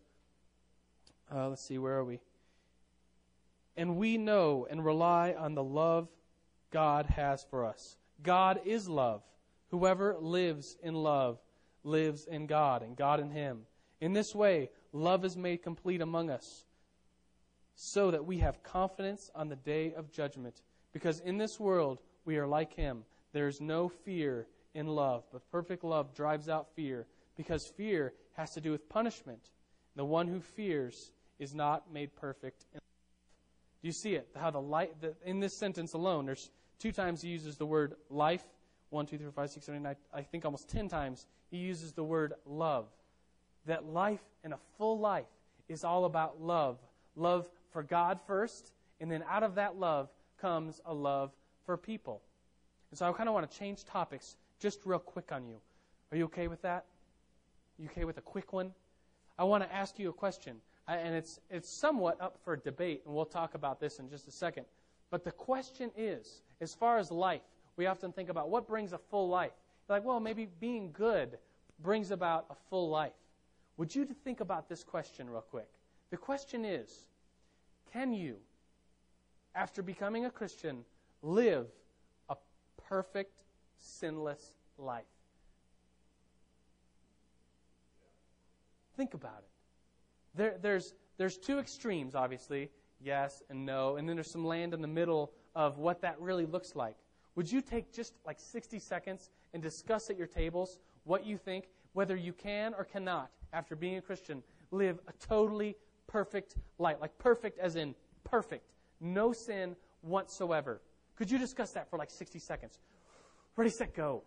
uh, 1.35 1.49
let's 1.49 1.67
see, 1.67 1.79
where 1.79 1.97
are 1.97 2.05
we? 2.05 2.21
And 3.75 3.97
we 3.97 4.19
know 4.19 4.67
and 4.69 4.85
rely 4.85 5.35
on 5.37 5.55
the 5.55 5.65
love 5.65 6.09
God 6.71 7.07
has 7.07 7.43
for 7.51 7.65
us. 7.65 7.97
God 8.23 8.61
is 8.65 8.89
love. 8.89 9.23
Whoever 9.71 10.17
lives 10.19 10.77
in 10.83 10.95
love 10.95 11.39
lives 11.85 12.27
in 12.27 12.47
God, 12.47 12.83
and 12.83 12.97
God 12.97 13.21
in 13.21 13.31
him. 13.31 13.63
In 14.01 14.13
this 14.13 14.35
way, 14.35 14.71
love 14.93 15.25
is 15.25 15.37
made 15.37 15.63
complete 15.63 16.01
among 16.01 16.31
us, 16.31 16.65
so 17.75 18.11
that 18.11 18.25
we 18.25 18.39
have 18.39 18.63
confidence 18.63 19.31
on 19.35 19.49
the 19.49 19.57
day 19.57 19.95
of 19.95 20.11
judgment. 20.11 20.63
Because 20.93 21.21
in 21.21 21.39
this 21.39 21.61
world, 21.61 22.01
we 22.25 22.39
are 22.39 22.47
like 22.47 22.75
him. 22.75 23.05
There 23.33 23.49
is 23.49 23.61
no 23.61 23.89
fear 23.89 24.47
in 24.75 24.87
love, 24.87 25.25
but 25.33 25.51
perfect 25.51 25.85
love 25.85 26.15
drives 26.15 26.49
out 26.49 26.69
fear, 26.75 27.07
because 27.37 27.67
fear 27.67 28.13
has 28.35 28.53
to 28.55 28.61
do 28.61 28.71
with 28.71 28.89
punishment. 28.89 29.51
The 29.95 30.05
one 30.05 30.29
who 30.29 30.41
fears 30.41 31.13
is 31.39 31.55
not 31.55 31.93
made 31.93 32.15
perfect 32.17 32.65
in 32.73 32.77
love. 32.77 33.83
Do 33.83 33.89
you 33.89 33.93
see 33.93 34.15
it? 34.15 34.29
How 34.35 34.51
the 34.51 34.61
light, 34.61 35.01
the, 35.01 35.15
in 35.25 35.41
this 35.41 35.57
sentence 35.57 35.93
alone, 35.93 36.27
there's 36.27 36.51
two 36.79 36.93
times 36.93 37.23
he 37.23 37.29
uses 37.29 37.57
the 37.57 37.67
word 37.67 37.95
life. 38.11 38.45
One, 38.91 39.07
two, 39.07 39.19
three, 39.19 39.29
five, 39.35 39.51
six, 39.51 39.67
seven, 39.67 39.81
eight, 39.81 39.85
nine. 39.85 39.97
I 40.15 40.23
think 40.23 40.45
almost 40.45 40.69
ten 40.69 40.89
times 40.89 41.27
he 41.51 41.57
uses 41.57 41.93
the 41.93 42.05
word 42.05 42.35
love. 42.47 42.87
That 43.67 43.85
life 43.85 44.23
and 44.45 44.53
a 44.53 44.59
full 44.79 44.99
life 44.99 45.27
is 45.69 45.83
all 45.83 46.05
about 46.05 46.41
love. 46.41 46.79
Love 47.17 47.49
for 47.73 47.83
God 47.83 48.21
first, 48.27 48.73
and 49.01 49.11
then 49.11 49.25
out 49.29 49.43
of 49.43 49.57
that 49.57 49.77
love 49.77 50.09
comes 50.41 50.81
a 50.87 50.95
love 50.95 51.33
for 51.65 51.77
people. 51.77 52.23
And 52.91 52.99
so 52.99 53.09
I 53.09 53.13
kind 53.13 53.29
of 53.29 53.35
want 53.35 53.51
to 53.51 53.59
change 53.59 53.85
topics 53.85 54.37
just 54.61 54.87
real 54.87 54.99
quick 54.99 55.33
on 55.33 55.47
you. 55.47 55.57
Are 56.13 56.17
you 56.17 56.25
okay 56.27 56.47
with 56.47 56.63
that? 56.63 56.85
You 57.79 57.89
okay 57.91 58.05
with 58.05 58.19
a 58.19 58.23
quick 58.23 58.53
one? 58.53 58.73
I 59.39 59.45
want 59.45 59.65
to 59.65 59.75
ask 59.75 59.99
you 59.99 60.09
a 60.09 60.13
question, 60.13 60.57
and 60.87 61.15
it's, 61.15 61.41
it's 61.51 61.69
somewhat 61.69 62.21
up 62.21 62.39
for 62.45 62.57
debate, 62.57 63.03
and 63.05 63.15
we'll 63.15 63.27
talk 63.27 63.55
about 63.55 63.81
this 63.81 63.99
in 63.99 64.09
just 64.09 64.29
a 64.29 64.31
second. 64.31 64.65
But 65.11 65.25
the 65.25 65.33
question 65.33 65.91
is, 65.97 66.43
as 66.61 66.75
far 66.75 66.99
as 66.99 67.11
life, 67.11 67.43
we 67.77 67.87
often 67.87 68.13
think 68.13 68.29
about 68.29 68.49
what 68.49 68.67
brings 68.67 68.93
a 68.93 68.99
full 68.99 69.29
life. 69.29 69.53
Like, 69.89 70.05
well, 70.05 70.21
maybe 70.21 70.49
being 70.61 70.91
good 70.93 71.39
brings 71.81 72.11
about 72.11 72.47
a 72.51 72.55
full 72.71 72.89
life. 72.89 73.13
Would 73.77 73.95
you 73.95 74.07
think 74.25 74.41
about 74.41 74.69
this 74.69 74.83
question 74.83 75.29
real 75.29 75.43
quick? 75.43 75.69
The 76.11 76.17
question 76.17 76.65
is, 76.65 77.07
can 77.93 78.13
you, 78.13 78.37
after 79.55 79.83
becoming 79.83 80.25
a 80.25 80.31
Christian, 80.31 80.85
live 81.23 81.67
a 82.31 82.37
perfect, 82.89 83.45
sinless 83.77 84.57
life? 84.79 85.05
Think 88.97 89.13
about 89.13 89.41
it. 89.41 89.51
There, 90.35 90.57
there's, 90.63 90.95
there's 91.19 91.37
two 91.37 91.59
extremes, 91.59 92.15
obviously 92.15 92.71
yes 93.01 93.43
and 93.51 93.65
no, 93.67 93.97
and 93.97 94.09
then 94.09 94.17
there's 94.17 94.31
some 94.31 94.45
land 94.45 94.75
in 94.75 94.81
the 94.81 94.89
middle 94.89 95.33
of 95.57 95.79
what 95.79 96.03
that 96.03 96.21
really 96.21 96.47
looks 96.47 96.77
like. 96.77 96.95
Would 97.35 97.51
you 97.51 97.61
take 97.61 97.93
just 97.93 98.13
like 98.25 98.39
60 98.39 98.79
seconds 98.79 99.31
and 99.55 99.63
discuss 99.63 100.11
at 100.11 100.17
your 100.17 100.27
tables 100.27 100.79
what 101.05 101.27
you 101.27 101.39
think, 101.39 101.65
whether 101.95 102.15
you 102.15 102.33
can 102.33 102.75
or 102.75 102.85
cannot, 102.85 103.31
after 103.53 103.75
being 103.75 103.97
a 103.97 104.03
Christian, 104.03 104.43
live 104.71 105.01
a 105.09 105.13
totally 105.27 105.75
perfect 106.07 106.57
life? 106.79 106.99
Like 107.01 107.17
perfect 107.19 107.59
as 107.59 107.75
in 107.75 107.95
perfect, 108.23 108.71
no 109.01 109.33
sin 109.33 109.75
whatsoever. 110.03 110.81
Could 111.17 111.31
you 111.31 111.39
discuss 111.39 111.73
that 111.73 111.89
for 111.91 111.99
like 111.99 112.11
60 112.11 112.39
seconds? 112.39 112.79
Ready, 113.57 113.71
set, 113.71 113.95
go. 113.95 114.23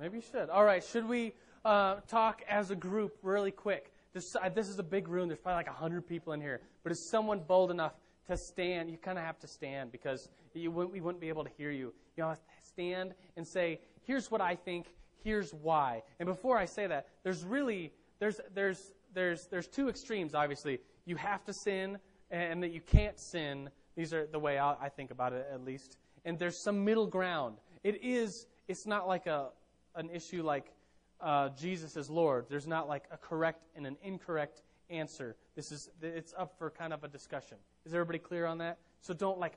Maybe 0.00 0.16
you 0.18 0.22
should. 0.22 0.48
All 0.48 0.64
right, 0.64 0.82
should 0.82 1.06
we 1.06 1.34
uh, 1.64 1.96
talk 2.08 2.42
as 2.48 2.70
a 2.70 2.76
group 2.76 3.18
really 3.22 3.50
quick. 3.50 3.92
This, 4.14 4.34
uh, 4.34 4.48
this 4.48 4.68
is 4.68 4.78
a 4.78 4.82
big 4.82 5.06
room. 5.06 5.28
There's 5.28 5.40
probably 5.40 5.58
like 5.58 5.66
100 5.66 6.08
people 6.08 6.32
in 6.32 6.40
here. 6.40 6.62
But 6.82 6.92
is 6.92 7.10
someone 7.10 7.40
bold 7.40 7.70
enough 7.70 7.92
to 8.28 8.36
stand? 8.36 8.90
You 8.90 8.96
kind 8.96 9.18
of 9.18 9.24
have 9.24 9.38
to 9.40 9.46
stand 9.46 9.92
because 9.92 10.28
you 10.54 10.70
wouldn't, 10.70 10.92
we 10.92 11.00
wouldn't 11.00 11.20
be 11.20 11.28
able 11.28 11.44
to 11.44 11.50
hear 11.56 11.70
you. 11.70 11.92
You 12.16 12.24
know, 12.24 12.36
stand 12.62 13.14
and 13.36 13.46
say, 13.46 13.80
here's 14.04 14.30
what 14.30 14.40
I 14.40 14.54
think, 14.54 14.86
here's 15.22 15.52
why. 15.52 16.02
And 16.20 16.26
before 16.26 16.56
I 16.56 16.64
say 16.64 16.86
that, 16.86 17.08
there's 17.22 17.44
really, 17.44 17.92
there's, 18.18 18.40
there's, 18.54 18.92
there's, 19.14 19.46
there's 19.46 19.66
two 19.66 19.88
extremes, 19.88 20.34
obviously. 20.34 20.80
You 21.04 21.16
have 21.16 21.44
to 21.44 21.52
sin 21.52 21.98
and 22.30 22.62
that 22.62 22.72
you 22.72 22.80
can't 22.80 23.18
sin. 23.18 23.70
These 23.96 24.12
are 24.12 24.26
the 24.26 24.38
way 24.38 24.58
I 24.58 24.88
think 24.88 25.10
about 25.10 25.32
it, 25.32 25.46
at 25.52 25.64
least. 25.64 25.96
And 26.24 26.38
there's 26.38 26.58
some 26.58 26.84
middle 26.84 27.06
ground. 27.06 27.56
It 27.82 28.02
is, 28.02 28.46
it's 28.68 28.86
not 28.86 29.08
like 29.08 29.26
a, 29.26 29.48
an 29.94 30.10
issue 30.10 30.42
like 30.42 30.72
uh, 31.20 31.48
Jesus 31.50 31.96
is 31.96 32.10
Lord. 32.10 32.46
There's 32.48 32.66
not 32.66 32.88
like 32.88 33.04
a 33.10 33.16
correct 33.16 33.64
and 33.76 33.86
an 33.86 33.96
incorrect 34.02 34.62
answer. 34.90 35.36
This 35.58 35.72
is 35.72 35.90
it's 36.00 36.32
up 36.38 36.56
for 36.56 36.70
kind 36.70 36.92
of 36.92 37.02
a 37.02 37.08
discussion. 37.08 37.56
Is 37.84 37.92
everybody 37.92 38.20
clear 38.20 38.46
on 38.46 38.58
that? 38.58 38.78
So 39.00 39.12
don't 39.12 39.40
like 39.40 39.54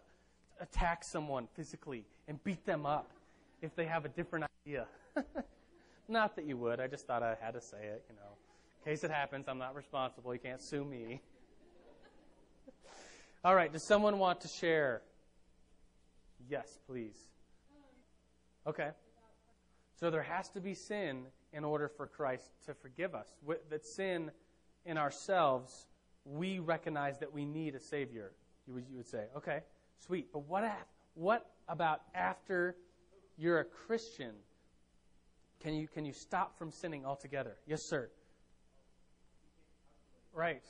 attack 0.60 1.04
someone 1.04 1.48
physically 1.54 2.06
and 2.28 2.44
beat 2.44 2.66
them 2.66 2.88
up 2.88 3.12
if 3.62 3.76
they 3.76 3.86
have 3.86 4.04
a 4.04 4.10
different 4.10 4.48
idea. 4.66 4.88
not 6.08 6.36
that 6.38 6.46
you 6.46 6.58
would. 6.58 6.80
I 6.80 6.88
just 6.88 7.06
thought 7.06 7.22
I 7.22 7.38
had 7.40 7.54
to 7.54 7.62
say 7.62 7.84
it. 7.84 8.04
You 8.10 8.16
know, 8.16 8.32
in 8.84 8.92
case 8.92 9.04
it 9.04 9.12
happens, 9.12 9.48
I'm 9.48 9.60
not 9.60 9.76
responsible. 9.76 10.34
You 10.34 10.40
can't 10.40 10.60
sue 10.60 10.84
me. 10.84 11.22
All 13.46 13.54
right. 13.54 13.72
Does 13.72 13.84
someone 13.84 14.18
want 14.18 14.42
to 14.42 14.48
share? 14.48 15.04
Yes, 16.50 16.80
please. 16.88 17.28
Okay. 18.66 18.90
So 20.00 20.10
there 20.10 20.24
has 20.24 20.50
to 20.50 20.62
be 20.62 20.74
sin 20.74 21.26
in 21.54 21.64
order 21.64 21.88
for 21.88 22.08
Christ 22.08 22.50
to 22.66 22.74
forgive 22.74 23.14
us. 23.14 23.28
That 23.70 23.86
sin 23.86 24.32
in 24.84 24.98
ourselves, 24.98 25.86
we 26.26 26.60
recognize 26.60 27.20
that 27.20 27.32
we 27.32 27.46
need 27.46 27.76
a 27.76 27.80
Savior. 27.80 28.32
You 28.68 28.76
would, 28.76 28.86
you 28.90 28.98
would 28.98 29.08
say, 29.08 29.26
okay, 29.36 29.62
sweet. 29.98 30.28
But 30.32 30.48
what, 30.48 30.64
what 31.16 31.52
about 31.68 32.02
after 32.14 32.76
you're 33.38 33.60
a 33.60 33.66
Christian? 33.66 34.32
Can 35.60 35.74
you, 35.74 35.88
can 35.88 36.06
you 36.06 36.14
stop 36.14 36.58
from 36.58 36.72
sinning 36.72 37.06
altogether? 37.06 37.58
Yes, 37.68 37.84
sir. 37.84 38.10
Right. 40.34 40.64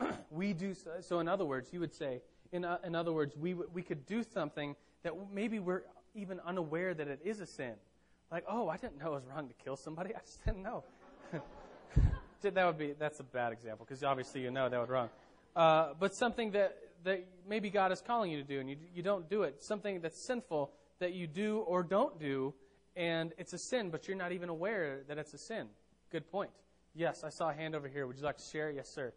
we 0.30 0.52
do 0.52 0.74
so, 0.74 0.90
so. 1.00 1.20
In 1.20 1.28
other 1.28 1.44
words, 1.44 1.72
you 1.72 1.80
would 1.80 1.94
say, 1.94 2.22
in, 2.52 2.64
uh, 2.64 2.78
in 2.84 2.94
other 2.94 3.12
words, 3.12 3.36
we, 3.36 3.54
we 3.54 3.82
could 3.82 4.06
do 4.06 4.22
something 4.22 4.74
that 5.02 5.12
maybe 5.32 5.58
we're 5.58 5.82
even 6.14 6.40
unaware 6.40 6.94
that 6.94 7.08
it 7.08 7.20
is 7.24 7.40
a 7.40 7.46
sin. 7.46 7.74
Like, 8.30 8.44
oh, 8.48 8.68
I 8.68 8.76
didn't 8.76 8.98
know 8.98 9.12
it 9.12 9.16
was 9.16 9.24
wrong 9.26 9.48
to 9.48 9.54
kill 9.54 9.76
somebody. 9.76 10.10
I 10.14 10.20
just 10.20 10.44
didn't 10.44 10.62
know. 10.62 10.84
That 12.42 12.66
would 12.66 12.78
be 12.78 12.94
that's 12.98 13.20
a 13.20 13.24
bad 13.24 13.52
example 13.52 13.84
because 13.86 14.02
obviously 14.04 14.40
you 14.42 14.50
know 14.50 14.68
that 14.68 14.80
would 14.80 14.88
wrong. 14.88 15.08
uh, 15.56 15.94
but 15.98 16.14
something 16.14 16.52
that, 16.52 16.76
that 17.04 17.26
maybe 17.48 17.70
God 17.70 17.92
is 17.92 18.00
calling 18.00 18.30
you 18.30 18.38
to 18.38 18.44
do 18.48 18.60
and 18.60 18.68
you, 18.70 18.76
you 18.94 19.02
don't 19.02 19.28
do 19.28 19.42
it. 19.42 19.62
Something 19.62 20.00
that's 20.00 20.20
sinful 20.24 20.70
that 20.98 21.12
you 21.14 21.26
do 21.26 21.58
or 21.60 21.82
don't 21.82 22.18
do, 22.18 22.54
and 22.96 23.32
it's 23.38 23.52
a 23.52 23.58
sin, 23.58 23.90
but 23.90 24.08
you're 24.08 24.16
not 24.16 24.32
even 24.32 24.48
aware 24.48 25.00
that 25.08 25.18
it's 25.18 25.32
a 25.34 25.38
sin. 25.38 25.68
Good 26.10 26.30
point. 26.30 26.50
Yes, 26.94 27.22
I 27.22 27.28
saw 27.28 27.50
a 27.50 27.52
hand 27.54 27.74
over 27.74 27.86
here. 27.88 28.06
Would 28.06 28.16
you 28.16 28.24
like 28.24 28.38
to 28.38 28.44
share? 28.44 28.70
Yes, 28.70 28.88
sir. 28.88 29.12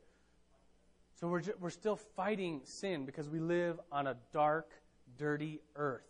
So 1.19 1.27
we're, 1.27 1.41
ju- 1.41 1.55
we're 1.59 1.69
still 1.69 1.95
fighting 1.95 2.61
sin 2.63 3.05
because 3.05 3.29
we 3.29 3.39
live 3.39 3.79
on 3.91 4.07
a 4.07 4.15
dark, 4.33 4.71
dirty 5.17 5.61
earth. 5.75 6.05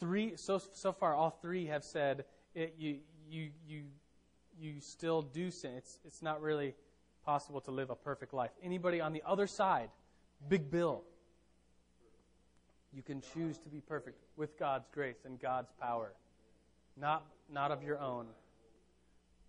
Three 0.00 0.34
so 0.36 0.60
so 0.72 0.92
far, 0.92 1.14
all 1.14 1.30
three 1.30 1.66
have 1.66 1.84
said 1.84 2.24
it, 2.54 2.74
you 2.78 2.98
you 3.28 3.50
you 3.66 3.84
you 4.58 4.80
still 4.80 5.22
do 5.22 5.50
sin. 5.50 5.72
It's 5.76 5.98
it's 6.04 6.22
not 6.22 6.40
really 6.40 6.74
possible 7.24 7.60
to 7.62 7.70
live 7.70 7.90
a 7.90 7.94
perfect 7.94 8.34
life. 8.34 8.50
Anybody 8.62 9.00
on 9.00 9.12
the 9.12 9.22
other 9.26 9.46
side, 9.46 9.90
Big 10.48 10.70
Bill. 10.70 11.02
You 12.92 13.02
can 13.02 13.20
choose 13.20 13.58
to 13.58 13.68
be 13.68 13.80
perfect 13.80 14.18
with 14.36 14.56
God's 14.56 14.86
grace 14.92 15.24
and 15.24 15.40
God's 15.40 15.72
power, 15.80 16.12
not 16.96 17.24
not 17.52 17.70
of 17.70 17.82
your 17.82 17.98
own. 17.98 18.26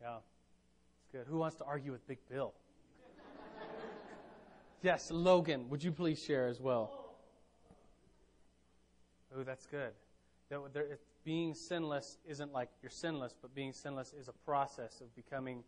Yeah, 0.01 0.17
it's 0.17 1.11
good. 1.11 1.25
Who 1.27 1.37
wants 1.37 1.55
to 1.57 1.63
argue 1.65 1.91
with 1.91 2.07
Big 2.07 2.17
Bill? 2.29 2.53
yes, 4.81 5.11
Logan. 5.11 5.69
Would 5.69 5.83
you 5.83 5.91
please 5.91 6.21
share 6.21 6.47
as 6.47 6.59
well? 6.59 6.91
Oh, 9.37 9.43
that's 9.43 9.65
good. 9.65 9.91
Being 11.25 11.55
sinless 11.55 12.19
isn't 12.25 12.53
like 12.53 12.69
you're 12.83 12.91
sinless, 12.91 13.33
but 13.41 13.55
being 13.55 13.73
sinless 13.73 14.13
is 14.13 14.27
a 14.27 14.33
process 14.45 15.01
of 15.01 15.13
becoming 15.15 15.63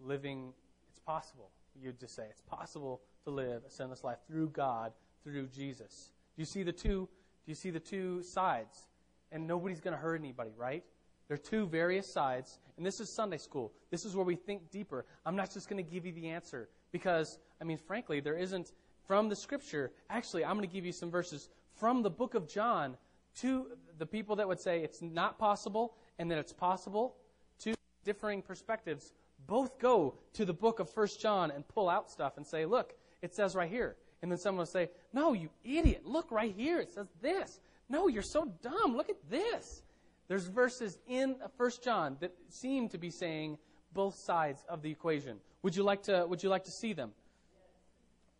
living. 0.00 0.54
It's 0.88 0.98
possible. 0.98 1.50
You'd 1.78 2.00
just 2.00 2.16
say 2.16 2.24
it's 2.30 2.40
possible 2.40 3.02
to 3.24 3.30
live 3.30 3.62
a 3.66 3.70
sinless 3.70 4.02
life 4.02 4.16
through 4.26 4.48
God, 4.48 4.92
through 5.22 5.48
Jesus. 5.48 6.12
Do 6.34 6.40
you 6.40 6.46
see 6.46 6.62
the 6.62 6.72
two? 6.72 7.08
Do 7.44 7.50
you 7.50 7.54
see 7.54 7.70
the 7.70 7.78
two 7.78 8.22
sides? 8.22 8.88
And 9.30 9.46
nobody's 9.46 9.80
going 9.80 9.92
to 9.94 10.00
hurt 10.00 10.18
anybody, 10.18 10.52
right? 10.56 10.82
There 11.28 11.34
are 11.34 11.38
two 11.38 11.66
various 11.66 12.10
sides, 12.10 12.58
and 12.76 12.86
this 12.86 12.98
is 13.00 13.14
Sunday 13.14 13.38
school. 13.38 13.72
This 13.90 14.04
is 14.04 14.16
where 14.16 14.24
we 14.24 14.36
think 14.36 14.70
deeper. 14.70 15.04
I'm 15.26 15.36
not 15.36 15.52
just 15.52 15.68
going 15.68 15.84
to 15.84 15.90
give 15.90 16.06
you 16.06 16.12
the 16.12 16.28
answer 16.28 16.68
because, 16.92 17.38
I 17.60 17.64
mean, 17.64 17.78
frankly, 17.78 18.20
there 18.20 18.36
isn't 18.36 18.72
from 19.06 19.28
the 19.28 19.36
Scripture. 19.36 19.90
Actually, 20.08 20.44
I'm 20.44 20.56
going 20.56 20.68
to 20.68 20.72
give 20.72 20.86
you 20.86 20.92
some 20.92 21.10
verses 21.10 21.48
from 21.74 22.02
the 22.02 22.10
book 22.10 22.34
of 22.34 22.48
John 22.48 22.96
to 23.36 23.66
the 23.98 24.06
people 24.06 24.36
that 24.36 24.48
would 24.48 24.60
say 24.60 24.80
it's 24.80 25.02
not 25.02 25.38
possible 25.38 25.94
and 26.18 26.30
that 26.30 26.38
it's 26.38 26.52
possible. 26.52 27.16
Two 27.58 27.74
differing 28.04 28.42
perspectives 28.42 29.12
both 29.46 29.78
go 29.78 30.14
to 30.34 30.44
the 30.44 30.52
book 30.52 30.80
of 30.80 30.90
First 30.90 31.20
John 31.20 31.50
and 31.50 31.66
pull 31.68 31.88
out 31.88 32.10
stuff 32.10 32.36
and 32.36 32.46
say, 32.46 32.66
look, 32.66 32.94
it 33.22 33.34
says 33.34 33.54
right 33.54 33.70
here. 33.70 33.96
And 34.22 34.30
then 34.30 34.38
someone 34.38 34.60
will 34.60 34.66
say, 34.66 34.90
no, 35.12 35.34
you 35.34 35.50
idiot, 35.64 36.02
look 36.04 36.30
right 36.30 36.54
here. 36.56 36.80
It 36.80 36.90
says 36.90 37.08
this. 37.20 37.60
No, 37.88 38.08
you're 38.08 38.22
so 38.22 38.50
dumb. 38.62 38.96
Look 38.96 39.10
at 39.10 39.30
this. 39.30 39.82
There's 40.28 40.46
verses 40.46 40.98
in 41.06 41.36
First 41.56 41.84
John 41.84 42.16
that 42.20 42.32
seem 42.48 42.88
to 42.88 42.98
be 42.98 43.10
saying 43.10 43.58
both 43.92 44.16
sides 44.16 44.64
of 44.68 44.82
the 44.82 44.90
equation. 44.90 45.38
Would 45.62 45.76
you 45.76 45.82
like 45.82 46.02
to, 46.04 46.26
would 46.26 46.42
you 46.42 46.48
like 46.48 46.64
to 46.64 46.70
see 46.70 46.92
them? 46.92 47.12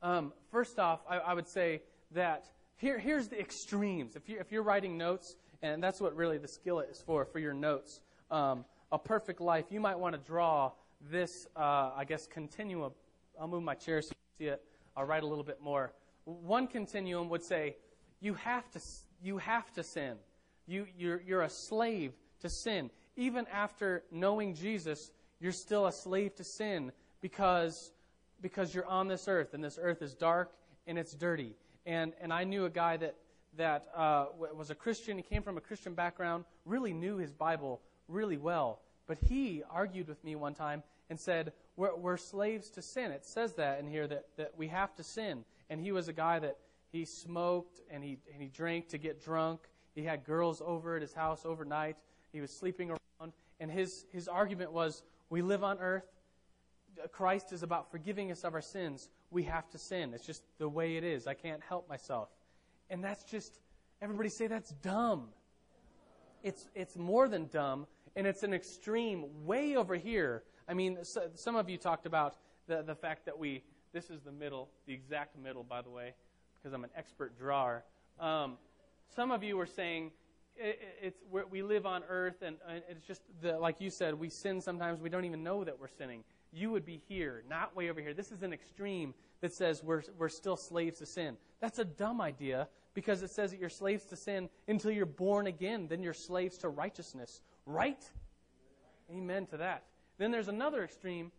Um, 0.02 0.32
first 0.50 0.78
off, 0.78 1.00
I, 1.08 1.18
I, 1.18 1.34
would 1.34 1.48
say 1.48 1.82
that 2.12 2.44
here, 2.76 2.98
here's 2.98 3.28
the 3.28 3.40
extremes. 3.40 4.16
If, 4.16 4.28
you're, 4.28 4.40
if 4.40 4.52
you're 4.52 4.62
writing 4.62 4.98
notes, 4.98 5.36
and 5.62 5.82
that's 5.82 6.00
what 6.00 6.14
really 6.14 6.38
the 6.38 6.48
skillet 6.48 6.88
is 6.90 7.00
for, 7.00 7.24
for 7.24 7.38
your 7.38 7.54
notes, 7.54 8.00
um, 8.30 8.64
a 8.92 8.98
perfect 8.98 9.40
life, 9.40 9.66
you 9.70 9.80
might 9.80 9.98
want 9.98 10.14
to 10.14 10.20
draw 10.20 10.72
this, 11.10 11.46
uh, 11.56 11.90
I 11.96 12.04
guess, 12.06 12.26
continuum. 12.26 12.92
I'll 13.40 13.48
move 13.48 13.62
my 13.62 13.74
chair 13.74 14.02
so 14.02 14.08
you 14.08 14.14
can 14.14 14.46
see 14.46 14.52
it. 14.52 14.62
I'll 14.96 15.04
write 15.04 15.22
a 15.22 15.26
little 15.26 15.44
bit 15.44 15.60
more. 15.62 15.92
One 16.24 16.66
continuum 16.66 17.28
would 17.28 17.42
say, 17.42 17.76
you 18.20 18.34
have 18.34 18.70
to, 18.72 18.80
you 19.22 19.38
have 19.38 19.72
to 19.74 19.82
sin. 19.82 20.16
You, 20.66 20.86
you're, 20.98 21.20
you're 21.22 21.42
a 21.42 21.50
slave 21.50 22.12
to 22.40 22.48
sin. 22.48 22.90
Even 23.16 23.46
after 23.52 24.04
knowing 24.10 24.54
Jesus, 24.54 25.10
you're 25.40 25.52
still 25.52 25.86
a 25.86 25.92
slave 25.92 26.34
to 26.36 26.44
sin 26.44 26.92
because, 27.20 27.92
because 28.40 28.74
you're 28.74 28.86
on 28.86 29.08
this 29.08 29.28
earth, 29.28 29.54
and 29.54 29.62
this 29.62 29.78
earth 29.80 30.02
is 30.02 30.14
dark 30.14 30.52
and 30.86 30.98
it's 30.98 31.14
dirty. 31.14 31.54
And, 31.86 32.12
and 32.20 32.32
I 32.32 32.44
knew 32.44 32.64
a 32.64 32.70
guy 32.70 32.96
that, 32.96 33.14
that 33.56 33.86
uh, 33.94 34.26
was 34.54 34.70
a 34.70 34.74
Christian. 34.74 35.16
He 35.16 35.22
came 35.22 35.42
from 35.42 35.56
a 35.56 35.60
Christian 35.60 35.94
background, 35.94 36.44
really 36.64 36.92
knew 36.92 37.16
his 37.16 37.32
Bible 37.32 37.80
really 38.08 38.36
well. 38.36 38.80
But 39.06 39.18
he 39.18 39.62
argued 39.70 40.08
with 40.08 40.22
me 40.24 40.34
one 40.34 40.54
time 40.54 40.82
and 41.08 41.18
said, 41.18 41.52
we're, 41.76 41.94
we're 41.94 42.16
slaves 42.16 42.70
to 42.70 42.82
sin. 42.82 43.12
It 43.12 43.24
says 43.24 43.54
that 43.54 43.78
in 43.78 43.86
here 43.86 44.08
that, 44.08 44.26
that 44.36 44.52
we 44.56 44.66
have 44.68 44.94
to 44.96 45.04
sin. 45.04 45.44
And 45.70 45.80
he 45.80 45.92
was 45.92 46.08
a 46.08 46.12
guy 46.12 46.40
that 46.40 46.58
he 46.90 47.04
smoked 47.04 47.80
and 47.90 48.02
he, 48.02 48.18
and 48.32 48.42
he 48.42 48.48
drank 48.48 48.88
to 48.88 48.98
get 48.98 49.22
drunk. 49.22 49.60
He 49.94 50.02
had 50.02 50.24
girls 50.24 50.60
over 50.64 50.96
at 50.96 51.02
his 51.02 51.14
house 51.14 51.42
overnight. 51.44 51.96
He 52.32 52.40
was 52.40 52.50
sleeping 52.50 52.90
around. 52.90 53.32
And 53.60 53.70
his, 53.70 54.06
his 54.12 54.26
argument 54.26 54.72
was 54.72 55.02
we 55.30 55.40
live 55.40 55.62
on 55.62 55.78
earth. 55.78 56.06
Christ 57.12 57.52
is 57.52 57.62
about 57.62 57.90
forgiving 57.90 58.32
us 58.32 58.42
of 58.42 58.54
our 58.54 58.60
sins. 58.60 59.08
We 59.30 59.42
have 59.44 59.68
to 59.70 59.78
sin. 59.78 60.12
It's 60.14 60.26
just 60.26 60.42
the 60.58 60.68
way 60.68 60.96
it 60.96 61.04
is. 61.04 61.26
I 61.26 61.34
can't 61.34 61.62
help 61.62 61.88
myself. 61.88 62.28
And 62.90 63.02
that's 63.02 63.24
just, 63.24 63.58
everybody 64.00 64.28
say 64.28 64.46
that's 64.46 64.70
dumb. 64.82 65.28
It's, 66.42 66.68
it's 66.74 66.96
more 66.96 67.28
than 67.28 67.46
dumb 67.46 67.86
and 68.16 68.26
it's 68.26 68.42
an 68.42 68.54
extreme 68.54 69.26
way 69.44 69.76
over 69.76 69.94
here. 69.94 70.42
I 70.68 70.74
mean, 70.74 70.98
so, 71.02 71.28
some 71.34 71.54
of 71.54 71.68
you 71.68 71.76
talked 71.76 72.06
about 72.06 72.36
the, 72.66 72.82
the 72.82 72.94
fact 72.94 73.26
that 73.26 73.38
we, 73.38 73.62
this 73.92 74.10
is 74.10 74.22
the 74.22 74.32
middle, 74.32 74.68
the 74.86 74.94
exact 74.94 75.38
middle, 75.38 75.62
by 75.62 75.82
the 75.82 75.90
way, 75.90 76.14
because 76.56 76.72
I'm 76.72 76.82
an 76.82 76.90
expert 76.96 77.38
drawer. 77.38 77.84
Um, 78.18 78.56
some 79.14 79.30
of 79.30 79.44
you 79.44 79.56
were 79.56 79.66
saying 79.66 80.10
it, 80.56 80.80
it's 81.02 81.20
we 81.50 81.62
live 81.62 81.84
on 81.84 82.02
earth, 82.08 82.40
and, 82.40 82.56
and 82.66 82.82
it's 82.88 83.06
just 83.06 83.20
the, 83.42 83.58
like 83.58 83.80
you 83.80 83.90
said, 83.90 84.14
we 84.14 84.30
sin 84.30 84.60
sometimes. 84.62 85.00
We 85.00 85.10
don't 85.10 85.26
even 85.26 85.42
know 85.42 85.64
that 85.64 85.78
we're 85.78 85.88
sinning. 85.88 86.24
You 86.52 86.70
would 86.70 86.84
be 86.84 87.02
here, 87.08 87.44
not 87.48 87.76
way 87.76 87.90
over 87.90 88.00
here. 88.00 88.14
This 88.14 88.32
is 88.32 88.42
an 88.42 88.52
extreme 88.52 89.14
that 89.40 89.52
says 89.52 89.82
we're 89.82 90.02
we're 90.18 90.28
still 90.28 90.56
slaves 90.56 90.98
to 90.98 91.06
sin. 91.06 91.36
That's 91.60 91.78
a 91.78 91.84
dumb 91.84 92.20
idea 92.20 92.68
because 92.94 93.22
it 93.22 93.30
says 93.30 93.50
that 93.50 93.60
you're 93.60 93.68
slaves 93.68 94.04
to 94.06 94.16
sin 94.16 94.48
until 94.68 94.90
you're 94.90 95.06
born 95.06 95.46
again. 95.46 95.86
Then 95.88 96.02
you're 96.02 96.14
slaves 96.14 96.56
to 96.58 96.68
righteousness 96.68 97.42
Right? 97.66 98.02
Amen 99.10 99.46
to 99.46 99.56
that. 99.58 99.82
Then 100.18 100.30
there's 100.30 100.48
another 100.48 100.84
extreme 100.84 101.32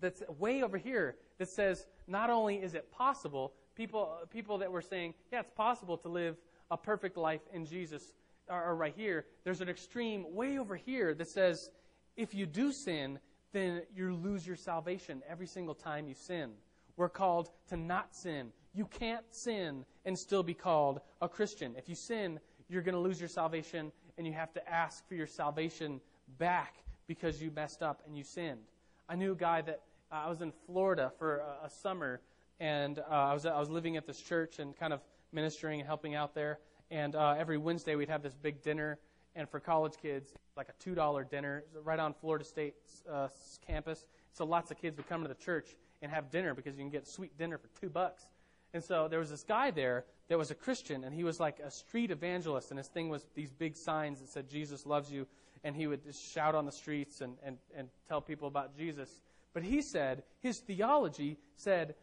that's 0.00 0.22
way 0.38 0.62
over 0.62 0.78
here 0.78 1.16
that 1.38 1.48
says 1.48 1.86
not 2.06 2.30
only 2.30 2.56
is 2.56 2.74
it 2.74 2.90
possible, 2.92 3.52
people, 3.74 4.16
people 4.30 4.58
that 4.58 4.70
were 4.70 4.80
saying, 4.80 5.14
yeah, 5.32 5.40
it's 5.40 5.50
possible 5.50 5.98
to 5.98 6.08
live 6.08 6.36
a 6.70 6.76
perfect 6.76 7.16
life 7.16 7.42
in 7.52 7.66
Jesus 7.66 8.14
are, 8.48 8.62
are 8.62 8.76
right 8.76 8.94
here. 8.96 9.26
There's 9.44 9.60
an 9.60 9.68
extreme 9.68 10.24
way 10.32 10.58
over 10.58 10.76
here 10.76 11.14
that 11.14 11.28
says 11.28 11.70
if 12.16 12.32
you 12.32 12.46
do 12.46 12.72
sin, 12.72 13.18
then 13.52 13.82
you 13.94 14.14
lose 14.14 14.46
your 14.46 14.56
salvation 14.56 15.22
every 15.28 15.46
single 15.46 15.74
time 15.74 16.06
you 16.06 16.14
sin. 16.14 16.50
We're 16.96 17.08
called 17.08 17.50
to 17.68 17.76
not 17.76 18.14
sin. 18.14 18.52
You 18.74 18.86
can't 18.86 19.24
sin 19.30 19.84
and 20.04 20.18
still 20.18 20.42
be 20.42 20.54
called 20.54 21.00
a 21.20 21.28
Christian. 21.28 21.74
If 21.76 21.88
you 21.88 21.94
sin, 21.94 22.38
you're 22.68 22.82
going 22.82 22.94
to 22.94 23.00
lose 23.00 23.18
your 23.18 23.28
salvation 23.28 23.90
and 24.16 24.26
you 24.26 24.32
have 24.32 24.52
to 24.52 24.68
ask 24.68 25.06
for 25.08 25.14
your 25.14 25.26
salvation 25.26 26.00
back 26.38 26.76
because 27.06 27.42
you 27.42 27.50
messed 27.50 27.82
up 27.82 28.02
and 28.06 28.16
you 28.16 28.22
sinned. 28.22 28.60
I 29.08 29.16
knew 29.16 29.32
a 29.32 29.36
guy 29.36 29.62
that 29.62 29.80
uh, 30.12 30.22
I 30.26 30.28
was 30.28 30.40
in 30.42 30.52
Florida 30.66 31.10
for 31.18 31.38
a, 31.38 31.66
a 31.66 31.70
summer, 31.70 32.20
and 32.60 32.98
uh, 32.98 33.02
I 33.10 33.34
was 33.34 33.46
I 33.46 33.58
was 33.58 33.70
living 33.70 33.96
at 33.96 34.06
this 34.06 34.20
church 34.20 34.58
and 34.58 34.76
kind 34.76 34.92
of 34.92 35.00
ministering 35.32 35.80
and 35.80 35.86
helping 35.86 36.14
out 36.14 36.34
there. 36.34 36.58
And 36.90 37.16
uh, 37.16 37.34
every 37.38 37.58
Wednesday 37.58 37.96
we'd 37.96 38.08
have 38.08 38.22
this 38.22 38.34
big 38.34 38.62
dinner, 38.62 38.98
and 39.34 39.48
for 39.48 39.58
college 39.58 39.94
kids, 40.00 40.32
like 40.56 40.68
a 40.68 40.82
two 40.82 40.94
dollar 40.94 41.24
dinner, 41.24 41.64
right 41.84 41.98
on 41.98 42.14
Florida 42.14 42.44
State's 42.44 43.02
uh, 43.10 43.28
campus. 43.66 44.06
So 44.32 44.44
lots 44.44 44.70
of 44.70 44.78
kids 44.78 44.96
would 44.96 45.08
come 45.08 45.22
to 45.22 45.28
the 45.28 45.34
church 45.34 45.76
and 46.02 46.10
have 46.10 46.30
dinner 46.30 46.54
because 46.54 46.76
you 46.76 46.82
can 46.82 46.90
get 46.90 47.06
sweet 47.06 47.36
dinner 47.38 47.58
for 47.58 47.68
two 47.80 47.88
bucks. 47.88 48.26
And 48.72 48.82
so 48.82 49.08
there 49.08 49.18
was 49.18 49.30
this 49.30 49.42
guy 49.42 49.70
there 49.70 50.04
that 50.28 50.38
was 50.38 50.50
a 50.50 50.54
Christian, 50.54 51.04
and 51.04 51.14
he 51.14 51.24
was 51.24 51.40
like 51.40 51.58
a 51.58 51.70
street 51.70 52.10
evangelist, 52.10 52.70
and 52.70 52.78
his 52.78 52.86
thing 52.86 53.08
was 53.08 53.26
these 53.34 53.50
big 53.50 53.76
signs 53.76 54.20
that 54.20 54.28
said, 54.28 54.48
Jesus 54.48 54.86
loves 54.86 55.10
you, 55.10 55.26
and 55.64 55.74
he 55.74 55.86
would 55.86 56.04
just 56.04 56.22
shout 56.32 56.54
on 56.54 56.66
the 56.66 56.72
streets 56.72 57.20
and, 57.20 57.36
and, 57.44 57.58
and 57.76 57.88
tell 58.08 58.20
people 58.20 58.46
about 58.46 58.76
Jesus. 58.76 59.20
But 59.52 59.64
he 59.64 59.82
said, 59.82 60.22
his 60.40 60.58
theology 60.58 61.36
said, 61.56 61.96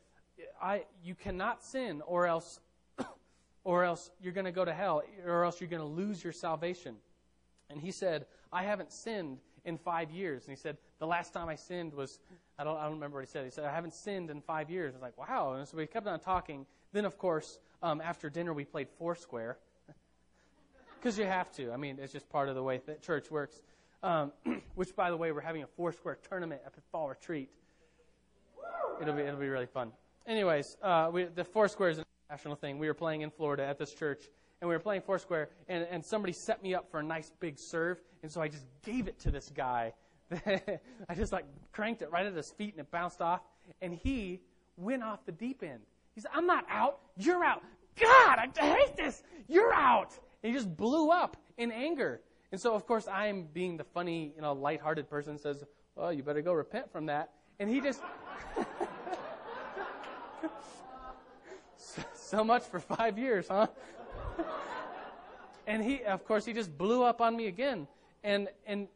I, 0.62 0.84
you 1.02 1.16
cannot 1.16 1.64
sin, 1.64 2.02
or 2.06 2.28
else, 2.28 2.60
or 3.64 3.86
else 3.86 4.12
you're 4.22 4.34
going 4.34 4.45
to 4.45 4.52
go 4.52 4.66
to 4.66 4.74
hell, 4.74 5.04
or 5.26 5.45
else 5.45 5.62
you're 5.62 5.70
going 5.70 5.82
to 5.82 5.88
lose 5.88 6.22
your 6.22 6.34
salvation. 6.34 6.98
And 7.70 7.80
he 7.82 7.91
said, 7.91 8.26
I 8.51 8.63
haven't 8.63 8.91
sinned 8.91 9.39
in 9.65 9.78
five 9.78 10.09
years. 10.11 10.45
And 10.45 10.55
he 10.55 10.59
said, 10.59 10.78
the 10.99 11.07
last 11.07 11.34
time 11.34 11.49
I 11.49 11.55
sinned 11.55 11.93
was, 11.93 12.20
I 12.57 12.63
don't, 12.63 12.78
I 12.78 12.84
don't 12.84 12.93
remember 12.93 13.18
what 13.18 13.26
he 13.26 13.32
said. 13.32 13.45
He 13.45 13.51
said, 13.51 13.65
I 13.65 13.72
haven't 13.72 13.93
sinned 13.93 14.30
in 14.30 14.41
five 14.41 14.70
years. 14.70 14.93
I 14.93 14.97
was 14.97 15.01
like, 15.01 15.18
wow. 15.18 15.53
And 15.53 15.68
so 15.68 15.78
we 15.78 15.86
kept 15.86 16.07
on 16.07 16.20
talking. 16.20 16.65
Then, 16.93 17.05
of 17.05 17.18
course, 17.18 17.59
um, 17.84 18.01
after 18.01 18.30
dinner, 18.30 18.53
we 18.53 18.65
played 18.65 18.88
Foursquare. 18.97 19.57
Because 20.99 21.20
you 21.20 21.26
have 21.26 21.51
to. 21.51 21.72
I 21.72 21.78
mean, 21.78 21.99
it's 22.01 22.11
just 22.11 22.28
part 22.28 22.49
of 22.49 22.55
the 22.55 22.63
way 22.63 22.82
that 22.88 23.03
church 23.03 23.30
works. 23.30 23.61
Um, 24.01 24.32
which, 24.76 24.95
by 24.95 25.11
the 25.11 25.15
way, 25.15 25.32
we're 25.32 25.41
having 25.41 25.61
a 25.61 25.68
Foursquare 25.68 26.18
tournament 26.28 26.61
at 26.65 26.74
the 26.74 26.82
fall 26.91 27.07
retreat. 27.07 27.49
It'll 28.99 29.13
be, 29.13 29.22
it'll 29.22 29.39
be 29.39 29.47
really 29.47 29.68
fun. 29.68 29.91
anyways, 30.26 30.76
uh, 30.82 31.09
we, 31.13 31.26
the 31.26 31.43
Foursquare 31.43 31.89
is 31.89 31.99
an 31.99 32.05
international 32.28 32.55
thing. 32.55 32.80
We 32.80 32.88
were 32.88 32.95
playing 32.95 33.22
in 33.22 33.30
Florida 33.30 33.63
at 33.63 33.78
this 33.78 33.93
church, 33.93 34.24
and 34.62 34.68
we 34.68 34.76
were 34.76 34.80
playing 34.80 35.01
Foursquare, 35.01 35.49
and, 35.68 35.88
and 35.89 36.03
somebody 36.03 36.34
set 36.34 36.64
me 36.64 36.74
up 36.74 36.89
for 36.89 36.99
a 36.99 37.03
nice 37.03 37.32
big 37.39 37.58
serve, 37.60 37.99
and 38.24 38.32
so 38.32 38.41
I 38.41 38.47
just 38.47 38.66
gave 38.84 39.08
it 39.08 39.20
to 39.20 39.32
this 39.32 39.51
guy. 39.55 39.93
I 40.45 41.16
just 41.16 41.32
like 41.32 41.45
cranked 41.72 42.01
it 42.01 42.12
right 42.12 42.26
at 42.26 42.34
his 42.34 42.49
feet, 42.51 42.74
and 42.74 42.82
it 42.82 42.91
bounced 42.91 43.22
off, 43.22 43.41
and 43.82 43.93
he 43.93 44.41
went 44.76 45.03
off 45.03 45.26
the 45.26 45.32
deep 45.32 45.64
end. 45.64 45.82
He 46.16 46.22
said, 46.22 46.32
I'm 46.34 46.47
not 46.47 46.66
out. 46.70 46.99
You're 47.18 47.43
out. 47.43 47.64
God, 47.99 48.39
I 48.39 48.49
hate 48.55 48.95
this. 48.95 49.24
You're 49.47 49.74
out. 49.74 50.18
And 50.41 50.51
he 50.51 50.58
just 50.58 50.76
blew 50.76 51.10
up 51.12 51.38
in 51.58 51.72
anger. 51.72 52.22
And 52.51 52.60
so, 52.60 52.74
of 52.74 52.86
course, 52.88 53.08
I'm 53.08 53.47
being 53.53 53.78
the 53.78 53.84
funny, 53.84 54.34
you 54.36 54.41
know, 54.41 54.53
lighthearted 54.53 55.10
person 55.10 55.38
says, 55.38 55.64
well, 55.95 56.14
you 56.14 56.24
better 56.24 56.41
go 56.41 56.53
repent 56.53 56.91
from 56.91 57.08
that. 57.08 57.32
And 57.60 57.70
he 57.70 57.82
just, 57.82 58.01
so 62.14 62.43
much 62.43 62.64
for 62.64 62.80
five 62.80 63.18
years, 63.18 63.47
huh? 63.49 63.68
and 65.68 65.84
he, 65.84 66.04
of 66.04 66.26
course, 66.26 66.46
he 66.46 66.54
just 66.54 66.78
blew 66.78 67.04
up 67.04 67.22
on 67.22 67.36
me 67.36 67.48
again. 67.48 67.88
And, 68.24 68.48
and 68.66 68.88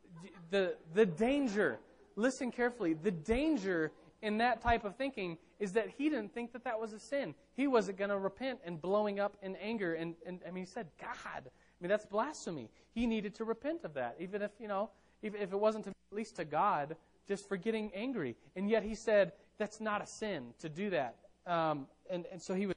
the, 0.50 0.76
the 0.94 1.06
danger, 1.06 1.80
listen 2.16 2.52
carefully, 2.52 2.94
the 2.94 3.12
danger 3.12 3.92
in 4.22 4.38
that 4.38 4.62
type 4.62 4.86
of 4.86 4.96
thinking 4.96 5.38
is 5.60 5.74
that 5.74 5.89
he 5.98 6.10
didn't 6.10 6.34
think 6.34 6.54
that 6.54 6.64
that 6.64 6.80
was 6.80 6.94
a 6.94 7.00
sin. 7.00 7.34
He 7.56 7.68
wasn't 7.68 7.98
going 7.98 8.10
to 8.10 8.18
repent 8.18 8.60
and 8.66 8.82
blowing 8.82 9.20
up 9.20 9.38
in 9.42 9.56
anger. 9.58 9.94
And, 9.94 10.16
and 10.26 10.39
I 10.48 10.52
mean, 10.52 10.64
he 10.64 10.70
said, 10.70 10.88
God. 11.00 11.16
I 11.36 11.80
mean, 11.80 11.89
that's 11.89 12.06
blasphemy. 12.06 12.70
He 12.94 13.08
needed 13.08 13.36
to 13.36 13.46
repent 13.46 13.84
of 13.84 13.94
that, 13.96 14.16
even 14.20 14.42
if, 14.42 14.52
you 14.60 14.68
know, 14.68 14.89
if, 15.22 15.36
if 15.36 15.52
it 15.54 15.60
wasn't 15.60 15.86
to, 15.86 15.89
at 15.89 16.16
least 16.16 16.36
to 16.38 16.46
God, 16.46 16.96
just 17.28 17.48
for 17.48 17.58
getting 17.58 17.92
angry. 17.94 18.36
And 18.56 18.70
yet 18.70 18.84
he 18.84 18.96
said, 18.96 19.34
that's 19.58 19.80
not 19.80 20.02
a 20.02 20.08
sin 20.08 20.54
to 20.60 20.70
do 20.70 20.89
that. 20.92 21.16
Um, 21.48 21.88
and, 22.10 22.26
and 22.32 22.42
so 22.42 22.54
he 22.54 22.68
was, 22.68 22.76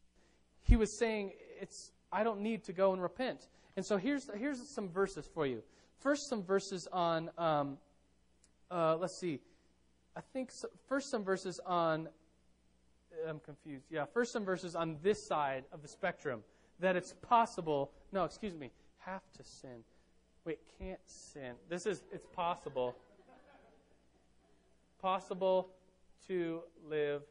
he 0.62 0.76
was 0.76 0.92
saying, 0.92 1.32
it's, 1.60 1.92
I 2.14 2.22
don't 2.22 2.40
need 2.40 2.62
to 2.64 2.72
go 2.72 2.92
and 2.92 3.02
repent. 3.02 3.48
And 3.76 3.84
so 3.84 3.96
here's, 3.96 4.30
here's 4.38 4.66
some 4.68 4.88
verses 4.88 5.28
for 5.34 5.46
you. 5.46 5.62
First, 5.98 6.28
some 6.28 6.44
verses 6.44 6.86
on, 6.92 7.28
um, 7.36 7.76
uh, 8.70 8.96
let's 8.96 9.16
see, 9.18 9.40
I 10.16 10.20
think 10.32 10.52
so, 10.52 10.68
first 10.86 11.10
some 11.10 11.24
verses 11.24 11.58
on, 11.66 12.08
I'm 13.28 13.40
confused. 13.40 13.86
Yeah, 13.90 14.04
first 14.04 14.32
some 14.32 14.44
verses 14.44 14.76
on 14.76 14.96
this 15.02 15.26
side 15.26 15.64
of 15.72 15.82
the 15.82 15.88
spectrum 15.88 16.44
that 16.78 16.94
it's 16.94 17.14
possible, 17.20 17.90
no, 18.12 18.24
excuse 18.24 18.54
me, 18.54 18.70
have 18.98 19.22
to 19.36 19.42
sin. 19.42 19.82
Wait, 20.44 20.60
can't 20.78 21.00
sin. 21.06 21.54
This 21.68 21.84
is, 21.84 22.04
it's 22.12 22.26
possible. 22.26 22.94
Possible 25.02 25.70
to 26.28 26.60
live 26.88 27.22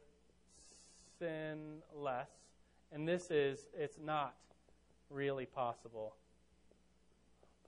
sinless. 1.18 2.28
And 2.92 3.08
this 3.08 3.30
is, 3.30 3.66
it's 3.76 3.98
not 4.04 4.34
really 5.10 5.46
possible. 5.46 6.14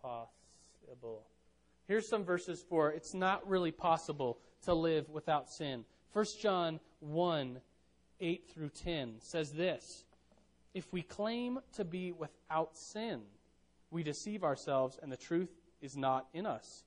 Possible. 0.03 1.27
Here's 1.87 2.09
some 2.09 2.25
verses 2.25 2.65
for 2.69 2.91
it's 2.91 3.15
not 3.15 3.49
really 3.49 3.71
possible 3.71 4.39
to 4.65 4.75
live 4.75 5.09
without 5.09 5.49
sin. 5.51 5.85
1 6.13 6.25
John 6.41 6.81
1 7.01 7.61
8 8.19 8.49
through 8.49 8.71
10 8.71 9.17
says 9.21 9.53
this 9.53 10.05
If 10.75 10.93
we 10.93 11.03
claim 11.03 11.61
to 11.75 11.85
be 11.85 12.13
without 12.13 12.77
sin, 12.77 13.23
we 13.91 14.03
deceive 14.03 14.43
ourselves 14.43 14.99
and 15.03 15.13
the 15.13 15.17
truth 15.17 15.51
is 15.81 15.97
not 15.97 16.27
in 16.33 16.47
us. 16.47 16.85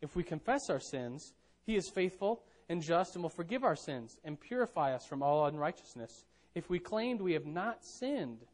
If 0.00 0.14
we 0.14 0.22
confess 0.22 0.70
our 0.70 0.80
sins, 0.80 1.32
he 1.64 1.76
is 1.76 1.90
faithful 1.90 2.42
and 2.68 2.82
just 2.82 3.14
and 3.14 3.22
will 3.22 3.30
forgive 3.30 3.64
our 3.64 3.76
sins 3.76 4.18
and 4.24 4.40
purify 4.40 4.94
us 4.94 5.04
from 5.06 5.22
all 5.22 5.46
unrighteousness. 5.46 6.24
If 6.54 6.70
we 6.70 6.78
claimed 6.78 7.20
we 7.20 7.32
have 7.32 7.46
not 7.46 7.84
sinned, 7.84 8.46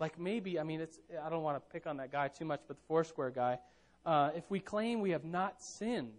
like 0.00 0.18
maybe, 0.18 0.58
I 0.58 0.62
mean, 0.62 0.80
it's, 0.80 0.98
I 1.24 1.28
don't 1.28 1.42
want 1.42 1.56
to 1.56 1.72
pick 1.72 1.86
on 1.86 1.98
that 1.98 2.10
guy 2.10 2.28
too 2.28 2.46
much, 2.46 2.60
but 2.66 2.76
the 2.76 2.82
Foursquare 2.88 3.30
guy, 3.30 3.58
uh, 4.06 4.30
if 4.34 4.50
we 4.50 4.58
claim 4.58 5.00
we 5.00 5.10
have 5.10 5.24
not 5.24 5.62
sinned, 5.62 6.14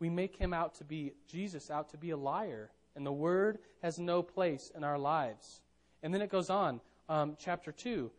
we 0.00 0.10
make 0.10 0.36
him 0.36 0.52
out 0.52 0.74
to 0.76 0.84
be, 0.84 1.12
Jesus 1.28 1.70
out 1.70 1.90
to 1.90 1.96
be 1.96 2.10
a 2.10 2.16
liar, 2.16 2.70
and 2.96 3.06
the 3.06 3.12
word 3.12 3.58
has 3.82 3.98
no 3.98 4.22
place 4.22 4.72
in 4.74 4.82
our 4.82 4.98
lives. 4.98 5.60
And 6.02 6.12
then 6.12 6.22
it 6.22 6.30
goes 6.30 6.50
on, 6.50 6.80
um, 7.08 7.36
chapter 7.38 7.70
2. 7.70 8.10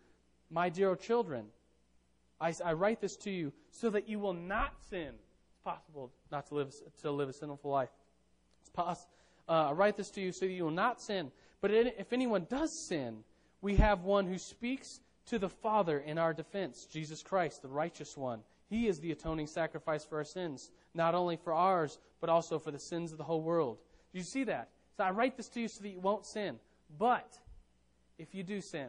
My 0.49 0.69
dear 0.69 0.95
children, 0.95 1.45
I, 2.39 2.53
I, 2.63 2.73
write 2.73 3.01
this 3.01 3.15
to 3.17 3.31
you 3.31 3.51
so 3.71 3.89
that 3.89 4.07
you 4.07 4.19
will 4.19 4.33
not 4.33 4.73
sin. 4.89 5.09
It's 5.49 5.63
possible 5.63 6.11
not 6.31 6.47
to 6.47 6.55
live, 6.55 6.73
to 7.01 7.11
live 7.11 7.29
a 7.29 7.33
sinful 7.33 7.69
life. 7.69 7.89
It's 8.61 8.69
possible. 8.69 9.09
Uh, 9.47 9.69
I 9.69 9.71
write 9.71 9.97
this 9.97 10.09
to 10.11 10.21
you 10.21 10.31
so 10.31 10.45
that 10.45 10.51
you 10.51 10.63
will 10.63 10.71
not 10.71 11.01
sin. 11.01 11.31
But 11.61 11.71
if 11.71 12.11
anyone 12.13 12.47
does 12.49 12.87
sin, 12.87 13.23
we 13.61 13.75
have 13.75 14.03
one 14.03 14.25
who 14.25 14.37
speaks 14.37 14.99
to 15.27 15.39
the 15.39 15.49
Father 15.49 15.99
in 15.99 16.17
our 16.17 16.33
defense, 16.33 16.85
Jesus 16.85 17.21
Christ, 17.21 17.61
the 17.61 17.67
righteous 17.67 18.17
one. 18.17 18.41
He 18.69 18.87
is 18.87 18.99
the 18.99 19.11
atoning 19.11 19.47
sacrifice 19.47 20.03
for 20.03 20.17
our 20.17 20.23
sins, 20.23 20.71
not 20.93 21.13
only 21.13 21.35
for 21.35 21.53
ours, 21.53 21.99
but 22.19 22.29
also 22.29 22.57
for 22.57 22.71
the 22.71 22.79
sins 22.79 23.11
of 23.11 23.17
the 23.17 23.23
whole 23.23 23.41
world. 23.41 23.77
Do 24.11 24.17
you 24.17 24.23
see 24.23 24.45
that? 24.45 24.69
So 24.97 25.03
I 25.03 25.11
write 25.11 25.37
this 25.37 25.49
to 25.49 25.61
you 25.61 25.67
so 25.67 25.83
that 25.83 25.89
you 25.89 25.99
won't 25.99 26.25
sin. 26.25 26.57
But 26.97 27.37
if 28.17 28.33
you 28.33 28.43
do 28.43 28.61
sin, 28.61 28.87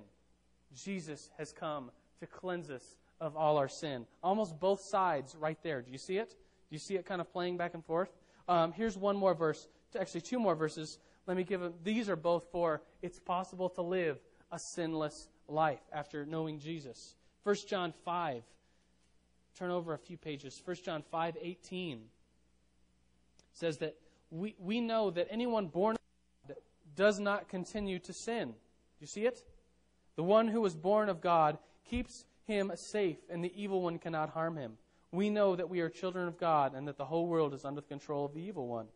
Jesus 0.74 1.30
has 1.38 1.52
come 1.52 1.90
to 2.20 2.26
cleanse 2.26 2.70
us 2.70 2.96
of 3.20 3.36
all 3.36 3.56
our 3.56 3.68
sin. 3.68 4.06
Almost 4.22 4.58
both 4.58 4.80
sides 4.80 5.36
right 5.38 5.58
there. 5.62 5.82
Do 5.82 5.90
you 5.90 5.98
see 5.98 6.16
it? 6.16 6.30
Do 6.30 6.74
you 6.74 6.78
see 6.78 6.96
it 6.96 7.04
kind 7.04 7.20
of 7.20 7.32
playing 7.32 7.56
back 7.56 7.74
and 7.74 7.84
forth? 7.84 8.10
Um, 8.48 8.72
here's 8.72 8.96
one 8.96 9.16
more 9.16 9.34
verse, 9.34 9.68
actually, 9.98 10.22
two 10.22 10.40
more 10.40 10.54
verses. 10.54 10.98
Let 11.26 11.36
me 11.36 11.44
give 11.44 11.60
them. 11.60 11.74
These 11.84 12.08
are 12.08 12.16
both 12.16 12.46
for 12.50 12.82
it's 13.00 13.18
possible 13.20 13.68
to 13.70 13.82
live 13.82 14.18
a 14.52 14.58
sinless 14.58 15.28
life 15.48 15.80
after 15.92 16.24
knowing 16.24 16.60
Jesus. 16.60 17.16
1 17.42 17.56
John 17.66 17.92
5. 18.04 18.42
Turn 19.58 19.70
over 19.70 19.94
a 19.94 19.98
few 19.98 20.16
pages. 20.16 20.60
1 20.64 20.76
John 20.84 21.02
5 21.10 21.36
18 21.40 22.02
says 23.52 23.78
that 23.78 23.96
we, 24.30 24.54
we 24.58 24.80
know 24.80 25.10
that 25.10 25.28
anyone 25.30 25.66
born 25.66 25.96
of 25.96 26.48
God 26.48 26.56
does 26.94 27.18
not 27.18 27.48
continue 27.48 27.98
to 28.00 28.12
sin. 28.12 28.48
Do 28.48 28.54
you 29.00 29.06
see 29.06 29.26
it? 29.26 29.44
The 30.16 30.22
one 30.22 30.48
who 30.48 30.60
was 30.60 30.74
born 30.74 31.08
of 31.08 31.20
God 31.20 31.58
keeps 31.84 32.24
him 32.46 32.72
safe, 32.74 33.18
and 33.30 33.42
the 33.42 33.52
evil 33.54 33.82
one 33.82 33.98
cannot 33.98 34.30
harm 34.30 34.56
him. 34.56 34.74
We 35.10 35.28
know 35.28 35.54
that 35.56 35.68
we 35.68 35.80
are 35.80 35.90
children 35.90 36.26
of 36.26 36.38
God 36.38 36.74
and 36.74 36.88
that 36.88 36.96
the 36.96 37.04
whole 37.04 37.26
world 37.26 37.52
is 37.52 37.64
under 37.64 37.82
the 37.82 37.86
control 37.86 38.24
of 38.24 38.32
the 38.32 38.40
evil 38.40 38.66
one. 38.66 38.86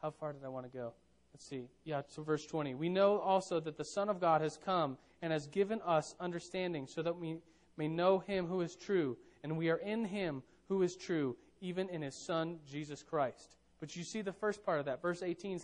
How 0.00 0.10
far 0.10 0.32
did 0.32 0.44
I 0.44 0.48
want 0.48 0.70
to 0.70 0.76
go? 0.76 0.92
Let's 1.32 1.46
see. 1.46 1.68
Yeah, 1.84 2.02
to 2.14 2.22
verse 2.22 2.46
20. 2.46 2.74
We 2.74 2.88
know 2.88 3.18
also 3.18 3.60
that 3.60 3.76
the 3.76 3.84
Son 3.84 4.08
of 4.08 4.20
God 4.20 4.40
has 4.40 4.56
come 4.56 4.98
and 5.22 5.32
has 5.32 5.46
given 5.46 5.80
us 5.82 6.14
understanding 6.20 6.86
so 6.86 7.02
that 7.02 7.16
we 7.16 7.38
may 7.76 7.88
know 7.88 8.18
him 8.18 8.46
who 8.46 8.60
is 8.60 8.74
true, 8.74 9.16
and 9.42 9.56
we 9.56 9.70
are 9.70 9.76
in 9.76 10.04
him 10.04 10.42
who 10.68 10.82
is 10.82 10.96
true, 10.96 11.36
even 11.60 11.88
in 11.88 12.02
his 12.02 12.14
Son, 12.14 12.58
Jesus 12.68 13.02
Christ. 13.02 13.56
But 13.80 13.94
you 13.96 14.04
see 14.04 14.22
the 14.22 14.32
first 14.32 14.64
part 14.64 14.80
of 14.80 14.86
that. 14.86 15.00
Verse 15.00 15.22
18 15.22 15.60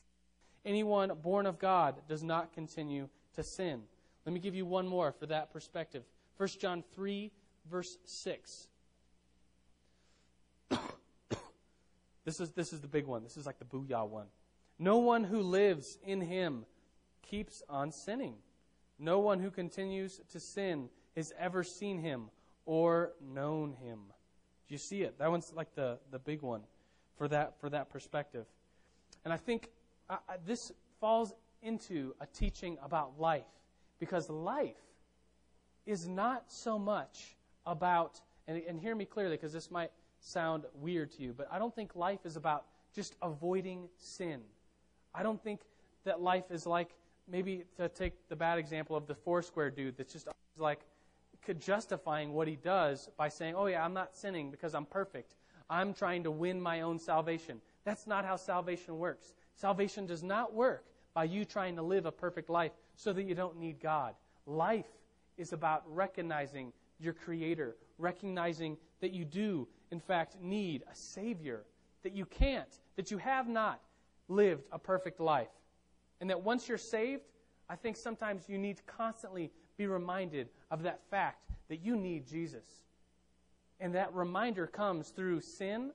Anyone 0.65 1.12
born 1.23 1.45
of 1.47 1.59
God 1.59 1.97
does 2.09 2.23
not 2.23 2.53
continue 2.55 3.09
to 3.35 3.43
sin. 3.43 3.83
Let 4.25 4.33
me 4.33 4.41
give 4.41 4.55
you 4.55 4.65
one 4.65 4.89
more 4.89 5.12
for 5.12 5.27
that 5.27 5.53
perspective. 5.53 6.05
1 6.39 6.49
John 6.61 6.83
3, 6.95 7.31
verse 7.71 7.99
6. 8.07 8.69
this, 12.25 12.41
is, 12.41 12.51
this 12.53 12.73
is 12.73 12.81
the 12.81 12.89
big 12.89 13.07
one. 13.07 13.23
This 13.23 13.37
is 13.37 13.45
like 13.45 13.59
the 13.59 13.67
booyah 13.67 14.09
one. 14.09 14.27
No 14.85 14.99
one 14.99 15.24
who 15.24 15.41
lives 15.41 15.97
in 16.05 16.20
him 16.20 16.66
keeps 17.22 17.62
on 17.70 17.91
sinning. 17.91 18.35
No 18.99 19.18
one 19.18 19.41
who 19.41 19.51
continues 19.51 20.20
to 20.32 20.39
sin 20.39 20.91
has 21.16 21.32
ever 21.39 21.64
seen 21.64 21.99
him 21.99 22.28
or 22.66 23.12
known 23.18 23.72
him. 23.72 24.01
Do 24.68 24.74
you 24.74 24.78
see 24.78 25.01
it? 25.01 25.18
That 25.18 25.30
one's 25.30 25.55
like 25.55 25.74
the, 25.74 26.01
the 26.11 26.18
big 26.18 26.43
one 26.43 26.61
for 27.16 27.28
that, 27.28 27.59
for 27.61 27.70
that 27.70 27.89
perspective. 27.89 28.45
And 29.24 29.32
I 29.32 29.39
think 29.39 29.70
this 30.45 30.70
falls 31.01 31.32
into 31.62 32.14
a 32.20 32.26
teaching 32.26 32.76
about 32.85 33.18
life 33.18 33.47
because 33.99 34.28
life 34.28 34.76
is 35.87 36.07
not 36.07 36.53
so 36.53 36.78
much 36.78 37.37
about, 37.64 38.20
and, 38.47 38.61
and 38.68 38.78
hear 38.78 38.95
me 38.95 39.07
clearly 39.07 39.39
because 39.39 39.55
this 39.55 39.70
might 39.70 39.93
sound 40.20 40.64
weird 40.74 41.11
to 41.12 41.22
you, 41.22 41.32
but 41.35 41.49
I 41.51 41.59
don't 41.59 41.74
think 41.74 41.97
life 41.97 42.26
is 42.26 42.37
about 42.37 42.66
just 42.95 43.14
avoiding 43.22 43.89
sin. 43.97 44.43
I 45.15 45.23
don't 45.23 45.43
think 45.43 45.61
that 46.05 46.21
life 46.21 46.51
is 46.51 46.67
like, 46.67 46.91
maybe 47.27 47.65
to 47.77 47.89
take 47.89 48.29
the 48.29 48.37
bad 48.37 48.59
example 48.59 48.97
of 48.97 49.07
the 49.07 49.15
Foursquare 49.15 49.71
dude 49.71 49.97
that's 49.97 50.12
just 50.12 50.29
like 50.59 50.81
justifying 51.59 52.33
what 52.33 52.49
he 52.49 52.57
does 52.57 53.09
by 53.17 53.29
saying, 53.29 53.55
oh, 53.57 53.67
yeah, 53.67 53.85
I'm 53.85 53.95
not 53.95 54.17
sinning 54.17 54.51
because 54.51 54.75
I'm 54.75 54.87
perfect. 54.87 55.35
I'm 55.71 55.95
trying 55.95 56.23
to 56.25 56.31
win 56.31 56.61
my 56.61 56.83
own 56.83 56.99
salvation. 56.99 57.61
That's 57.85 58.07
not 58.07 58.25
how 58.25 58.37
salvation 58.37 58.99
works. 58.99 59.35
Salvation 59.55 60.07
does 60.07 60.23
not 60.23 60.53
work 60.53 60.85
by 61.15 61.25
you 61.25 61.45
trying 61.45 61.77
to 61.77 61.83
live 61.83 62.07
a 62.07 62.12
perfect 62.12 62.51
life 62.51 62.73
so 62.97 63.12
that 63.12 63.23
you 63.23 63.35
don't 63.35 63.59
need 63.59 63.81
God. 63.81 64.15
Life 64.47 64.91
is 65.39 65.53
about 65.53 65.83
recognizing 65.87 66.73
your 66.99 67.12
Creator, 67.12 67.77
recognizing 67.99 68.77
that 69.01 69.12
you 69.12 69.25
do, 69.25 69.67
in 69.91 70.01
fact, 70.01 70.37
need 70.41 70.83
a 70.91 70.95
Savior, 70.95 71.65
that 72.03 72.12
you 72.12 72.27
can't, 72.27 72.81
that 72.97 73.11
you 73.11 73.19
have 73.19 73.49
not 73.49 73.81
lived 74.29 74.64
a 74.72 74.79
perfect 74.79 75.20
life. 75.20 75.49
And 76.20 76.31
that 76.31 76.43
once 76.43 76.68
you're 76.68 76.79
saved, 76.79 77.22
I 77.68 77.77
think 77.77 77.97
sometimes 77.97 78.49
you 78.49 78.59
need 78.59 78.77
to 78.79 78.83
constantly 78.85 79.51
be 79.77 79.87
reminded 79.87 80.49
of 80.70 80.83
that 80.83 81.01
fact 81.11 81.51
that 81.68 81.85
you 81.85 81.97
need 81.97 82.27
Jesus. 82.27 82.64
And 83.81 83.95
that 83.95 84.12
reminder 84.14 84.66
comes 84.66 85.09
through 85.09 85.41
sin 85.41 85.91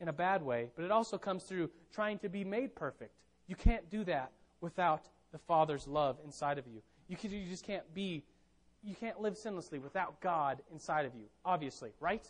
in 0.00 0.08
a 0.08 0.12
bad 0.12 0.42
way, 0.42 0.70
but 0.76 0.84
it 0.84 0.90
also 0.90 1.18
comes 1.18 1.44
through 1.44 1.70
trying 1.92 2.18
to 2.18 2.28
be 2.28 2.44
made 2.44 2.74
perfect. 2.74 3.12
You 3.46 3.56
can't 3.56 3.88
do 3.90 4.04
that 4.04 4.32
without 4.60 5.08
the 5.32 5.38
Father's 5.38 5.86
love 5.86 6.18
inside 6.24 6.58
of 6.58 6.66
you. 6.66 6.82
You, 7.08 7.16
can, 7.16 7.30
you 7.30 7.48
just 7.48 7.64
can't 7.64 7.92
be, 7.94 8.22
you 8.82 8.94
can't 8.94 9.20
live 9.20 9.34
sinlessly 9.34 9.80
without 9.80 10.20
God 10.20 10.62
inside 10.72 11.06
of 11.06 11.14
you, 11.14 11.24
obviously, 11.44 11.90
right? 12.00 12.26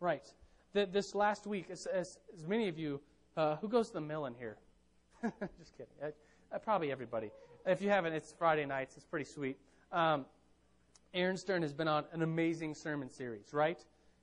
Right. 0.00 0.26
The, 0.72 0.86
this 0.86 1.14
last 1.14 1.46
week, 1.46 1.66
as, 1.70 1.86
as, 1.86 2.18
as 2.34 2.46
many 2.46 2.68
of 2.68 2.78
you, 2.78 3.00
uh, 3.38 3.56
who 3.56 3.68
goes 3.68 3.88
to 3.88 3.94
the 3.94 4.00
mill 4.00 4.26
in 4.26 4.34
here? 4.34 4.56
just 5.58 5.76
kidding. 5.76 5.92
Uh, 6.02 6.08
uh, 6.52 6.58
probably 6.58 6.90
everybody. 6.90 7.30
If 7.64 7.80
you 7.80 7.88
haven't, 7.88 8.12
it's 8.12 8.34
Friday 8.36 8.66
nights. 8.66 8.96
It's 8.96 9.06
pretty 9.06 9.24
sweet. 9.24 9.56
Um, 9.92 10.26
Aaron 11.14 11.36
Stern 11.36 11.62
has 11.62 11.72
been 11.72 11.88
on 11.88 12.04
an 12.12 12.22
amazing 12.22 12.74
sermon 12.74 13.08
series, 13.08 13.54
right? 13.54 13.78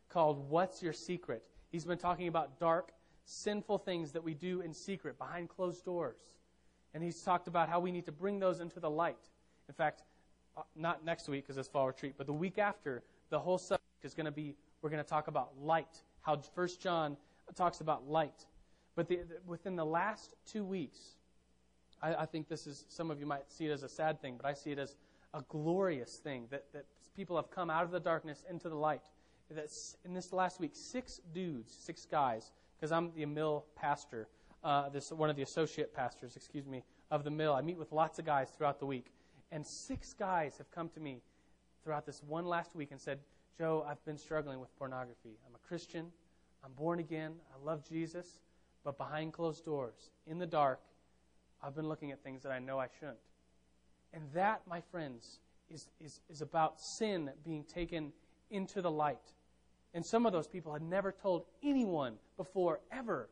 Called 0.10 0.50
What's 0.50 0.84
Your 0.84 0.92
Secret? 0.92 1.44
He's 1.72 1.86
been 1.86 1.98
talking 1.98 2.28
about 2.28 2.60
dark, 2.60 2.92
sinful 3.24 3.80
things 3.80 4.12
that 4.12 4.24
we 4.24 4.34
do 4.34 4.62
in 4.62 4.74
secret, 4.74 5.18
behind 5.18 5.50
closed 5.50 5.86
doors. 5.86 6.18
And 6.94 7.02
he's 7.02 7.22
talked 7.22 7.48
about 7.48 7.70
how 7.70 7.80
we 7.80 7.92
need 7.92 8.06
to 8.06 8.12
bring 8.12 8.38
those 8.40 8.60
into 8.60 8.82
the 8.82 8.90
light. 8.90 9.30
In 9.70 9.74
fact, 9.74 10.04
uh, 10.58 10.62
not 10.76 11.06
next 11.06 11.30
week 11.30 11.44
because 11.44 11.58
it's 11.58 11.70
fall 11.70 11.88
retreat, 11.88 12.16
but 12.18 12.28
the 12.28 12.34
week 12.34 12.58
after, 12.58 13.02
the 13.30 13.40
whole 13.40 13.58
subject 13.58 14.04
is 14.04 14.14
going 14.14 14.26
to 14.26 14.32
be 14.32 14.56
we're 14.82 14.90
going 14.90 15.04
to 15.04 15.10
talk 15.10 15.28
about 15.28 15.52
light, 15.60 16.04
how 16.22 16.38
First 16.54 16.82
John 16.82 17.18
talks 17.56 17.80
about 17.80 18.08
light. 18.08 18.46
But 18.96 19.08
the, 19.08 19.20
within 19.46 19.76
the 19.76 19.86
last 19.86 20.36
two 20.46 20.64
weeks, 20.64 21.00
I, 22.02 22.16
I, 22.16 22.26
think 22.26 22.48
this 22.48 22.66
is, 22.66 22.86
some 22.88 23.12
of 23.12 23.20
you 23.20 23.26
might 23.26 23.52
see 23.52 23.66
it 23.66 23.72
as 23.72 23.84
a 23.84 23.90
sad 23.90 24.22
thing, 24.22 24.36
but 24.38 24.46
I 24.46 24.54
see 24.54 24.72
it 24.72 24.80
as 24.80 24.96
a 25.34 25.44
glorious 25.50 26.16
thing 26.16 26.48
that, 26.50 26.66
that 26.74 26.86
people 27.16 27.36
have 27.36 27.50
come 27.52 27.70
out 27.70 27.84
of 27.84 27.92
the 27.92 28.00
darkness 28.00 28.44
into 28.50 28.70
the 28.70 28.76
light. 28.76 29.04
That's, 29.52 29.98
in 30.06 30.14
this 30.14 30.34
last 30.34 30.60
week, 30.60 30.72
six 30.74 31.20
dudes, 31.34 31.74
six 31.74 32.06
guys, 32.06 32.52
because 32.78 32.92
I'm 32.92 33.12
the 33.16 33.26
mill 33.26 33.66
pastor, 33.76 34.28
uh, 34.64 34.90
this 34.90 35.12
one 35.12 35.30
of 35.30 35.36
the 35.36 35.44
associate 35.44 35.94
pastors, 35.94 36.36
excuse 36.36 36.66
me, 36.66 36.84
of 37.12 37.24
the 37.24 37.30
mill. 37.30 37.54
I 37.54 37.62
meet 37.62 37.78
with 37.78 37.92
lots 37.92 38.18
of 38.18 38.26
guys 38.26 38.50
throughout 38.50 38.80
the 38.80 38.86
week, 38.86 39.12
and 39.52 39.66
six 39.66 40.14
guys 40.14 40.58
have 40.58 40.72
come 40.72 40.90
to 40.90 41.00
me 41.00 41.22
throughout 41.84 42.06
this 42.06 42.24
one 42.24 42.46
last 42.46 42.76
week 42.76 42.90
and 42.92 43.00
said, 43.00 43.20
Joe, 43.58 43.86
I've 43.88 44.04
been 44.06 44.18
struggling 44.18 44.60
with 44.60 44.76
pornography. 44.78 45.38
I'm 45.48 45.56
a 45.56 45.68
Christian. 45.68 46.08
I'm 46.64 46.74
born 46.74 47.00
again. 47.00 47.34
I 47.54 47.64
love 47.64 47.88
Jesus. 47.88 48.40
But 48.86 48.98
behind 48.98 49.34
closed 49.34 49.66
doors, 49.66 50.12
in 50.28 50.38
the 50.38 50.46
dark, 50.46 50.80
I've 51.62 51.76
been 51.76 51.90
looking 51.90 52.12
at 52.12 52.24
things 52.24 52.44
that 52.44 52.52
I 52.52 52.60
know 52.60 52.80
I 52.80 52.88
shouldn't. 53.00 53.18
And 54.14 54.24
that, 54.34 54.62
my 54.70 54.80
friends, 54.80 55.40
is, 55.70 55.90
is, 56.00 56.22
is 56.30 56.42
about 56.42 56.80
sin 56.80 57.32
being 57.44 57.64
taken 57.64 58.14
into 58.52 58.82
the 58.84 58.92
light. 58.92 59.34
And 59.96 60.06
some 60.06 60.28
of 60.28 60.34
those 60.34 60.48
people 60.48 60.72
had 60.72 60.84
never 60.84 61.12
told 61.12 61.46
anyone 61.64 62.14
before, 62.38 62.80
ever. 62.92 63.28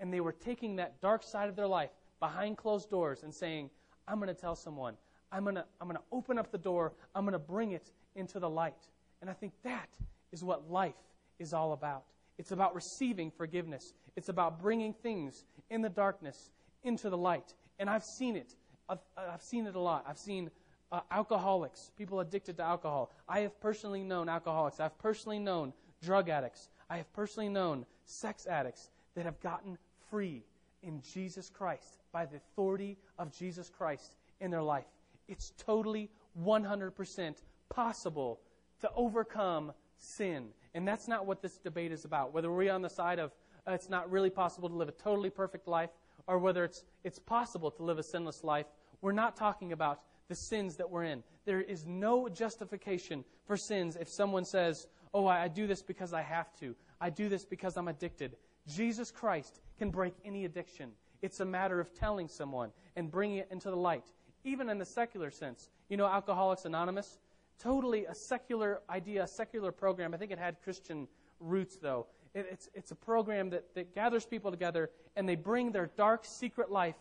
And 0.00 0.12
they 0.12 0.20
were 0.20 0.32
taking 0.32 0.76
that 0.76 1.00
dark 1.00 1.22
side 1.22 1.48
of 1.48 1.54
their 1.54 1.68
life 1.68 1.90
behind 2.18 2.56
closed 2.56 2.90
doors 2.90 3.22
and 3.22 3.32
saying, 3.32 3.70
I'm 4.08 4.16
going 4.16 4.34
to 4.34 4.40
tell 4.40 4.56
someone. 4.56 4.96
I'm 5.30 5.44
going 5.44 5.54
to 5.54 5.64
I'm 5.80 5.86
going 5.86 5.96
to 5.96 6.02
open 6.10 6.36
up 6.38 6.50
the 6.50 6.58
door. 6.58 6.94
I'm 7.14 7.24
going 7.24 7.32
to 7.32 7.38
bring 7.38 7.72
it 7.72 7.92
into 8.16 8.40
the 8.40 8.50
light. 8.50 8.88
And 9.20 9.30
I 9.30 9.34
think 9.34 9.52
that 9.62 9.88
is 10.32 10.42
what 10.42 10.68
life 10.68 10.94
is 11.38 11.52
all 11.52 11.72
about. 11.74 12.02
It's 12.38 12.52
about 12.52 12.74
receiving 12.74 13.30
forgiveness. 13.30 13.92
It's 14.16 14.28
about 14.28 14.60
bringing 14.60 14.92
things 14.92 15.44
in 15.70 15.82
the 15.82 15.88
darkness 15.88 16.50
into 16.82 17.10
the 17.10 17.16
light. 17.16 17.54
And 17.78 17.88
I've 17.88 18.04
seen 18.04 18.36
it. 18.36 18.54
I've, 18.88 18.98
I've 19.16 19.42
seen 19.42 19.66
it 19.66 19.74
a 19.74 19.80
lot. 19.80 20.04
I've 20.08 20.18
seen 20.18 20.50
uh, 20.92 21.00
alcoholics, 21.10 21.92
people 21.96 22.20
addicted 22.20 22.56
to 22.56 22.62
alcohol. 22.62 23.12
I 23.28 23.40
have 23.40 23.60
personally 23.60 24.02
known 24.02 24.28
alcoholics. 24.28 24.80
I've 24.80 24.98
personally 24.98 25.38
known 25.38 25.72
drug 26.02 26.28
addicts. 26.28 26.68
I 26.88 26.96
have 26.96 27.12
personally 27.12 27.48
known 27.48 27.86
sex 28.04 28.46
addicts 28.46 28.90
that 29.14 29.24
have 29.24 29.40
gotten 29.40 29.78
free 30.10 30.42
in 30.82 31.00
Jesus 31.02 31.50
Christ 31.50 32.00
by 32.12 32.26
the 32.26 32.36
authority 32.36 32.96
of 33.18 33.30
Jesus 33.36 33.70
Christ 33.70 34.12
in 34.40 34.50
their 34.50 34.62
life. 34.62 34.86
It's 35.28 35.52
totally 35.56 36.10
100% 36.42 37.34
possible 37.68 38.40
to 38.80 38.90
overcome 38.96 39.72
sin. 39.96 40.48
And 40.74 40.86
that's 40.86 41.06
not 41.06 41.26
what 41.26 41.42
this 41.42 41.58
debate 41.58 41.92
is 41.92 42.04
about. 42.04 42.32
Whether 42.32 42.50
we're 42.50 42.72
on 42.72 42.82
the 42.82 42.88
side 42.88 43.18
of 43.18 43.32
Uh, 43.66 43.72
it's 43.72 43.88
not 43.88 44.10
really 44.10 44.30
possible 44.30 44.68
to 44.68 44.74
live 44.74 44.88
a 44.88 44.92
totally 44.92 45.30
perfect 45.30 45.68
life, 45.68 45.90
or 46.26 46.38
whether 46.38 46.64
it's, 46.64 46.84
it's 47.04 47.18
possible 47.18 47.70
to 47.70 47.82
live 47.82 47.98
a 47.98 48.02
sinless 48.02 48.44
life, 48.44 48.66
we're 49.00 49.12
not 49.12 49.36
talking 49.36 49.72
about 49.72 50.00
the 50.28 50.34
sins 50.34 50.76
that 50.76 50.90
we're 50.90 51.04
in. 51.04 51.22
There 51.44 51.60
is 51.60 51.86
no 51.86 52.28
justification 52.28 53.24
for 53.46 53.56
sins 53.56 53.96
if 54.00 54.08
someone 54.08 54.44
says, 54.44 54.86
Oh, 55.12 55.26
I, 55.26 55.44
I 55.44 55.48
do 55.48 55.66
this 55.66 55.82
because 55.82 56.12
I 56.12 56.22
have 56.22 56.54
to. 56.60 56.76
I 57.00 57.10
do 57.10 57.28
this 57.28 57.44
because 57.44 57.76
I'm 57.76 57.88
addicted. 57.88 58.36
Jesus 58.68 59.10
Christ 59.10 59.60
can 59.78 59.90
break 59.90 60.14
any 60.24 60.44
addiction. 60.44 60.90
It's 61.22 61.40
a 61.40 61.44
matter 61.44 61.80
of 61.80 61.92
telling 61.92 62.28
someone 62.28 62.70
and 62.96 63.10
bringing 63.10 63.38
it 63.38 63.48
into 63.50 63.70
the 63.70 63.76
light, 63.76 64.04
even 64.44 64.70
in 64.70 64.78
the 64.78 64.84
secular 64.84 65.30
sense. 65.30 65.68
You 65.88 65.96
know, 65.96 66.06
Alcoholics 66.06 66.64
Anonymous, 66.64 67.18
totally 67.58 68.06
a 68.06 68.14
secular 68.14 68.80
idea, 68.88 69.24
a 69.24 69.28
secular 69.28 69.72
program. 69.72 70.14
I 70.14 70.16
think 70.16 70.30
it 70.30 70.38
had 70.38 70.62
Christian 70.62 71.08
roots, 71.40 71.76
though. 71.76 72.06
It, 72.34 72.46
it's, 72.50 72.68
it's 72.74 72.90
a 72.90 72.94
program 72.94 73.50
that, 73.50 73.74
that 73.74 73.94
gathers 73.94 74.24
people 74.24 74.50
together 74.50 74.90
and 75.16 75.28
they 75.28 75.36
bring 75.36 75.72
their 75.72 75.90
dark, 75.96 76.24
secret 76.24 76.70
life 76.70 76.94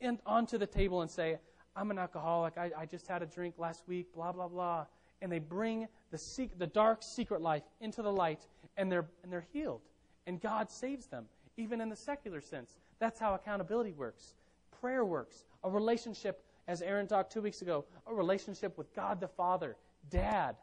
in, 0.00 0.18
onto 0.26 0.58
the 0.58 0.66
table 0.66 1.02
and 1.02 1.10
say, 1.10 1.38
I'm 1.74 1.90
an 1.90 1.98
alcoholic. 1.98 2.56
I, 2.56 2.70
I 2.76 2.86
just 2.86 3.06
had 3.06 3.22
a 3.22 3.26
drink 3.26 3.54
last 3.58 3.82
week, 3.86 4.12
blah, 4.14 4.32
blah, 4.32 4.48
blah. 4.48 4.86
And 5.20 5.30
they 5.30 5.38
bring 5.38 5.88
the, 6.10 6.18
sec- 6.18 6.58
the 6.58 6.66
dark, 6.66 7.02
secret 7.02 7.40
life 7.40 7.62
into 7.80 8.02
the 8.02 8.12
light 8.12 8.46
and 8.76 8.90
they're, 8.90 9.06
and 9.22 9.32
they're 9.32 9.46
healed. 9.52 9.80
And 10.26 10.40
God 10.40 10.70
saves 10.70 11.06
them, 11.06 11.26
even 11.56 11.80
in 11.80 11.88
the 11.88 11.96
secular 11.96 12.40
sense. 12.40 12.76
That's 12.98 13.18
how 13.18 13.34
accountability 13.34 13.92
works. 13.92 14.34
Prayer 14.80 15.04
works. 15.04 15.44
A 15.64 15.70
relationship, 15.70 16.44
as 16.68 16.82
Aaron 16.82 17.06
talked 17.06 17.32
two 17.32 17.42
weeks 17.42 17.62
ago, 17.62 17.84
a 18.06 18.14
relationship 18.14 18.76
with 18.78 18.94
God 18.94 19.20
the 19.20 19.28
Father 19.28 19.76
dad 20.10 20.56